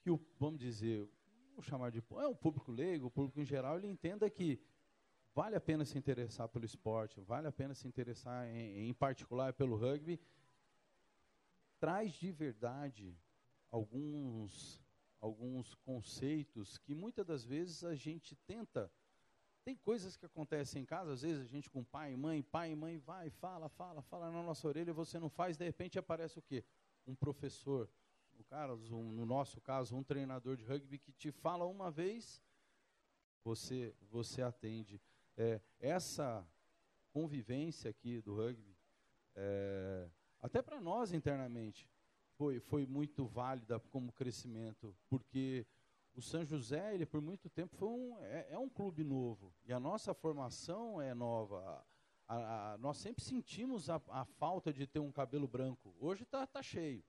[0.00, 1.08] que o, vamos dizer,
[1.54, 4.60] vou chamar de é um público leigo, o público em geral, ele entenda que
[5.34, 9.52] vale a pena se interessar pelo esporte, vale a pena se interessar em, em particular
[9.52, 10.20] pelo rugby,
[11.80, 13.16] traz de verdade
[13.70, 14.82] alguns
[15.20, 18.92] alguns conceitos que muitas das vezes a gente tenta
[19.64, 22.72] tem coisas que acontecem em casa, às vezes a gente com pai e mãe, pai
[22.72, 26.38] e mãe vai, fala, fala, fala na nossa orelha, você não faz, de repente aparece
[26.38, 26.62] o quê?
[27.06, 27.88] Um professor,
[28.36, 32.42] no, caso, um, no nosso caso, um treinador de rugby que te fala uma vez,
[33.42, 35.00] você, você atende.
[35.36, 36.46] É, essa
[37.10, 38.76] convivência aqui do rugby,
[39.34, 40.08] é,
[40.40, 41.88] até para nós internamente,
[42.36, 45.66] foi, foi muito válida como crescimento, porque
[46.14, 49.52] o São José, ele por muito tempo foi um, é, é um clube novo.
[49.64, 51.84] E a nossa formação é nova.
[52.26, 55.94] A, a, nós sempre sentimos a, a, falta de ter um cabelo branco.
[55.98, 57.02] Hoje está tá cheio.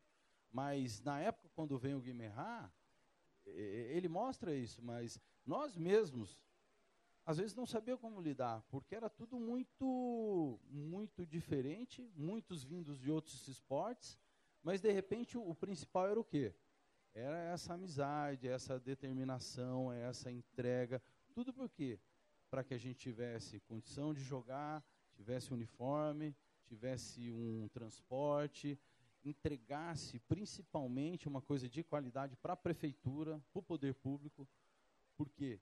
[0.51, 2.71] Mas na época, quando vem o Guimerá,
[3.45, 4.81] ele mostra isso.
[4.83, 6.39] Mas nós mesmos,
[7.25, 13.09] às vezes, não sabia como lidar, porque era tudo muito, muito diferente, muitos vindos de
[13.09, 14.15] outros esportes.
[14.61, 16.53] Mas, de repente, o, principal era o quê?
[17.15, 21.01] Era essa amizade, essa determinação, essa entrega.
[21.33, 21.99] Tudo por quê?
[22.47, 24.83] Para que a gente tivesse condição de jogar,
[25.15, 26.35] tivesse uniforme,
[26.65, 28.79] tivesse um transporte,
[29.23, 34.47] entregasse principalmente uma coisa de qualidade para a prefeitura, para o poder público,
[35.17, 35.59] porque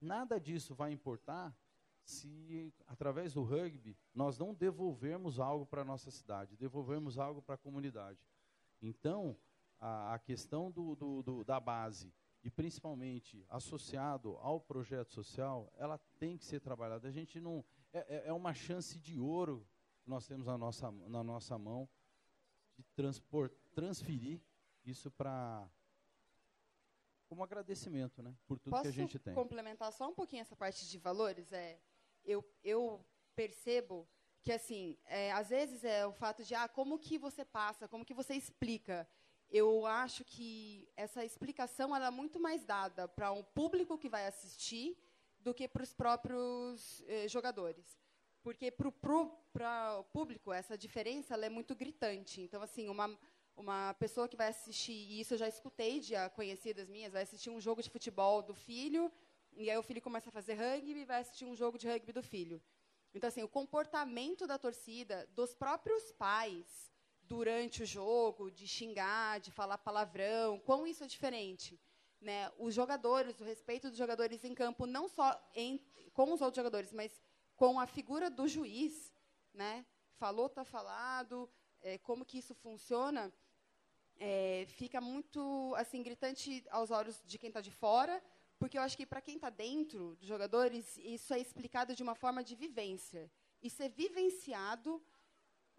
[0.00, 1.56] nada disso vai importar
[2.04, 7.54] se, através do rugby, nós não devolvermos algo para a nossa cidade, devolvermos algo para
[7.54, 8.18] a comunidade.
[8.80, 9.36] Então,
[9.78, 12.12] a, a questão do, do, do, da base
[12.42, 17.08] e principalmente associado ao projeto social, ela tem que ser trabalhada.
[17.08, 19.66] A gente não é, é, é uma chance de ouro
[20.02, 21.88] que nós temos na nossa, na nossa mão
[22.76, 24.40] de transpor, transferir
[24.84, 25.68] isso para
[27.28, 29.34] como agradecimento, né, por tudo Posso que a gente tem.
[29.34, 31.52] complementar só um pouquinho essa parte de valores?
[31.52, 31.78] É,
[32.24, 33.04] eu, eu
[33.36, 34.08] percebo
[34.42, 38.04] que, assim, é, às vezes é o fato de, ah, como que você passa, como
[38.04, 39.06] que você explica.
[39.50, 44.26] Eu acho que essa explicação ela é muito mais dada para um público que vai
[44.26, 44.96] assistir
[45.38, 47.98] do que para os próprios eh, jogadores.
[48.42, 48.88] Porque para
[49.98, 52.40] o público, essa diferença é muito gritante.
[52.40, 53.18] Então, assim, uma,
[53.58, 57.50] uma pessoa que vai assistir, e isso eu já escutei de conhecidas minhas, vai assistir
[57.50, 59.12] um jogo de futebol do filho,
[59.52, 62.12] e aí o filho começa a fazer rugby e vai assistir um jogo de rugby
[62.12, 62.62] do filho.
[63.12, 69.50] Então, assim, o comportamento da torcida, dos próprios pais, durante o jogo, de xingar, de
[69.50, 71.78] falar palavrão, quão isso é diferente.
[72.20, 72.50] Né?
[72.58, 75.78] Os jogadores, o respeito dos jogadores em campo, não só em,
[76.12, 77.20] com os outros jogadores, mas
[77.56, 79.12] com a figura do juiz,
[79.52, 79.84] né?
[80.16, 83.32] Falou, está falado, é, como que isso funciona,
[84.18, 88.22] é, fica muito assim gritante aos olhos de quem está de fora,
[88.58, 92.14] porque eu acho que para quem está dentro dos jogadores isso é explicado de uma
[92.14, 93.30] forma de vivência.
[93.62, 95.02] Isso é vivenciado,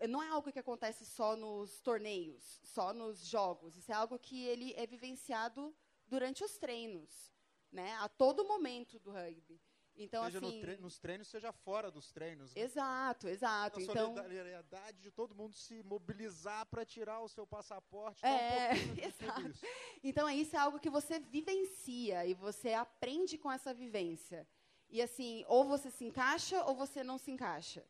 [0.07, 3.75] não é algo que acontece só nos torneios, só nos jogos.
[3.75, 5.75] Isso é algo que ele é vivenciado
[6.07, 7.31] durante os treinos,
[7.71, 7.93] né?
[7.99, 9.59] A todo momento do rugby.
[9.99, 12.55] Então, seja assim, no tre nos treinos, seja fora dos treinos.
[12.55, 12.61] Né?
[12.61, 13.79] Exato, exato.
[13.79, 18.25] A então, solidariedade de todo mundo se mobilizar para tirar o seu passaporte.
[18.25, 19.41] É, um exato.
[19.49, 19.65] Isso.
[20.01, 24.47] Então, isso é algo que você vivencia e você aprende com essa vivência.
[24.89, 27.85] E assim, ou você se encaixa ou você não se encaixa.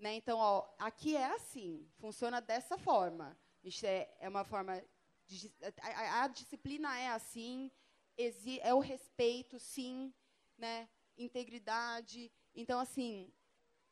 [0.00, 0.14] Né?
[0.14, 3.38] Então, ó, aqui é assim, funciona dessa forma.
[3.62, 4.82] Isso é, é uma forma.
[5.28, 7.70] De, a, a, disciplina é assim,
[8.60, 10.12] é o respeito, sim,
[10.58, 10.88] né?
[11.16, 12.30] Integridade.
[12.54, 13.32] Então, assim,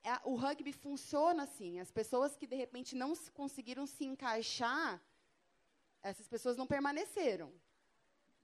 [0.02, 1.78] é, o rugby funciona assim.
[1.80, 5.02] As pessoas que, de repente, não conseguiram se encaixar,
[6.02, 7.52] essas pessoas não permaneceram.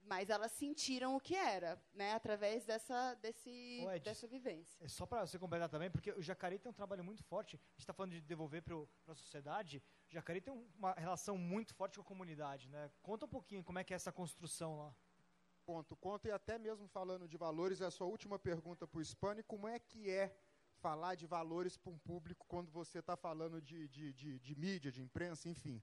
[0.03, 4.85] Mas elas sentiram o que era, né, através dessa, desse, Ô, Ed, dessa vivência.
[4.85, 7.57] É só para você completar também, porque o Jacareí tem um trabalho muito forte.
[7.57, 8.77] A gente está falando de devolver para
[9.09, 9.83] a sociedade.
[10.09, 12.69] O Jacareí tem uma relação muito forte com a comunidade.
[12.69, 12.89] Né?
[13.03, 14.95] Conta um pouquinho como é que é essa construção lá
[15.67, 15.97] ponto.
[15.97, 19.43] Conta e até mesmo falando de valores, é a sua última pergunta para o Spani,
[19.43, 20.25] como é que é
[20.87, 24.93] falar de valores para um público quando você está falando de, de, de, de, mídia,
[24.93, 25.83] de imprensa, enfim.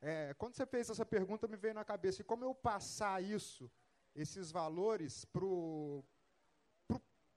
[0.00, 3.70] É, quando você fez essa pergunta, me veio na cabeça, e como eu passar isso,
[4.14, 6.04] esses valores, para o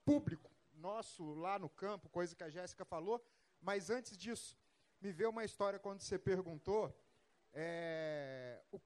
[0.03, 3.23] público nosso lá no campo, coisa que a Jéssica falou,
[3.61, 4.57] mas antes disso,
[4.99, 6.83] me veio uma história quando você perguntou
[7.53, 8.79] é, o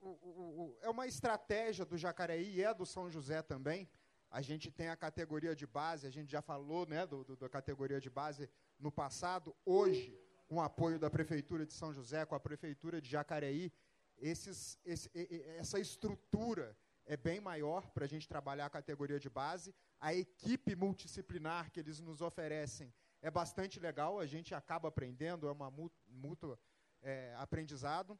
[0.00, 3.88] o, o, é uma estratégia do Jacareí e é do São José também.
[4.30, 7.48] A gente tem a categoria de base, a gente já falou né, do, do, da
[7.48, 8.48] categoria de base
[8.78, 9.54] no passado.
[9.64, 13.72] Hoje, com o apoio da Prefeitura de São José, com a Prefeitura de Jacareí,
[14.18, 15.10] esses, esse,
[15.58, 19.74] essa estrutura é bem maior para a gente trabalhar a categoria de base.
[20.00, 22.92] A equipe multidisciplinar que eles nos oferecem
[23.22, 25.72] é bastante legal, a gente acaba aprendendo, é uma
[26.06, 26.58] mútua
[27.02, 28.18] é, aprendizado.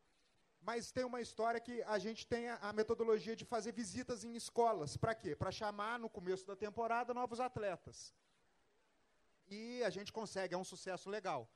[0.68, 4.34] Mas tem uma história que a gente tem a, a metodologia de fazer visitas em
[4.34, 4.96] escolas.
[4.96, 5.36] Para quê?
[5.36, 8.12] Para chamar no começo da temporada novos atletas.
[9.46, 11.48] E a gente consegue, é um sucesso legal.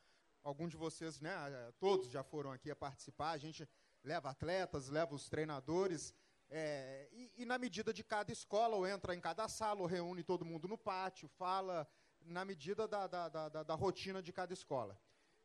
[0.44, 1.34] Alguns de vocês, né,
[1.80, 3.32] todos já foram aqui a participar.
[3.32, 3.68] A gente
[4.04, 6.14] leva atletas, leva os treinadores.
[6.48, 10.22] É, e, e, na medida de cada escola, ou entra em cada sala, ou reúne
[10.22, 11.84] todo mundo no pátio, fala
[12.20, 14.96] na medida da, da, da, da, rotina de cada escola.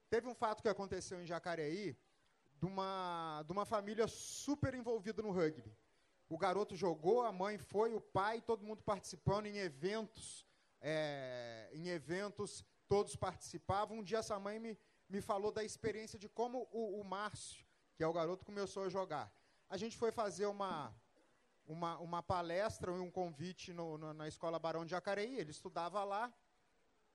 [0.07, 1.97] Teve um fato que aconteceu em Jacareí,
[2.59, 5.75] de uma, de uma família super envolvida no rugby.
[6.27, 10.45] O garoto jogou, a mãe foi, o pai, todo mundo participando em eventos,
[10.81, 13.99] é, em eventos, todos participavam.
[13.99, 14.77] Um dia essa mãe me,
[15.07, 17.65] me falou da experiência de como o, o Márcio,
[17.95, 19.31] que é o garoto, começou a jogar.
[19.69, 20.95] A gente foi fazer uma,
[21.67, 26.03] uma, uma palestra e um convite no, no, na Escola Barão de Jacareí, ele estudava
[26.03, 26.33] lá,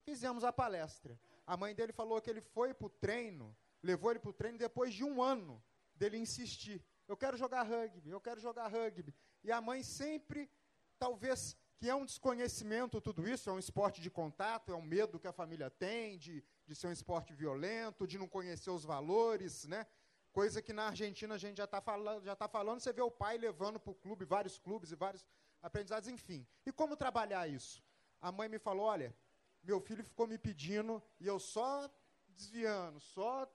[0.02, 1.18] fizemos a palestra.
[1.46, 4.58] A mãe dele falou que ele foi para o treino levou ele para o treino
[4.58, 5.62] depois de um ano
[5.94, 6.84] dele insistir.
[7.06, 9.14] Eu quero jogar rugby, eu quero jogar rugby.
[9.42, 10.50] E a mãe sempre,
[10.98, 15.18] talvez, que é um desconhecimento tudo isso, é um esporte de contato, é um medo
[15.18, 19.64] que a família tem de, de ser um esporte violento, de não conhecer os valores,
[19.64, 19.86] né?
[20.32, 23.10] Coisa que na Argentina a gente já está falando, já tá falando, você vê o
[23.10, 25.26] pai levando para o clube, vários clubes e vários
[25.60, 26.46] aprendizados, enfim.
[26.64, 27.82] E como trabalhar isso?
[28.20, 29.16] A mãe me falou, olha,
[29.62, 31.90] meu filho ficou me pedindo e eu só
[32.28, 33.50] desviando, só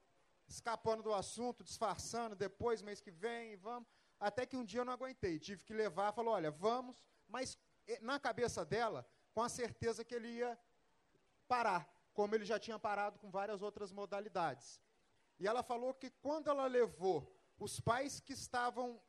[0.48, 3.88] escapando do assunto, disfarçando, depois, mês que vem, vamos.
[4.20, 6.96] Até que um dia eu não aguentei, tive que levar, falou, olha, vamos,
[7.28, 7.58] mas
[8.02, 10.58] na cabeça dela, com a certeza que ele ia
[11.48, 14.80] parar, como ele já tinha parado com várias outras modalidades.
[15.40, 19.02] E ela falou que quando ela levou os pais que estavam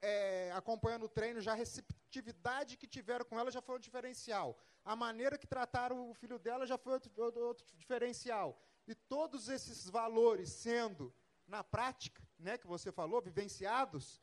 [0.00, 4.58] é, acompanhando o treino, já a receptividade que tiveram com ela já foi um diferencial.
[4.84, 8.60] A maneira que trataram o filho dela já foi outro, outro, outro diferencial.
[8.88, 11.14] E todos esses valores sendo,
[11.46, 14.18] na prática, né, que você falou, vivenciados,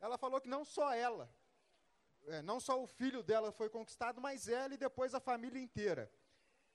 [0.00, 1.28] ela falou que não só ela,
[2.26, 6.08] é, não só o filho dela foi conquistado, mas ela e depois a família inteira.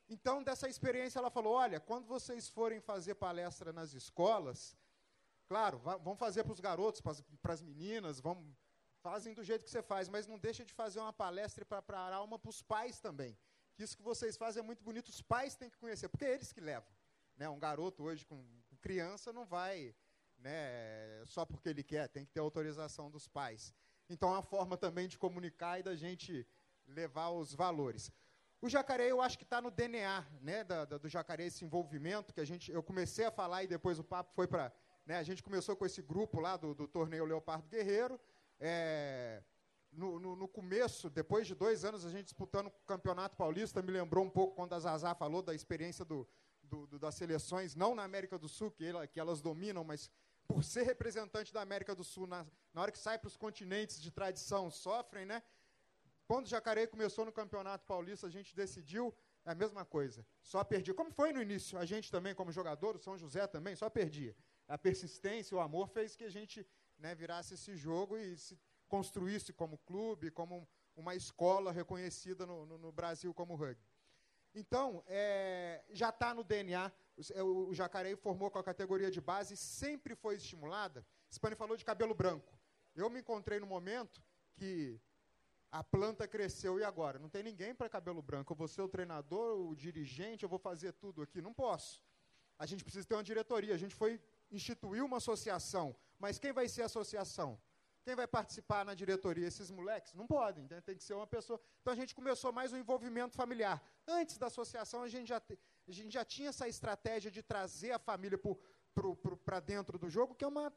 [0.09, 4.75] Então, dessa experiência, ela falou: olha, quando vocês forem fazer palestra nas escolas,
[5.47, 6.99] claro, vão fazer para os garotos,
[7.41, 8.53] para as meninas, vão,
[9.01, 12.15] fazem do jeito que você faz, mas não deixa de fazer uma palestra para a
[12.15, 13.37] alma para os pais também.
[13.75, 16.33] Que isso que vocês fazem é muito bonito, os pais têm que conhecer, porque é
[16.33, 16.98] eles que levam.
[17.39, 17.47] Né?
[17.47, 18.45] Um garoto hoje com,
[18.81, 19.95] criança não vai
[20.37, 23.73] né, só porque ele quer, tem que ter autorização dos pais.
[24.09, 26.47] Então, é uma forma também de comunicar e da gente
[26.87, 28.11] levar os valores.
[28.61, 32.33] O jacaré, eu acho que está no DNA né, da, da, do jacaré, esse envolvimento
[32.33, 32.71] que a gente.
[32.71, 34.71] Eu comecei a falar e depois o papo foi para.
[35.05, 38.19] Né, a gente começou com esse grupo lá do, do torneio Leopardo Guerreiro.
[38.59, 39.43] É,
[39.91, 43.91] no, no, no, começo, depois de dois anos, a gente disputando o Campeonato Paulista, me
[43.91, 46.27] lembrou um pouco quando a Zazá falou da experiência do,
[46.69, 50.09] do, do, das seleções, não na América do Sul, que, ela, que elas dominam, mas
[50.47, 54.01] por ser representante da América do Sul, na, na hora que sai para os continentes
[54.01, 55.43] de tradição, sofrem, né?
[56.27, 59.13] Quando o Jacareí começou no Campeonato Paulista, a gente decidiu
[59.45, 60.25] a mesma coisa.
[60.41, 60.93] Só perdia.
[60.93, 61.77] Como foi no início?
[61.77, 64.35] A gente também, como jogador, o São José também, só perdia.
[64.67, 66.65] A persistência, o amor fez que a gente
[66.97, 72.77] né, virasse esse jogo e se construísse como clube, como uma escola reconhecida no, no,
[72.77, 73.88] no Brasil como rugby.
[74.53, 76.91] Então, é, já está no DNA.
[77.43, 81.05] O, o Jacareí formou com a categoria de base, sempre foi estimulada.
[81.29, 82.57] Spani falou de cabelo branco.
[82.95, 84.21] Eu me encontrei no momento
[84.55, 84.99] que
[85.71, 87.19] a planta cresceu e agora?
[87.19, 88.51] Não tem ninguém para cabelo branco.
[88.51, 91.41] Eu vou ser o treinador, o dirigente, eu vou fazer tudo aqui.
[91.41, 92.01] Não posso.
[92.57, 93.75] A gente precisa ter uma diretoria.
[93.75, 94.19] A gente foi
[94.51, 95.95] instituir uma associação.
[96.17, 97.59] Mas quem vai ser a associação?
[98.03, 99.47] Quem vai participar na diretoria?
[99.47, 100.13] Esses moleques?
[100.15, 100.81] Não podem, né?
[100.81, 101.59] tem que ser uma pessoa.
[101.81, 103.81] Então a gente começou mais um envolvimento familiar.
[104.11, 105.39] Antes da associação, a gente já,
[105.87, 108.39] a gente já tinha essa estratégia de trazer a família
[109.45, 110.73] para dentro do jogo, que é uma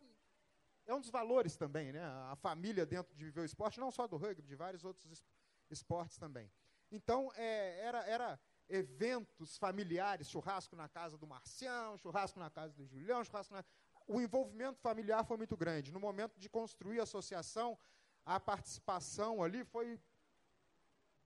[0.85, 2.03] é um dos valores também, né?
[2.05, 5.25] A família dentro de viver o esporte, não só do rugby, de vários outros
[5.71, 6.51] esportes também.
[6.91, 12.85] Então, é, era, era eventos familiares, churrasco na casa do Marcião, churrasco na casa do
[12.85, 13.65] Julião, churrasco na...
[14.07, 15.93] O envolvimento familiar foi muito grande.
[15.93, 17.79] No momento de construir a associação,
[18.27, 19.99] a participação ali foi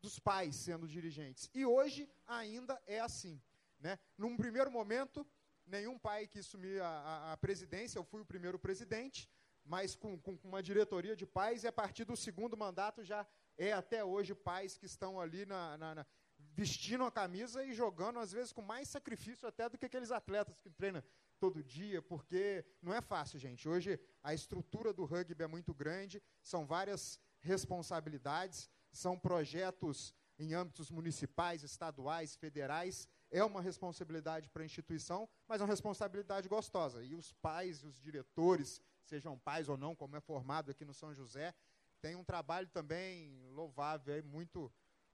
[0.01, 1.51] dos pais sendo dirigentes.
[1.55, 3.41] E hoje ainda é assim.
[3.79, 3.99] Né?
[4.17, 5.27] Num primeiro momento,
[5.67, 9.29] nenhum pai quis assumir a, a, a presidência, eu fui o primeiro presidente
[9.67, 13.27] mas com, com, uma diretoria de pais, e a partir do segundo mandato já
[13.59, 16.07] é até hoje pais que estão ali na, na, na,
[16.39, 20.59] vestindo a camisa e jogando, às vezes, com mais sacrifício até do que aqueles atletas
[20.61, 21.03] que treinam
[21.39, 23.69] todo dia, porque não é fácil, gente.
[23.69, 30.91] Hoje a estrutura do rugby é muito grande, são várias responsabilidades, são projetos em âmbitos
[30.91, 37.03] municipais, estaduais, federais, é uma responsabilidade para a instituição, mas é uma responsabilidade gostosa.
[37.03, 41.15] E os pais, os diretores, sejam pais ou não, como é formado aqui no São
[41.15, 41.55] José,
[42.01, 44.73] tem um trabalho também louvável, muito,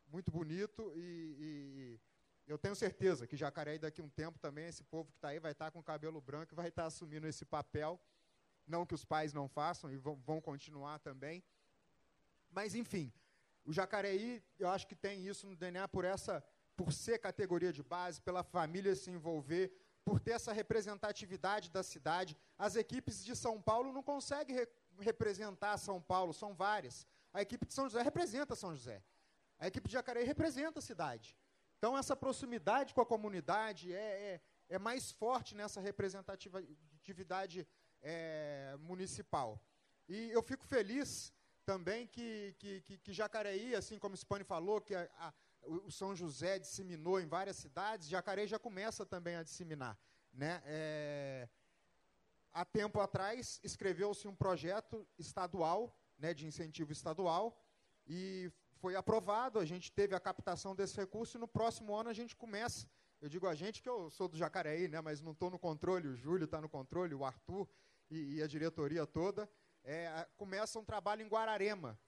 [0.09, 2.00] muito bonito e, e
[2.46, 5.38] eu tenho certeza que Jacareí daqui a um tempo também, esse povo que está aí
[5.38, 8.00] vai estar tá com cabelo branco e vai estar tá assumindo esse papel.
[8.66, 11.42] Não que os pais não façam e vão, vão continuar também.
[12.50, 13.12] Mas, enfim,
[13.64, 16.44] o Jacareí, eu acho que tem isso no DNA por essa,
[16.76, 19.72] por ser categoria de base, pela família se envolver,
[20.05, 22.36] por ter essa representatividade da cidade.
[22.59, 24.68] As equipes de São Paulo não conseguem re
[24.98, 27.06] representar São Paulo, são várias.
[27.32, 29.02] A equipe de São José representa São José.
[29.59, 31.34] A equipe de Jacareí representa a cidade.
[31.78, 37.66] Então, essa proximidade com a comunidade é, é, é mais forte nessa representatividade
[38.02, 39.60] é, municipal.
[40.09, 41.32] E eu fico feliz
[41.64, 45.32] também que, que, que, que Jacareí, assim como o Spani falou, que a, a
[45.64, 49.98] o São José disseminou em várias cidades, Jacareí já começa também a disseminar.
[50.32, 50.62] Né?
[50.64, 51.48] É,
[52.52, 57.56] há tempo atrás, escreveu-se um projeto estadual, né, de incentivo estadual,
[58.06, 62.12] e foi aprovado, a gente teve a captação desse recurso, e no próximo ano a
[62.12, 62.89] gente começa,
[63.20, 66.09] eu digo a gente que eu sou do Jacareí, né, mas não estou no controle,
[66.09, 67.68] o Júlio está no controle, o Arthur
[68.10, 69.48] e, e a diretoria toda,
[69.84, 71.98] é, começa um trabalho em Guararema,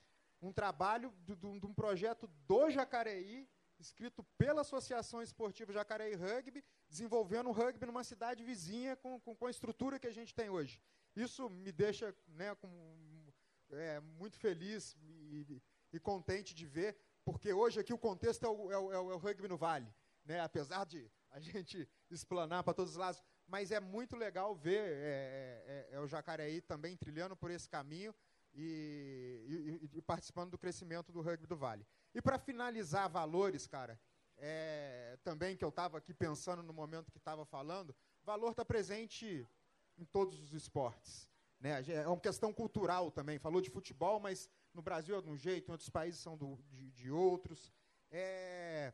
[0.40, 1.34] um trabalho de,
[1.66, 3.48] um projeto do Jacareí,
[3.78, 9.46] escrito pela Associação Esportiva Jacareí Rugby, desenvolvendo o rugby numa cidade vizinha com, com, com,
[9.46, 10.80] a estrutura que a gente tem hoje.
[11.16, 13.26] Isso me deixa né, com,
[13.70, 18.72] é, muito feliz e, e, contente de ver, porque hoje aqui o contexto é o,
[18.72, 19.92] é o, é o é rugby no Vale.
[20.24, 24.80] Né, apesar de a gente explanar para todos os lados, mas é muito legal ver
[24.80, 28.14] é, é, é, é o Jacareí também trilhando por esse caminho
[28.54, 31.86] e, e, e participando do crescimento do rugby do Vale.
[32.14, 34.00] E para finalizar valores, cara,
[34.36, 39.46] é, também que eu estava aqui pensando no momento que estava falando, valor está presente
[39.98, 41.28] em todos os esportes.
[41.60, 41.82] Né?
[41.88, 43.38] É uma questão cultural também.
[43.38, 46.58] Falou de futebol, mas no Brasil é de um jeito, em outros países são do,
[46.68, 47.72] de, de, outros.
[48.10, 48.92] É,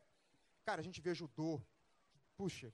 [0.63, 1.61] cara, a gente vê judô,
[2.35, 2.73] puxa,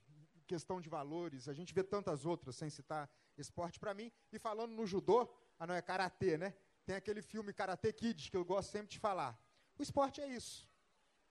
[0.52, 4.10] questão de valores, a gente vê tantas outras, sem citar esporte para mim.
[4.32, 5.18] E falando no judô,
[5.58, 6.54] ah não, é karatê, né?
[6.86, 9.38] Tem aquele filme Karate Kids, que eu gosto sempre de falar.
[9.78, 10.66] O esporte é isso.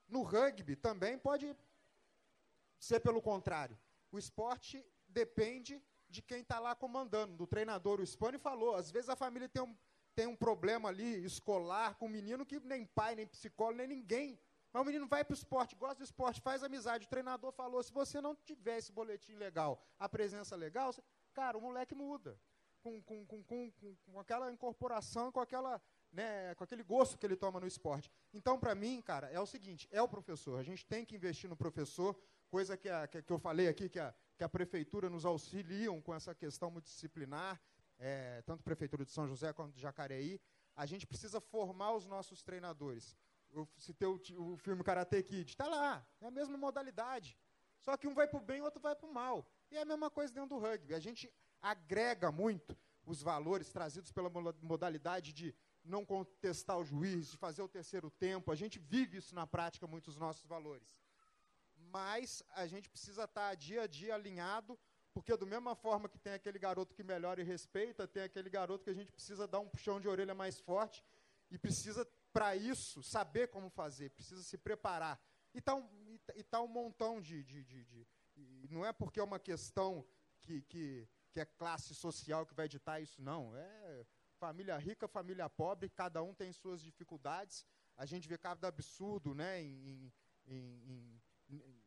[0.08, 1.54] No rugby também pode
[2.78, 3.76] ser pelo contrário.
[4.12, 8.00] O esporte depende de quem está lá comandando, do treinador.
[8.00, 9.76] O Spani falou, às vezes a família tem um,
[10.14, 14.40] tem um problema ali escolar com o menino que nem pai, nem psicólogo, nem ninguém.
[14.78, 17.04] Mas o menino vai para o esporte, gosta do esporte, faz amizade.
[17.04, 21.02] O treinador falou, se você não tiver esse boletim legal, a presença legal, você,
[21.34, 22.38] cara, o moleque muda.
[22.80, 23.72] Com, com, com, com,
[24.06, 25.82] com aquela incorporação, com aquela
[26.12, 28.08] né, com aquele gosto que ele toma no esporte.
[28.32, 30.60] Então, para mim, cara, é o seguinte: é o professor.
[30.60, 32.16] A gente tem que investir no professor,
[32.48, 36.00] coisa que, a, que, que eu falei aqui, que a, que a prefeitura nos auxiliam
[36.00, 37.60] com essa questão multidisciplinar,
[37.98, 40.40] é, tanto a prefeitura de São José quanto de Jacareí.
[40.76, 43.16] A gente precisa formar os nossos treinadores.
[43.50, 47.36] Eu citei o, o filme Karate Kid, está lá, é a mesma modalidade.
[47.80, 49.46] Só que um vai para o bem, o outro vai para o mal.
[49.70, 50.94] E é a mesma coisa dentro do rugby.
[50.94, 54.30] A gente agrega muito os valores trazidos pela
[54.62, 55.54] modalidade de
[55.84, 58.52] não contestar o juiz, de fazer o terceiro tempo.
[58.52, 61.00] A gente vive isso na prática, muitos nossos valores.
[61.76, 64.78] Mas a gente precisa estar dia a dia alinhado,
[65.14, 68.84] porque da mesma forma que tem aquele garoto que melhora e respeita, tem aquele garoto
[68.84, 71.02] que a gente precisa dar um puxão de orelha mais forte
[71.50, 72.06] e precisa,
[72.38, 75.20] para isso, saber como fazer, precisa se preparar.
[75.52, 75.88] E está um,
[76.36, 78.06] e tá um montão de, de, de, de
[78.70, 80.06] não é porque é uma questão
[80.40, 83.56] que, que, que é classe social que vai editar isso, não.
[83.56, 84.06] É
[84.38, 87.66] família rica, família pobre, cada um tem suas dificuldades.
[87.96, 90.12] A gente vê cada absurdo né, em,
[90.46, 91.20] em,
[91.50, 91.82] em,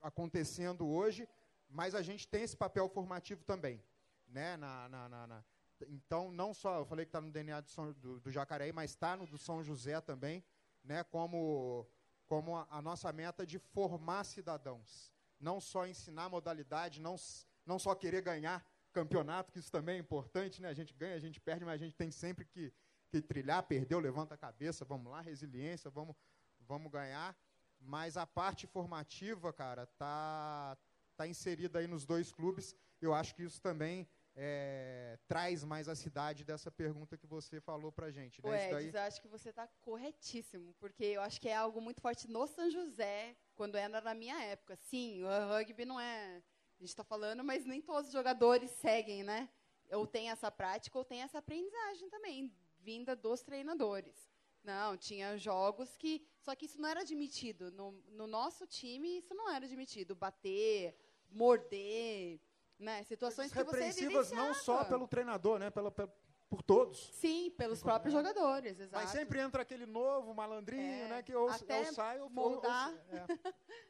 [0.00, 1.28] acontecendo hoje,
[1.68, 3.82] mas a gente tem esse papel formativo também.
[4.28, 5.44] Né, na, na, na, na
[5.86, 8.90] então, não só, eu falei que está no DNA do, São, do, do Jacareí, mas
[8.90, 10.44] está no do São José também,
[10.82, 11.86] né, como,
[12.26, 15.12] como a, a nossa meta de formar cidadãos.
[15.38, 17.16] Não só ensinar modalidade, não,
[17.64, 20.68] não só querer ganhar, campeonato, que isso também é importante, né?
[20.68, 22.72] A gente ganha, a gente perde, mas a gente tem sempre que,
[23.08, 26.16] que trilhar, perdeu, levanta a cabeça, vamos lá, resiliência, vamos,
[26.60, 27.36] vamos ganhar.
[27.80, 30.76] Mas a parte formativa, cara, tá,
[31.16, 32.74] tá inserida aí nos dois clubes.
[33.00, 34.08] Eu acho que isso também
[34.40, 38.40] é, traz mais a cidade dessa pergunta que você falou pra gente.
[38.42, 38.50] Né?
[38.50, 38.90] Ué, daí...
[38.94, 42.46] eu acho que você está corretíssimo, porque eu acho que é algo muito forte no
[42.46, 44.76] São José, quando era na minha época.
[44.76, 46.40] Sim, o rugby não é
[46.78, 49.48] a gente está falando, mas nem todos os jogadores seguem, né?
[49.90, 54.30] Ou tem essa prática ou tem essa aprendizagem também, vinda dos treinadores.
[54.62, 56.24] Não, tinha jogos que.
[56.38, 57.72] Só que isso não era admitido.
[57.72, 60.14] No, no nosso time, isso não era admitido.
[60.14, 60.94] Bater,
[61.28, 62.40] morder,
[62.78, 63.02] né?
[63.04, 65.70] Situações que você repreensivas não só pelo treinador, né?
[65.70, 66.12] Pelo, pelo,
[66.48, 67.10] por todos.
[67.14, 69.04] Sim, pelos próprios jogadores, exato.
[69.04, 71.22] Mas sempre entra aquele novo malandrinho, é, né?
[71.22, 72.90] Que ou, ou sai ou moldar.
[72.90, 73.26] Ou, ou, é.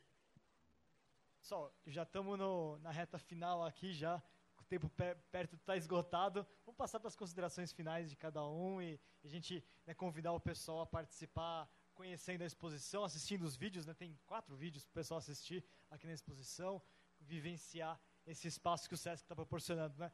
[1.41, 2.39] Pessoal, já estamos
[2.83, 4.23] na reta final aqui já,
[4.61, 4.91] o tempo
[5.31, 6.47] perto está esgotado.
[6.67, 10.41] Vamos passar para as considerações finais de cada um e, a gente né, convidar o
[10.41, 13.95] pessoal a participar, conhecendo a exposição, assistindo os vídeos, né?
[13.95, 16.83] Tem quatro vídeos para o pessoal assistir aqui na exposição,
[17.19, 17.99] vivenciar
[18.29, 20.13] esse espaço que o Sesc está proporcionando, né?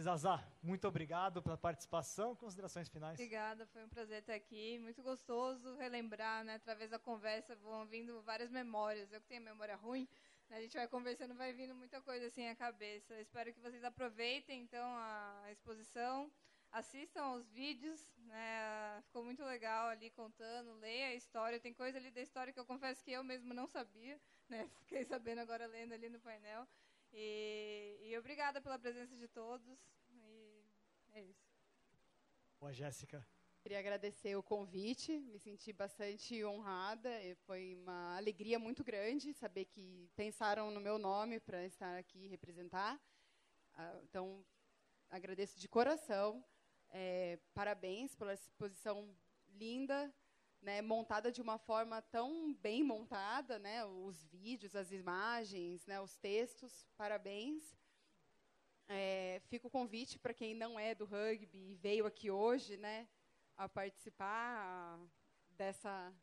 [0.00, 2.34] Zazá, muito obrigado pela participação.
[2.34, 3.18] Considerações finais.
[3.18, 4.78] Obrigada, foi um prazer estar aqui.
[4.78, 6.54] Muito gostoso relembrar, né?
[6.54, 9.12] Através da conversa vão vindo várias memórias.
[9.12, 10.08] Eu que tenho memória ruim,
[10.50, 13.20] a gente vai conversando, vai vindo muita coisa assim à cabeça.
[13.20, 16.30] Espero que vocês aproveitem então a exposição,
[16.70, 19.02] assistam aos vídeos, né?
[19.02, 21.60] Ficou muito legal ali contando, leia a história.
[21.60, 24.18] Tem coisa ali da história que eu confesso que eu mesmo não sabia,
[24.48, 24.66] né?
[24.88, 26.66] Fiquei sabendo agora lendo ali no painel.
[27.12, 29.78] E, e obrigada pela presença de todos.
[30.10, 30.64] E
[31.12, 31.52] é isso.
[32.58, 33.26] Boa, Jéssica.
[33.62, 37.08] Queria agradecer o convite, me senti bastante honrada,
[37.46, 42.28] foi uma alegria muito grande saber que pensaram no meu nome para estar aqui e
[42.28, 43.00] representar.
[43.74, 44.44] Ah, então,
[45.08, 46.44] agradeço de coração.
[46.90, 49.16] É, parabéns pela exposição
[49.48, 50.12] linda,
[50.62, 56.16] né, montada de uma forma tão bem montada, né, os vídeos, as imagens, né, os
[56.16, 57.76] textos, parabéns.
[58.88, 63.08] É, fica o convite para quem não é do rugby e veio aqui hoje, né,
[63.56, 65.00] a participar
[65.50, 66.14] dessa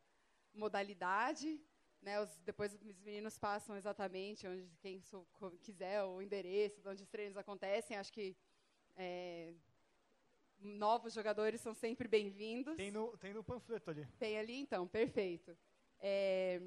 [0.53, 1.61] modalidade.
[2.01, 5.27] Né, os, depois os meninos passam exatamente onde quem sou,
[5.61, 7.97] quiser o endereço, de onde os treinos acontecem.
[7.97, 8.37] Acho que
[8.95, 9.53] é,
[10.61, 12.75] novos jogadores são sempre bem-vindos.
[12.75, 14.05] Tem no, tem no panfleto ali.
[14.17, 15.57] Tem ali, então, perfeito.
[15.99, 16.61] É,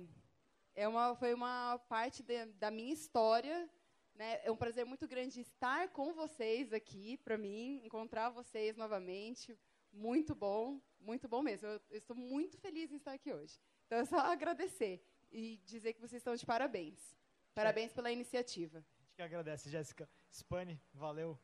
[0.74, 3.68] é uma, foi uma parte de, da minha história.
[4.14, 4.40] Né?
[4.44, 9.58] É um prazer muito grande estar com vocês aqui, para mim, encontrar vocês novamente.
[9.92, 11.68] Muito bom, muito bom mesmo.
[11.68, 13.60] Eu, eu estou muito feliz em estar aqui hoje.
[13.86, 17.16] Então, é só agradecer e dizer que vocês estão de parabéns.
[17.54, 18.78] Parabéns pela iniciativa.
[18.78, 20.08] A gente que agradece, Jéssica.
[20.30, 21.38] Spani, valeu.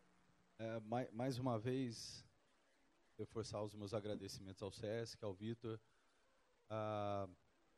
[0.58, 2.24] É, mais, mais uma vez,
[3.18, 5.78] reforçar os meus agradecimentos ao SESC, ao Vitor.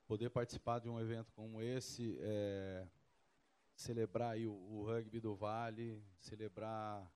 [0.06, 2.86] Poder participar de um evento como esse, é,
[3.74, 7.10] celebrar o, o, rugby do Vale, celebrar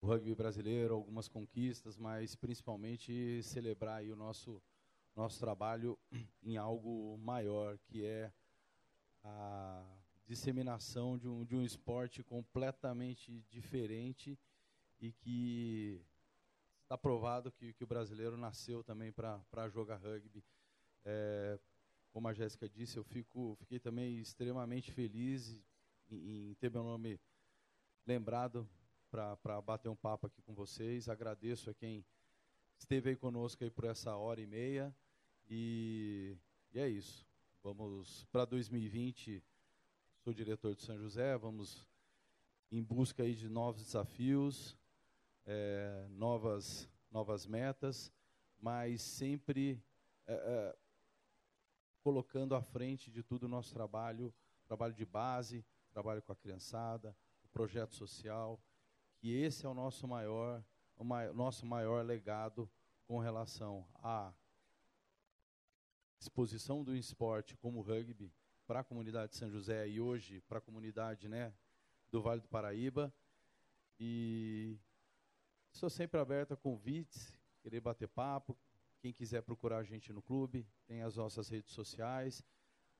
[0.00, 4.62] o rugby brasileiro, algumas conquistas, mas principalmente celebrar o nosso,
[5.14, 5.98] nosso trabalho
[6.42, 8.32] em algo maior, que é
[9.22, 9.84] a
[10.26, 14.38] disseminação de um, de um esporte completamente diferente
[15.02, 16.00] e que
[16.84, 20.44] está provado que, que o brasileiro nasceu também para jogar rugby.
[21.04, 21.58] É,
[22.12, 25.58] como a Jéssica disse, eu fico, fiquei também extremamente feliz
[26.08, 27.18] em, em ter meu nome
[28.06, 28.68] lembrado
[29.10, 31.08] para bater um papo aqui com vocês.
[31.08, 32.04] Agradeço a quem
[32.78, 34.94] esteve aí conosco aí por essa hora e meia.
[35.50, 36.36] E,
[36.72, 37.26] e é isso.
[37.62, 39.42] Vamos para 2020.
[40.22, 41.36] Sou diretor de São José.
[41.36, 41.84] Vamos
[42.72, 44.78] em busca aí de novos desafios,
[45.46, 48.12] é, novas, novas metas,
[48.60, 49.82] mas sempre
[50.26, 50.76] é, é,
[52.02, 54.32] colocando à frente de tudo o nosso trabalho,
[54.66, 58.60] trabalho de base, trabalho com a criançada, o projeto social,
[59.18, 60.64] que esse é o nosso maior,
[60.96, 62.70] o maior, nosso maior legado
[63.06, 64.32] com relação a
[66.18, 68.32] exposição do esporte como o rugby
[68.66, 71.52] para a comunidade de São José e hoje para a comunidade né,
[72.10, 73.12] do Vale do Paraíba.
[73.98, 74.78] E
[75.72, 78.56] estou sempre aberto a convites, querer bater papo.
[79.00, 82.44] Quem quiser procurar a gente no clube, tem as nossas redes sociais.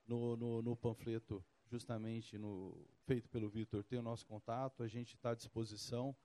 [0.04, 4.82] No, no, no panfleto, justamente no, feito pelo Vitor, tem o nosso contato.
[4.82, 6.16] A gente está à disposição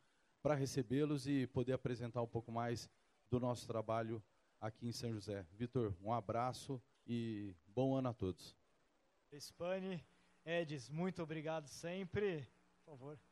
[0.42, 2.90] para recebê-los e poder apresentar um pouco mais
[3.30, 4.24] do nosso trabalho
[4.60, 5.46] aqui em São José.
[5.52, 8.56] Vitor, um abraço e bom ano a todos.
[9.32, 10.04] Spani,
[10.44, 12.48] Edis, muito obrigado sempre.
[12.84, 13.27] Por favor.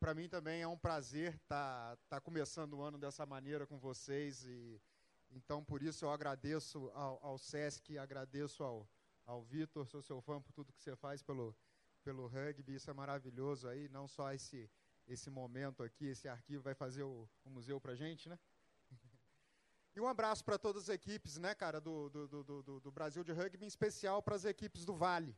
[0.00, 3.78] Para mim também é um prazer estar tá, tá começando o ano dessa maneira com
[3.78, 4.80] vocês e
[5.30, 8.88] então por isso eu agradeço ao, ao Sesc, agradeço ao,
[9.26, 11.54] ao Vitor, sou seu fã por tudo que você faz pelo
[12.02, 14.70] pelo rugby, isso é maravilhoso aí, não só esse
[15.06, 18.38] esse momento aqui, esse arquivo vai fazer o, o museu para gente, né?
[19.92, 23.32] E um abraço para todas as equipes, né, cara, do, do, do, do Brasil de
[23.32, 25.36] Rugby, em especial para as equipes do Vale.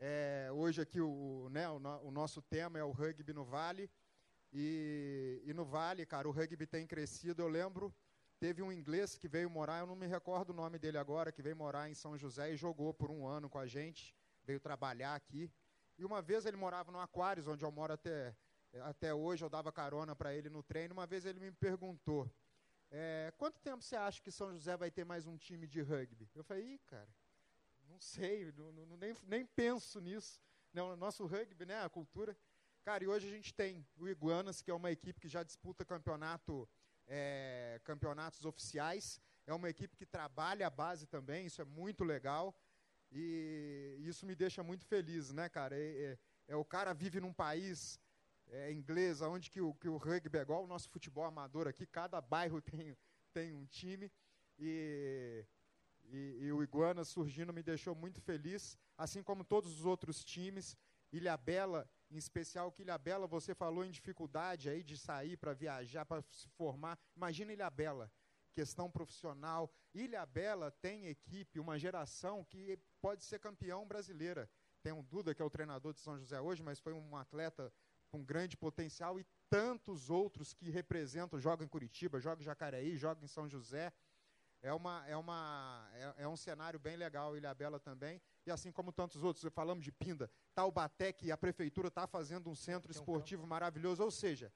[0.00, 1.76] É, hoje aqui o, né, o,
[2.06, 3.90] o, nosso tema é o rugby no Vale.
[4.52, 7.42] E, e, no Vale, cara, o rugby tem crescido.
[7.42, 7.92] Eu lembro,
[8.38, 11.42] teve um inglês que veio morar, eu não me recordo o nome dele agora, que
[11.42, 14.14] veio morar em São José e jogou por um ano com a gente,
[14.44, 15.50] veio trabalhar aqui.
[15.98, 18.36] E uma vez ele morava no Aquários, onde eu moro até,
[18.84, 20.94] até hoje, eu dava carona para ele no treino.
[20.94, 22.30] Uma vez ele me perguntou,
[22.88, 26.30] é, quanto tempo você acha que São José vai ter mais um time de rugby?
[26.36, 27.08] Eu falei, Ih, cara,
[27.88, 30.40] não sei, não, não, nem, nem penso nisso.
[30.72, 32.36] Não, nosso rugby, né, a cultura.
[32.84, 35.84] Cara, e hoje a gente tem o Iguanas, que é uma equipe que já disputa
[35.84, 36.68] campeonato,
[37.06, 39.20] é, campeonatos oficiais.
[39.46, 42.54] É uma equipe que trabalha a base também, isso é muito legal.
[43.10, 45.76] E isso me deixa muito feliz, né, cara?
[45.76, 47.98] É, é, é o cara vive num país
[48.48, 51.86] é, inglesa, onde que o, que o rugby é igual o nosso futebol amador aqui,
[51.86, 52.96] cada bairro tem,
[53.32, 54.12] tem um time.
[54.58, 55.44] E,
[56.10, 60.76] e, e o Iguana surgindo me deixou muito feliz, assim como todos os outros times.
[61.12, 65.54] Ilha Bela, em especial, que Ilha Bela, você falou em dificuldade aí de sair para
[65.54, 66.98] viajar, para se formar.
[67.16, 68.12] Imagina Ilha Bela,
[68.52, 69.70] questão profissional.
[69.94, 74.50] Ilha Bela tem equipe, uma geração que pode ser campeão brasileira.
[74.82, 77.72] Tem um Duda, que é o treinador de São José hoje, mas foi um atleta
[78.10, 83.24] com grande potencial, e tantos outros que representam, jogam em Curitiba, jogam em Jacareí, jogam
[83.24, 83.92] em São José.
[84.60, 88.20] É, uma, é, uma, é, é um cenário bem legal, Ilhabela também.
[88.44, 92.54] E assim como tantos outros, falamos de Pinda, Taubaté, que a prefeitura está fazendo um
[92.54, 94.02] centro esportivo maravilhoso.
[94.02, 94.52] Ou seja,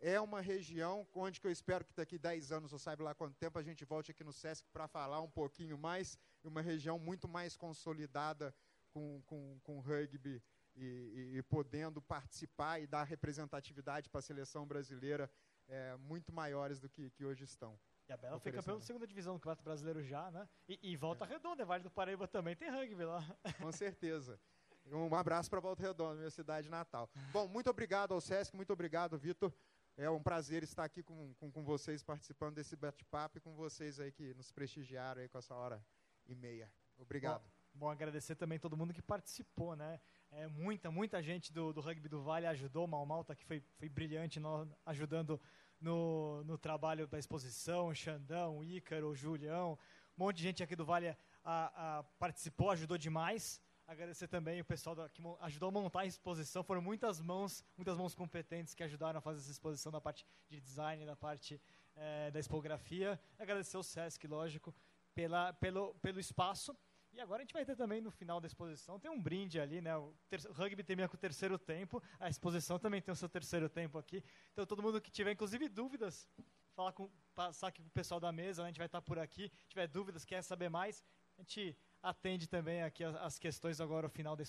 [0.00, 3.36] é uma região onde que eu espero que daqui 10 anos, ou saiba lá quanto
[3.36, 6.18] tempo, a gente volte aqui no SESC para falar um pouquinho mais.
[6.42, 8.54] Uma região muito mais consolidada
[8.90, 10.42] com, com, com rugby
[10.74, 15.30] e, e, e, podendo participar e dar representatividade para a seleção brasileira
[15.68, 17.78] é, muito maiores do que, que hoje estão.
[18.08, 20.46] E a Bela foi campeão da segunda divisão do Campeonato Brasileiro já, né?
[20.68, 21.28] E, e Volta é.
[21.28, 23.24] Redonda, Vale do Paraíba também tem rugby lá.
[23.58, 24.38] Com certeza.
[24.86, 27.08] Um abraço para Volta Redonda, minha cidade natal.
[27.32, 29.50] Bom, muito obrigado ao Sesc, muito obrigado, Vitor.
[29.96, 33.98] É um prazer estar aqui com, com, com vocês, participando desse bate-papo e com vocês
[33.98, 35.82] aí que nos prestigiaram aí com essa hora
[36.26, 36.70] e meia.
[36.98, 37.42] Obrigado.
[37.72, 40.00] Bom, bom agradecer também todo mundo que participou, né?
[40.30, 42.86] É, muita, muita gente do, do Rugby do Vale ajudou.
[42.86, 45.40] Mal Malta, que foi, foi brilhante no, ajudando
[45.80, 47.94] no, no trabalho da exposição.
[47.94, 49.78] Xandão, Ícaro, Julião.
[50.16, 51.08] Um monte de gente aqui do Vale
[51.44, 53.60] a, a, participou, ajudou demais.
[53.86, 56.64] Agradecer também o pessoal que ajudou a montar a exposição.
[56.64, 60.58] Foram muitas mãos, muitas mãos competentes que ajudaram a fazer essa exposição da parte de
[60.58, 61.60] design, da parte
[61.94, 63.20] é, da expografia.
[63.38, 64.74] Agradecer o Sesc, lógico,
[65.14, 66.74] pela, pelo, pelo espaço.
[67.14, 69.80] E agora a gente vai ter também no final da exposição, tem um brinde ali,
[69.80, 69.96] né?
[69.96, 70.12] O,
[70.48, 73.96] o rugby termina com o terceiro tempo, a exposição também tem o seu terceiro tempo
[73.96, 74.22] aqui.
[74.52, 76.28] Então todo mundo que tiver, inclusive, dúvidas,
[76.74, 78.66] falar com, passar aqui com o pessoal da mesa, né?
[78.66, 79.48] a gente vai estar por aqui.
[79.68, 81.04] tiver dúvidas, quer saber mais,
[81.38, 84.42] a gente atende também aqui as questões agora ao final, da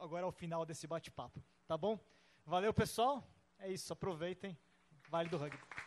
[0.00, 1.44] agora ao final desse bate-papo.
[1.66, 2.00] Tá bom?
[2.46, 3.22] Valeu, pessoal.
[3.58, 4.56] É isso, aproveitem.
[5.10, 5.85] Vale do Rugby.